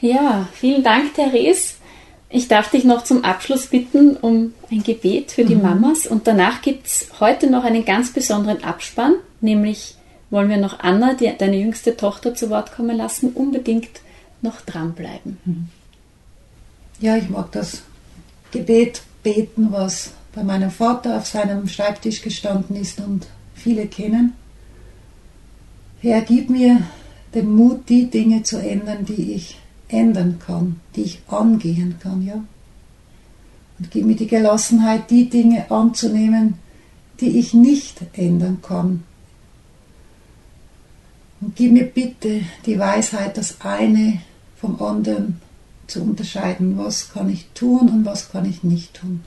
Ja, 0.00 0.48
vielen 0.52 0.82
Dank, 0.82 1.14
Therese. 1.14 1.74
Ich 2.30 2.48
darf 2.48 2.70
dich 2.70 2.84
noch 2.84 3.04
zum 3.04 3.24
Abschluss 3.24 3.66
bitten 3.66 4.16
um 4.16 4.54
ein 4.70 4.82
Gebet 4.82 5.32
für 5.32 5.44
die 5.44 5.56
mhm. 5.56 5.62
Mamas 5.62 6.06
und 6.06 6.26
danach 6.26 6.62
gibt 6.62 6.86
es 6.86 7.08
heute 7.18 7.50
noch 7.50 7.64
einen 7.64 7.84
ganz 7.84 8.12
besonderen 8.12 8.62
Abspann, 8.62 9.14
nämlich 9.40 9.96
wollen 10.30 10.48
wir 10.48 10.58
noch 10.58 10.78
Anna, 10.78 11.14
die, 11.14 11.30
deine 11.36 11.56
jüngste 11.56 11.96
Tochter, 11.96 12.34
zu 12.34 12.48
Wort 12.50 12.72
kommen 12.72 12.96
lassen, 12.96 13.32
unbedingt 13.32 13.88
noch 14.42 14.60
dranbleiben. 14.60 15.38
Mhm. 15.44 15.68
Ja, 17.00 17.16
ich 17.16 17.28
mag 17.28 17.50
das 17.52 17.82
Gebet 18.52 19.02
beten, 19.22 19.68
was 19.70 20.12
bei 20.32 20.44
meinem 20.44 20.70
Vater 20.70 21.16
auf 21.16 21.26
seinem 21.26 21.66
Schreibtisch 21.66 22.22
gestanden 22.22 22.76
ist 22.76 23.00
und 23.00 23.26
viele 23.54 23.86
kennen. 23.86 24.34
Herr, 26.00 26.20
gib 26.22 26.48
mir 26.48 26.82
den 27.34 27.54
Mut, 27.54 27.88
die 27.88 28.08
Dinge 28.08 28.44
zu 28.44 28.58
ändern, 28.58 29.04
die 29.04 29.32
ich 29.32 29.58
ändern 29.92 30.38
kann, 30.44 30.80
die 30.96 31.02
ich 31.02 31.22
angehen 31.28 31.96
kann, 32.00 32.24
ja. 32.24 32.42
Und 33.78 33.90
gib 33.90 34.04
mir 34.04 34.16
die 34.16 34.26
Gelassenheit, 34.26 35.10
die 35.10 35.30
Dinge 35.30 35.70
anzunehmen, 35.70 36.54
die 37.20 37.38
ich 37.38 37.54
nicht 37.54 38.00
ändern 38.12 38.58
kann. 38.62 39.04
Und 41.40 41.56
gib 41.56 41.72
mir 41.72 41.86
bitte 41.86 42.42
die 42.66 42.78
Weisheit, 42.78 43.38
das 43.38 43.60
eine 43.60 44.20
vom 44.56 44.80
anderen 44.82 45.40
zu 45.86 46.02
unterscheiden, 46.02 46.76
was 46.78 47.12
kann 47.12 47.30
ich 47.30 47.46
tun 47.54 47.88
und 47.88 48.04
was 48.04 48.30
kann 48.30 48.44
ich 48.44 48.62
nicht 48.62 48.94
tun. 48.94 49.22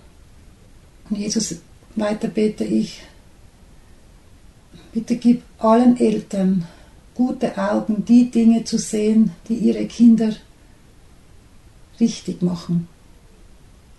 Und 1.09 1.18
Jesus, 1.18 1.55
weiter 1.95 2.28
bete 2.28 2.64
ich, 2.64 3.01
bitte 4.93 5.16
gib 5.18 5.41
allen 5.57 5.99
Eltern 5.99 6.66
gute 7.16 7.57
Augen, 7.57 8.05
die 8.05 8.30
Dinge 8.30 8.64
zu 8.64 8.78
sehen, 8.78 9.32
die 9.47 9.55
ihre 9.55 9.86
Kinder 9.86 10.34
richtig 11.99 12.41
machen, 12.41 12.87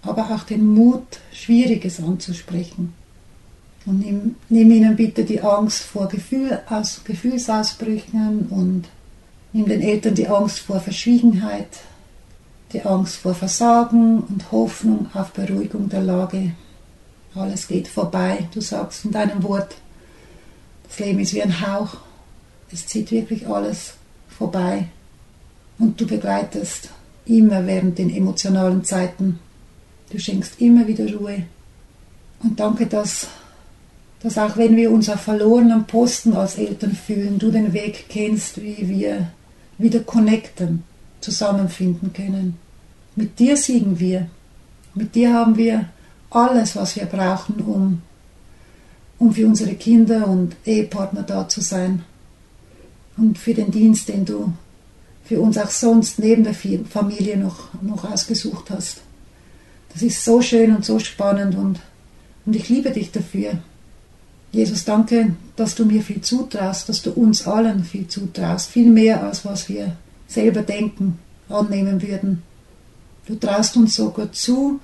aber 0.02 0.30
auch 0.30 0.44
den 0.44 0.66
Mut, 0.66 1.20
Schwieriges 1.32 2.00
anzusprechen. 2.00 2.92
Und 3.86 4.00
nimm, 4.00 4.36
nimm 4.48 4.70
ihnen 4.70 4.96
bitte 4.96 5.24
die 5.24 5.40
Angst 5.40 5.82
vor 5.82 6.08
Gefühl, 6.08 6.60
aus, 6.68 7.02
Gefühlsausbrüchen 7.04 8.46
und 8.48 8.84
nimm 9.52 9.66
den 9.66 9.82
Eltern 9.82 10.14
die 10.14 10.28
Angst 10.28 10.60
vor 10.60 10.80
Verschwiegenheit, 10.80 11.68
die 12.72 12.82
Angst 12.82 13.16
vor 13.16 13.34
Versagen 13.34 14.20
und 14.20 14.50
Hoffnung 14.50 15.08
auf 15.12 15.32
Beruhigung 15.32 15.88
der 15.88 16.02
Lage. 16.02 16.52
Alles 17.34 17.68
geht 17.68 17.88
vorbei. 17.88 18.48
Du 18.54 18.60
sagst 18.60 19.04
in 19.04 19.10
deinem 19.10 19.42
Wort, 19.42 19.74
das 20.88 20.98
Leben 20.98 21.20
ist 21.20 21.34
wie 21.34 21.42
ein 21.42 21.60
Hauch. 21.60 21.96
Es 22.72 22.86
zieht 22.86 23.10
wirklich 23.10 23.46
alles 23.46 23.94
vorbei. 24.28 24.88
Und 25.78 26.00
du 26.00 26.06
begleitest 26.06 26.88
immer 27.26 27.66
während 27.66 27.98
den 27.98 28.14
emotionalen 28.14 28.84
Zeiten. 28.84 29.38
Du 30.10 30.18
schenkst 30.18 30.60
immer 30.60 30.86
wieder 30.86 31.12
Ruhe. 31.14 31.44
Und 32.42 32.60
danke, 32.60 32.86
dass, 32.86 33.26
dass 34.22 34.38
auch 34.38 34.56
wenn 34.56 34.76
wir 34.76 34.90
uns 34.90 35.08
auf 35.08 35.20
verlorenen 35.20 35.86
Posten 35.86 36.34
als 36.34 36.56
Eltern 36.56 36.92
fühlen, 36.92 37.38
du 37.38 37.50
den 37.50 37.72
Weg 37.72 38.06
kennst, 38.08 38.60
wie 38.62 38.88
wir 38.88 39.30
wieder 39.78 40.00
connecten, 40.00 40.84
zusammenfinden 41.20 42.12
können. 42.12 42.58
Mit 43.16 43.38
dir 43.38 43.56
siegen 43.56 43.98
wir. 43.98 44.28
Mit 44.94 45.14
dir 45.14 45.32
haben 45.32 45.56
wir 45.56 45.88
alles, 46.30 46.76
was 46.76 46.96
wir 46.96 47.06
brauchen, 47.06 47.60
um, 47.60 48.02
um 49.18 49.32
für 49.32 49.46
unsere 49.46 49.74
Kinder 49.74 50.26
und 50.26 50.56
Ehepartner 50.64 51.22
da 51.22 51.48
zu 51.48 51.60
sein. 51.60 52.04
Und 53.16 53.38
für 53.38 53.54
den 53.54 53.70
Dienst, 53.70 54.08
den 54.08 54.24
du 54.24 54.52
für 55.24 55.40
uns 55.40 55.56
auch 55.56 55.70
sonst 55.70 56.18
neben 56.18 56.44
der 56.44 56.54
Familie 56.54 57.38
noch, 57.38 57.70
noch 57.82 58.04
ausgesucht 58.04 58.70
hast. 58.70 58.98
Das 59.92 60.02
ist 60.02 60.24
so 60.24 60.42
schön 60.42 60.74
und 60.74 60.84
so 60.84 60.98
spannend 60.98 61.54
und, 61.56 61.80
und 62.44 62.54
ich 62.54 62.68
liebe 62.68 62.90
dich 62.90 63.10
dafür. 63.10 63.58
Jesus, 64.52 64.84
danke, 64.84 65.34
dass 65.56 65.74
du 65.74 65.84
mir 65.84 66.02
viel 66.02 66.20
zutraust, 66.20 66.88
dass 66.88 67.02
du 67.02 67.10
uns 67.10 67.46
allen 67.46 67.84
viel 67.84 68.06
zutraust, 68.06 68.70
viel 68.70 68.90
mehr 68.90 69.22
als 69.24 69.44
was 69.44 69.68
wir 69.68 69.96
selber 70.28 70.62
denken, 70.62 71.18
annehmen 71.48 72.02
würden. 72.02 72.42
Du 73.26 73.34
traust 73.36 73.76
uns 73.76 73.96
sogar 73.96 74.30
zu, 74.32 74.80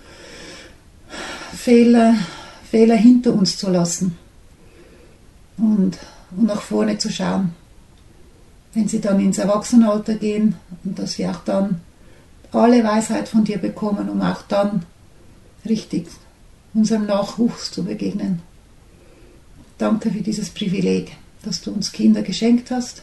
Fehler, 1.53 2.15
Fehler 2.71 2.97
hinter 2.97 3.35
uns 3.35 3.59
zu 3.59 3.71
lassen 3.71 4.17
und, 5.59 5.99
und 6.37 6.47
nach 6.47 6.63
vorne 6.63 6.97
zu 6.97 7.11
schauen 7.11 7.53
wenn 8.75 8.89
sie 8.89 9.01
dann 9.01 9.21
ins 9.21 9.39
Erwachsenenalter 9.39 10.15
gehen 10.15 10.55
und 10.85 10.99
dass 10.99 11.13
sie 11.13 11.27
auch 11.27 11.43
dann 11.45 11.81
alle 12.53 12.83
Weisheit 12.85 13.29
von 13.29 13.45
dir 13.45 13.59
bekommen, 13.59 14.09
um 14.09 14.21
auch 14.23 14.43
dann 14.43 14.85
richtig 15.65 16.07
unserem 16.75 17.07
Nachwuchs 17.07 17.71
zu 17.71 17.85
begegnen. 17.85 18.41
Danke 19.79 20.11
für 20.11 20.21
dieses 20.21 20.51
Privileg, 20.51 21.13
dass 21.43 21.63
du 21.63 21.73
uns 21.73 21.93
Kinder 21.93 22.23
geschenkt 22.23 22.71
hast. 22.71 23.03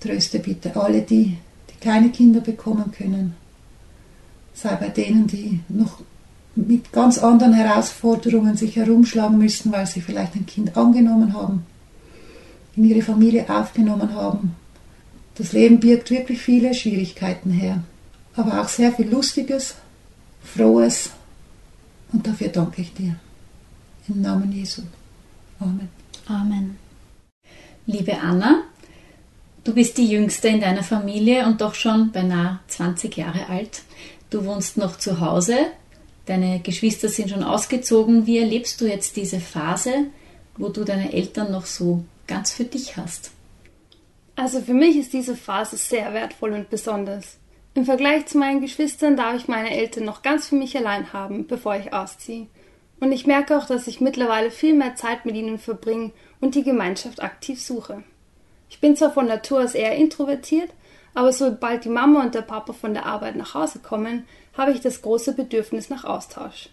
Tröste 0.00 0.38
bitte 0.38 0.74
alle 0.76 1.02
die, 1.02 1.38
die 1.70 1.80
keine 1.80 2.10
Kinder 2.10 2.40
bekommen 2.40 2.90
können. 2.92 3.34
Sei 4.52 4.74
bei 4.76 4.88
denen, 4.88 5.26
die 5.26 5.60
noch 5.68 6.00
mit 6.56 6.92
ganz 6.92 7.18
anderen 7.18 7.52
Herausforderungen 7.52 8.56
sich 8.56 8.76
herumschlagen 8.76 9.38
müssen, 9.38 9.72
weil 9.72 9.86
sie 9.86 10.00
vielleicht 10.00 10.36
ein 10.36 10.46
Kind 10.46 10.76
angenommen 10.76 11.32
haben 11.34 11.66
in 12.76 12.84
ihre 12.84 13.02
Familie 13.02 13.48
aufgenommen 13.48 14.14
haben. 14.14 14.56
Das 15.36 15.52
Leben 15.52 15.80
birgt 15.80 16.10
wirklich 16.10 16.40
viele 16.40 16.74
Schwierigkeiten 16.74 17.50
her, 17.50 17.82
aber 18.36 18.60
auch 18.60 18.68
sehr 18.68 18.92
viel 18.92 19.08
Lustiges, 19.08 19.76
Frohes 20.42 21.10
und 22.12 22.26
dafür 22.26 22.48
danke 22.48 22.82
ich 22.82 22.92
dir. 22.94 23.16
Im 24.08 24.20
Namen 24.20 24.52
Jesu. 24.52 24.82
Amen. 25.58 25.88
Amen. 26.26 26.78
Liebe 27.86 28.18
Anna, 28.18 28.62
du 29.64 29.74
bist 29.74 29.98
die 29.98 30.06
Jüngste 30.06 30.48
in 30.48 30.60
deiner 30.60 30.82
Familie 30.82 31.46
und 31.46 31.60
doch 31.60 31.74
schon 31.74 32.12
beinahe 32.12 32.60
20 32.68 33.16
Jahre 33.16 33.48
alt. 33.48 33.82
Du 34.30 34.44
wohnst 34.44 34.76
noch 34.76 34.98
zu 34.98 35.20
Hause, 35.20 35.56
deine 36.26 36.60
Geschwister 36.60 37.08
sind 37.08 37.30
schon 37.30 37.42
ausgezogen. 37.42 38.26
Wie 38.26 38.38
erlebst 38.38 38.80
du 38.80 38.86
jetzt 38.86 39.16
diese 39.16 39.40
Phase, 39.40 40.06
wo 40.56 40.68
du 40.68 40.84
deine 40.84 41.12
Eltern 41.12 41.50
noch 41.50 41.66
so 41.66 42.04
ganz 42.26 42.52
für 42.52 42.64
dich 42.64 42.96
hast? 42.96 43.30
Also 44.36 44.60
für 44.60 44.74
mich 44.74 44.96
ist 44.96 45.12
diese 45.12 45.36
Phase 45.36 45.76
sehr 45.76 46.12
wertvoll 46.12 46.52
und 46.52 46.70
besonders. 46.70 47.38
Im 47.74 47.84
Vergleich 47.84 48.26
zu 48.26 48.38
meinen 48.38 48.60
Geschwistern 48.60 49.16
darf 49.16 49.36
ich 49.36 49.48
meine 49.48 49.70
Eltern 49.76 50.04
noch 50.04 50.22
ganz 50.22 50.48
für 50.48 50.56
mich 50.56 50.76
allein 50.76 51.12
haben, 51.12 51.46
bevor 51.46 51.76
ich 51.76 51.92
ausziehe. 51.92 52.46
Und 53.00 53.12
ich 53.12 53.26
merke 53.26 53.56
auch, 53.58 53.66
dass 53.66 53.86
ich 53.86 54.00
mittlerweile 54.00 54.50
viel 54.50 54.74
mehr 54.74 54.94
Zeit 54.94 55.26
mit 55.26 55.34
ihnen 55.34 55.58
verbringe 55.58 56.12
und 56.40 56.54
die 56.54 56.62
Gemeinschaft 56.62 57.22
aktiv 57.22 57.60
suche. 57.60 58.02
Ich 58.70 58.80
bin 58.80 58.96
zwar 58.96 59.12
von 59.12 59.26
Natur 59.26 59.62
aus 59.62 59.74
eher 59.74 59.96
introvertiert, 59.96 60.70
aber 61.14 61.32
sobald 61.32 61.84
die 61.84 61.90
Mama 61.90 62.22
und 62.22 62.34
der 62.34 62.42
Papa 62.42 62.72
von 62.72 62.94
der 62.94 63.06
Arbeit 63.06 63.36
nach 63.36 63.54
Hause 63.54 63.78
kommen, 63.78 64.26
habe 64.56 64.72
ich 64.72 64.80
das 64.80 65.02
große 65.02 65.34
Bedürfnis 65.34 65.90
nach 65.90 66.04
Austausch. 66.04 66.70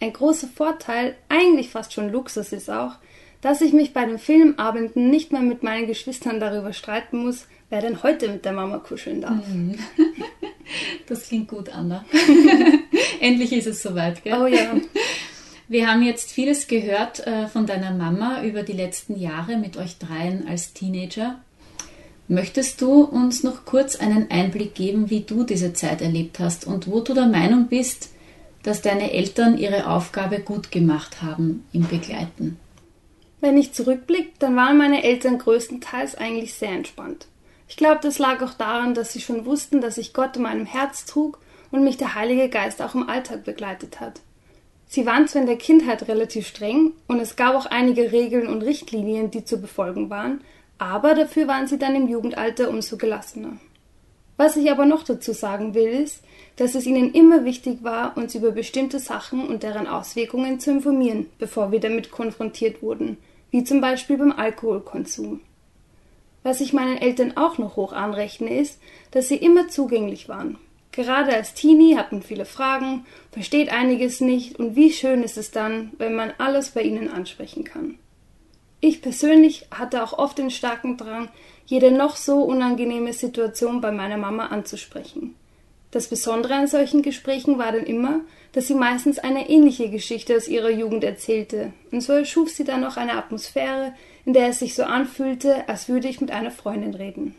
Ein 0.00 0.12
großer 0.12 0.48
Vorteil, 0.48 1.16
eigentlich 1.28 1.70
fast 1.70 1.92
schon 1.92 2.10
Luxus 2.10 2.52
ist 2.52 2.70
auch, 2.70 2.94
dass 3.40 3.60
ich 3.60 3.72
mich 3.72 3.92
bei 3.92 4.04
den 4.04 4.18
Filmabenden 4.18 5.10
nicht 5.10 5.32
mehr 5.32 5.40
mit 5.40 5.62
meinen 5.62 5.86
Geschwistern 5.86 6.40
darüber 6.40 6.72
streiten 6.72 7.24
muss, 7.24 7.46
wer 7.70 7.80
denn 7.80 8.02
heute 8.02 8.28
mit 8.28 8.44
der 8.44 8.52
Mama 8.52 8.78
kuscheln 8.78 9.20
darf. 9.20 9.46
Mhm. 9.48 9.76
Das 11.08 11.26
klingt 11.26 11.48
gut, 11.48 11.68
Anna. 11.70 12.04
Endlich 13.20 13.52
ist 13.52 13.66
es 13.66 13.82
soweit, 13.82 14.22
gell? 14.22 14.40
Oh 14.40 14.46
ja. 14.46 14.76
Wir 15.66 15.88
haben 15.88 16.02
jetzt 16.02 16.30
vieles 16.30 16.68
gehört 16.68 17.26
äh, 17.26 17.48
von 17.48 17.66
deiner 17.66 17.90
Mama 17.90 18.44
über 18.44 18.62
die 18.62 18.72
letzten 18.72 19.18
Jahre 19.18 19.56
mit 19.56 19.76
euch 19.76 19.98
dreien 19.98 20.46
als 20.46 20.72
Teenager. 20.72 21.40
Möchtest 22.28 22.80
du 22.80 23.02
uns 23.02 23.42
noch 23.42 23.64
kurz 23.64 23.96
einen 23.96 24.30
Einblick 24.30 24.76
geben, 24.76 25.10
wie 25.10 25.22
du 25.22 25.42
diese 25.42 25.72
Zeit 25.72 26.00
erlebt 26.00 26.38
hast 26.38 26.64
und 26.64 26.86
wo 26.86 27.00
du 27.00 27.14
der 27.14 27.26
Meinung 27.26 27.66
bist, 27.66 28.10
dass 28.62 28.82
deine 28.82 29.12
Eltern 29.12 29.58
ihre 29.58 29.88
Aufgabe 29.88 30.38
gut 30.38 30.70
gemacht 30.70 31.22
haben 31.22 31.64
im 31.72 31.88
Begleiten? 31.88 32.58
Wenn 33.40 33.56
ich 33.56 33.72
zurückblicke, 33.72 34.32
dann 34.38 34.54
waren 34.56 34.76
meine 34.76 35.02
Eltern 35.02 35.38
größtenteils 35.38 36.14
eigentlich 36.14 36.54
sehr 36.54 36.72
entspannt. 36.72 37.26
Ich 37.68 37.76
glaube, 37.76 38.00
das 38.02 38.18
lag 38.18 38.42
auch 38.42 38.54
daran, 38.54 38.94
dass 38.94 39.12
sie 39.12 39.20
schon 39.20 39.46
wussten, 39.46 39.80
dass 39.80 39.96
ich 39.96 40.12
Gott 40.12 40.36
in 40.36 40.42
meinem 40.42 40.66
Herz 40.66 41.06
trug 41.06 41.38
und 41.70 41.84
mich 41.84 41.96
der 41.96 42.14
Heilige 42.14 42.48
Geist 42.48 42.82
auch 42.82 42.94
im 42.94 43.08
Alltag 43.08 43.44
begleitet 43.44 44.00
hat. 44.00 44.20
Sie 44.86 45.06
waren 45.06 45.28
zwar 45.28 45.42
in 45.42 45.46
der 45.46 45.56
Kindheit 45.56 46.08
relativ 46.08 46.48
streng 46.48 46.92
und 47.06 47.20
es 47.20 47.36
gab 47.36 47.54
auch 47.54 47.66
einige 47.66 48.10
Regeln 48.10 48.48
und 48.48 48.62
Richtlinien, 48.62 49.30
die 49.30 49.44
zu 49.44 49.60
befolgen 49.60 50.10
waren, 50.10 50.40
aber 50.78 51.14
dafür 51.14 51.46
waren 51.46 51.68
sie 51.68 51.78
dann 51.78 51.94
im 51.94 52.08
Jugendalter 52.08 52.68
umso 52.68 52.96
gelassener. 52.96 53.56
Was 54.36 54.56
ich 54.56 54.70
aber 54.70 54.86
noch 54.86 55.04
dazu 55.04 55.32
sagen 55.32 55.74
will, 55.74 55.88
ist, 55.88 56.24
dass 56.56 56.74
es 56.74 56.86
ihnen 56.86 57.12
immer 57.12 57.44
wichtig 57.44 57.84
war, 57.84 58.16
uns 58.16 58.34
über 58.34 58.50
bestimmte 58.50 58.98
Sachen 58.98 59.46
und 59.46 59.62
deren 59.62 59.86
Auswirkungen 59.86 60.58
zu 60.58 60.72
informieren, 60.72 61.26
bevor 61.38 61.70
wir 61.70 61.78
damit 61.78 62.10
konfrontiert 62.10 62.82
wurden, 62.82 63.18
wie 63.50 63.64
zum 63.64 63.80
Beispiel 63.80 64.16
beim 64.16 64.32
Alkoholkonsum. 64.32 65.40
Was 66.42 66.60
ich 66.60 66.72
meinen 66.72 66.96
Eltern 66.96 67.36
auch 67.36 67.58
noch 67.58 67.76
hoch 67.76 67.92
anrechne, 67.92 68.58
ist, 68.58 68.80
dass 69.10 69.28
sie 69.28 69.36
immer 69.36 69.68
zugänglich 69.68 70.28
waren. 70.28 70.58
Gerade 70.92 71.34
als 71.34 71.54
Teenie 71.54 71.96
hat 71.96 72.12
man 72.12 72.22
viele 72.22 72.44
Fragen, 72.44 73.06
versteht 73.30 73.70
einiges 73.70 74.20
nicht 74.20 74.58
und 74.58 74.74
wie 74.74 74.92
schön 74.92 75.22
ist 75.22 75.36
es 75.36 75.50
dann, 75.50 75.92
wenn 75.98 76.14
man 76.14 76.32
alles 76.38 76.70
bei 76.70 76.82
ihnen 76.82 77.08
ansprechen 77.08 77.64
kann. 77.64 77.98
Ich 78.80 79.02
persönlich 79.02 79.66
hatte 79.70 80.02
auch 80.02 80.14
oft 80.14 80.38
den 80.38 80.50
starken 80.50 80.96
Drang, 80.96 81.28
jede 81.66 81.92
noch 81.92 82.16
so 82.16 82.42
unangenehme 82.42 83.12
Situation 83.12 83.80
bei 83.80 83.92
meiner 83.92 84.16
Mama 84.16 84.46
anzusprechen. 84.46 85.36
Das 85.90 86.08
Besondere 86.08 86.54
an 86.54 86.68
solchen 86.68 87.02
Gesprächen 87.02 87.58
war 87.58 87.72
dann 87.72 87.84
immer, 87.84 88.20
dass 88.52 88.66
sie 88.66 88.74
meistens 88.74 89.18
eine 89.18 89.48
ähnliche 89.48 89.90
Geschichte 89.90 90.36
aus 90.36 90.48
ihrer 90.48 90.70
Jugend 90.70 91.04
erzählte, 91.04 91.72
und 91.90 92.00
so 92.00 92.12
erschuf 92.12 92.50
sie 92.50 92.64
dann 92.64 92.84
auch 92.84 92.96
eine 92.96 93.14
Atmosphäre, 93.14 93.92
in 94.24 94.32
der 94.32 94.48
es 94.48 94.58
sich 94.58 94.74
so 94.74 94.84
anfühlte, 94.84 95.68
als 95.68 95.88
würde 95.88 96.08
ich 96.08 96.20
mit 96.20 96.30
einer 96.30 96.50
Freundin 96.50 96.94
reden. 96.94 97.34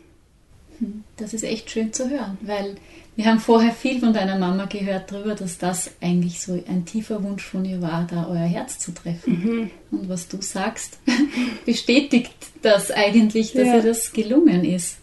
Hm, 0.78 1.04
das 1.16 1.34
ist 1.34 1.44
echt 1.44 1.70
schön 1.70 1.92
zu 1.92 2.10
hören, 2.10 2.38
weil 2.42 2.76
wir 3.14 3.26
haben 3.26 3.40
vorher 3.40 3.72
viel 3.72 4.00
von 4.00 4.14
deiner 4.14 4.38
Mama 4.38 4.64
gehört 4.64 5.12
darüber, 5.12 5.34
dass 5.34 5.58
das 5.58 5.90
eigentlich 6.00 6.40
so 6.40 6.62
ein 6.66 6.86
tiefer 6.86 7.22
Wunsch 7.22 7.44
von 7.44 7.64
ihr 7.64 7.82
war, 7.82 8.06
da 8.10 8.26
euer 8.26 8.46
Herz 8.46 8.78
zu 8.78 8.92
treffen. 8.92 9.70
Mhm. 9.90 9.98
Und 9.98 10.08
was 10.08 10.28
du 10.28 10.40
sagst, 10.40 10.98
bestätigt 11.66 12.32
das 12.62 12.90
eigentlich, 12.90 13.52
dass 13.52 13.66
ja. 13.66 13.76
ihr 13.76 13.82
das 13.82 14.12
gelungen 14.12 14.64
ist. 14.64 14.96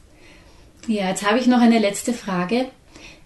Ja, 0.88 1.10
jetzt 1.10 1.28
habe 1.28 1.38
ich 1.38 1.46
noch 1.46 1.62
eine 1.62 1.78
letzte 1.78 2.14
Frage. 2.14 2.70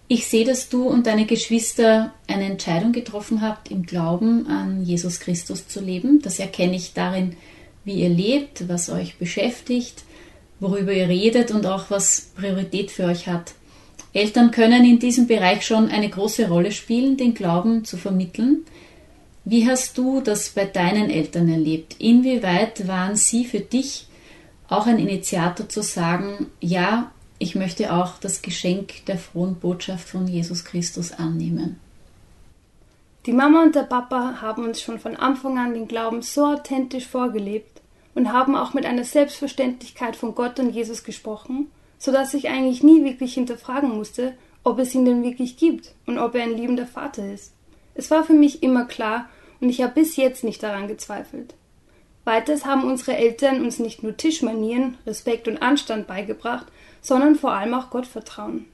Ich 0.07 0.27
sehe, 0.27 0.45
dass 0.45 0.69
du 0.69 0.87
und 0.87 1.07
deine 1.07 1.25
Geschwister 1.25 2.13
eine 2.27 2.45
Entscheidung 2.45 2.91
getroffen 2.91 3.41
habt, 3.41 3.71
im 3.71 3.83
Glauben 3.83 4.47
an 4.47 4.83
Jesus 4.83 5.19
Christus 5.19 5.67
zu 5.67 5.79
leben. 5.79 6.21
Das 6.21 6.39
erkenne 6.39 6.75
ich 6.75 6.93
darin, 6.93 7.35
wie 7.85 7.95
ihr 7.95 8.09
lebt, 8.09 8.67
was 8.67 8.89
euch 8.89 9.17
beschäftigt, 9.17 10.03
worüber 10.59 10.93
ihr 10.93 11.07
redet 11.07 11.51
und 11.51 11.65
auch 11.65 11.89
was 11.89 12.31
Priorität 12.35 12.91
für 12.91 13.05
euch 13.05 13.27
hat. 13.27 13.53
Eltern 14.13 14.51
können 14.51 14.85
in 14.85 14.99
diesem 14.99 15.25
Bereich 15.25 15.65
schon 15.65 15.89
eine 15.89 16.09
große 16.09 16.47
Rolle 16.47 16.71
spielen, 16.71 17.17
den 17.17 17.33
Glauben 17.33 17.83
zu 17.83 17.97
vermitteln. 17.97 18.65
Wie 19.45 19.67
hast 19.67 19.97
du 19.97 20.21
das 20.21 20.49
bei 20.49 20.65
deinen 20.65 21.09
Eltern 21.09 21.49
erlebt? 21.49 21.95
Inwieweit 21.99 22.87
waren 22.87 23.15
sie 23.15 23.45
für 23.45 23.59
dich 23.59 24.05
auch 24.67 24.85
ein 24.85 24.99
Initiator 24.99 25.67
zu 25.67 25.81
sagen, 25.81 26.47
ja, 26.61 27.11
ich 27.43 27.55
möchte 27.55 27.93
auch 27.93 28.17
das 28.19 28.41
Geschenk 28.41 29.05
der 29.05 29.17
frohen 29.17 29.55
Botschaft 29.55 30.07
von 30.07 30.27
Jesus 30.27 30.63
Christus 30.63 31.11
annehmen? 31.11 31.77
Die 33.25 33.33
Mama 33.33 33.63
und 33.63 33.75
der 33.75 33.83
Papa 33.83 34.41
haben 34.41 34.63
uns 34.63 34.81
schon 34.81 34.97
von 34.97 35.17
Anfang 35.17 35.57
an 35.57 35.73
den 35.73 35.89
Glauben 35.89 36.21
so 36.21 36.45
authentisch 36.45 37.05
vorgelebt 37.05 37.81
und 38.15 38.31
haben 38.31 38.55
auch 38.55 38.73
mit 38.73 38.85
einer 38.85 39.03
Selbstverständlichkeit 39.03 40.15
von 40.15 40.35
Gott 40.35 40.57
und 40.59 40.69
Jesus 40.69 41.03
gesprochen, 41.03 41.67
so 41.97 42.13
dass 42.13 42.33
ich 42.33 42.47
eigentlich 42.47 42.81
nie 42.81 43.03
wirklich 43.03 43.33
hinterfragen 43.33 43.89
musste, 43.89 44.33
ob 44.63 44.79
es 44.79 44.95
ihn 44.95 45.03
denn 45.03 45.23
wirklich 45.23 45.57
gibt 45.57 45.93
und 46.05 46.19
ob 46.19 46.35
er 46.35 46.43
ein 46.43 46.55
liebender 46.55 46.87
Vater 46.87 47.33
ist. 47.33 47.53
Es 47.93 48.09
war 48.09 48.23
für 48.23 48.33
mich 48.33 48.63
immer 48.63 48.85
klar 48.85 49.27
und 49.59 49.67
ich 49.69 49.81
habe 49.81 49.95
bis 49.95 50.15
jetzt 50.15 50.45
nicht 50.45 50.63
daran 50.63 50.87
gezweifelt. 50.87 51.55
Weiters 52.23 52.65
haben 52.65 52.85
unsere 52.85 53.17
Eltern 53.17 53.65
uns 53.65 53.79
nicht 53.79 54.01
nur 54.01 54.15
Tischmanieren, 54.15 54.97
Respekt 55.05 55.49
und 55.49 55.61
Anstand 55.61 56.07
beigebracht, 56.07 56.67
sondern 57.03 57.35
vor 57.35 57.51
allem 57.51 57.75
auch 57.75 57.91
Gottvertrauen. 57.91 58.65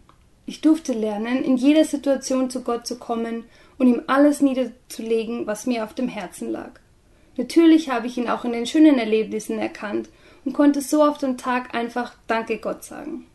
Ich 0.46 0.62
durfte 0.62 0.94
lernen, 0.94 1.44
in 1.44 1.58
jeder 1.58 1.84
Situation 1.84 2.50
zu 2.50 2.64
Gott 2.64 2.88
zu 2.88 2.98
kommen 2.98 3.44
und 3.78 3.88
ihm 3.88 4.04
alles 4.08 4.42
niederzulegen, 4.42 5.46
was 5.46 5.66
mir 5.66 5.84
auf 5.84 5.94
dem 5.94 6.08
Herzen 6.08 6.50
lag. 6.50 6.72
Natürlich 7.36 7.90
habe 7.90 8.08
ich 8.08 8.18
ihn 8.18 8.30
auch 8.30 8.46
in 8.46 8.54
den 8.54 8.66
schönen 8.66 8.98
Erlebnissen 8.98 9.60
erkannt 9.60 10.10
und 10.46 10.54
konnte 10.54 10.82
so 10.82 11.04
auf 11.04 11.18
den 11.18 11.38
Tag 11.38 11.76
einfach 11.76 12.14
Danke 12.28 12.58
Gott 12.58 12.84
sagen. 12.84 13.26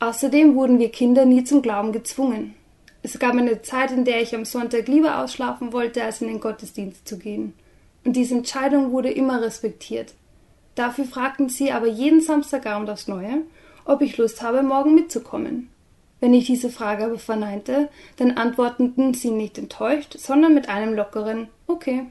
Außerdem 0.00 0.54
wurden 0.56 0.78
wir 0.78 0.90
Kinder 0.90 1.24
nie 1.24 1.44
zum 1.44 1.62
Glauben 1.62 1.92
gezwungen. 1.92 2.54
Es 3.02 3.18
gab 3.18 3.34
eine 3.34 3.62
Zeit, 3.62 3.90
in 3.90 4.04
der 4.04 4.22
ich 4.22 4.34
am 4.34 4.44
Sonntag 4.44 4.88
lieber 4.88 5.22
ausschlafen 5.22 5.72
wollte, 5.72 6.02
als 6.02 6.20
in 6.20 6.28
den 6.28 6.40
Gottesdienst 6.40 7.06
zu 7.06 7.18
gehen. 7.18 7.54
Und 8.04 8.14
diese 8.14 8.34
Entscheidung 8.34 8.92
wurde 8.92 9.10
immer 9.10 9.40
respektiert. 9.42 10.14
Dafür 10.74 11.04
fragten 11.04 11.48
sie 11.48 11.72
aber 11.72 11.86
jeden 11.86 12.20
Samstagabend 12.20 12.90
aufs 12.90 13.08
Neue, 13.08 13.42
ob 13.84 14.02
ich 14.02 14.16
Lust 14.16 14.42
habe, 14.42 14.62
morgen 14.62 14.94
mitzukommen. 14.94 15.68
Wenn 16.20 16.34
ich 16.34 16.46
diese 16.46 16.70
Frage 16.70 17.04
aber 17.04 17.18
verneinte, 17.18 17.88
dann 18.16 18.32
antworteten 18.32 19.12
sie 19.12 19.30
nicht 19.30 19.58
enttäuscht, 19.58 20.16
sondern 20.18 20.54
mit 20.54 20.68
einem 20.68 20.94
lockeren 20.94 21.48
Okay. 21.66 22.06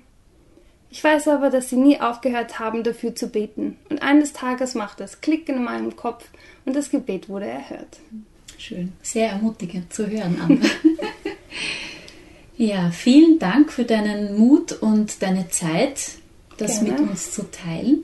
Ich 0.90 1.02
weiß 1.02 1.30
aber, 1.30 1.50
dass 1.50 1.70
sie 1.70 1.78
nie 1.78 2.02
aufgehört 2.02 2.60
haben, 2.60 2.84
dafür 2.84 3.16
zu 3.16 3.30
beten. 3.30 3.78
Und 3.90 4.02
eines 4.02 4.34
Tages 4.34 4.76
machte 4.76 5.06
es 5.06 5.22
Klicken 5.22 5.56
in 5.56 5.64
meinem 5.64 5.96
Kopf 5.96 6.28
und 6.66 6.76
das 6.76 6.90
Gebet 6.90 7.30
wurde 7.30 7.46
erhört. 7.46 8.00
Schön. 8.58 8.92
Sehr 9.02 9.30
ermutigend 9.30 9.94
zu 9.94 10.08
hören, 10.08 10.38
Anna. 10.44 10.68
ja, 12.58 12.92
vielen 12.92 13.40
Dank 13.40 13.72
für 13.72 13.86
deinen 13.86 14.38
Mut 14.38 14.74
und 14.74 15.22
deine 15.22 15.48
Zeit, 15.48 16.18
das 16.58 16.84
Gerne. 16.84 17.00
mit 17.02 17.10
uns 17.10 17.32
zu 17.32 17.50
teilen. 17.50 18.04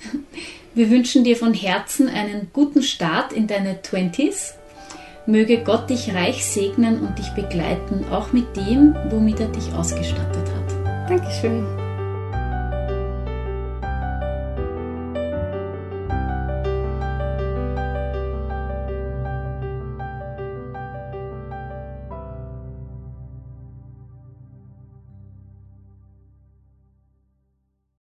Wir 0.77 0.91
wünschen 0.91 1.23
dir 1.23 1.35
von 1.35 1.55
Herzen 1.55 2.07
einen 2.07 2.51
guten 2.53 2.83
Start 2.83 3.33
in 3.33 3.47
deine 3.47 3.81
Twenties. 3.81 4.53
Möge 5.25 5.63
Gott 5.63 5.89
dich 5.89 6.13
reich 6.13 6.45
segnen 6.45 6.99
und 6.99 7.17
dich 7.17 7.29
begleiten, 7.31 8.05
auch 8.11 8.31
mit 8.31 8.55
dem, 8.55 8.95
womit 9.09 9.39
er 9.39 9.47
dich 9.47 9.73
ausgestattet 9.73 10.47
hat. 10.47 11.09
Dankeschön. 11.09 11.65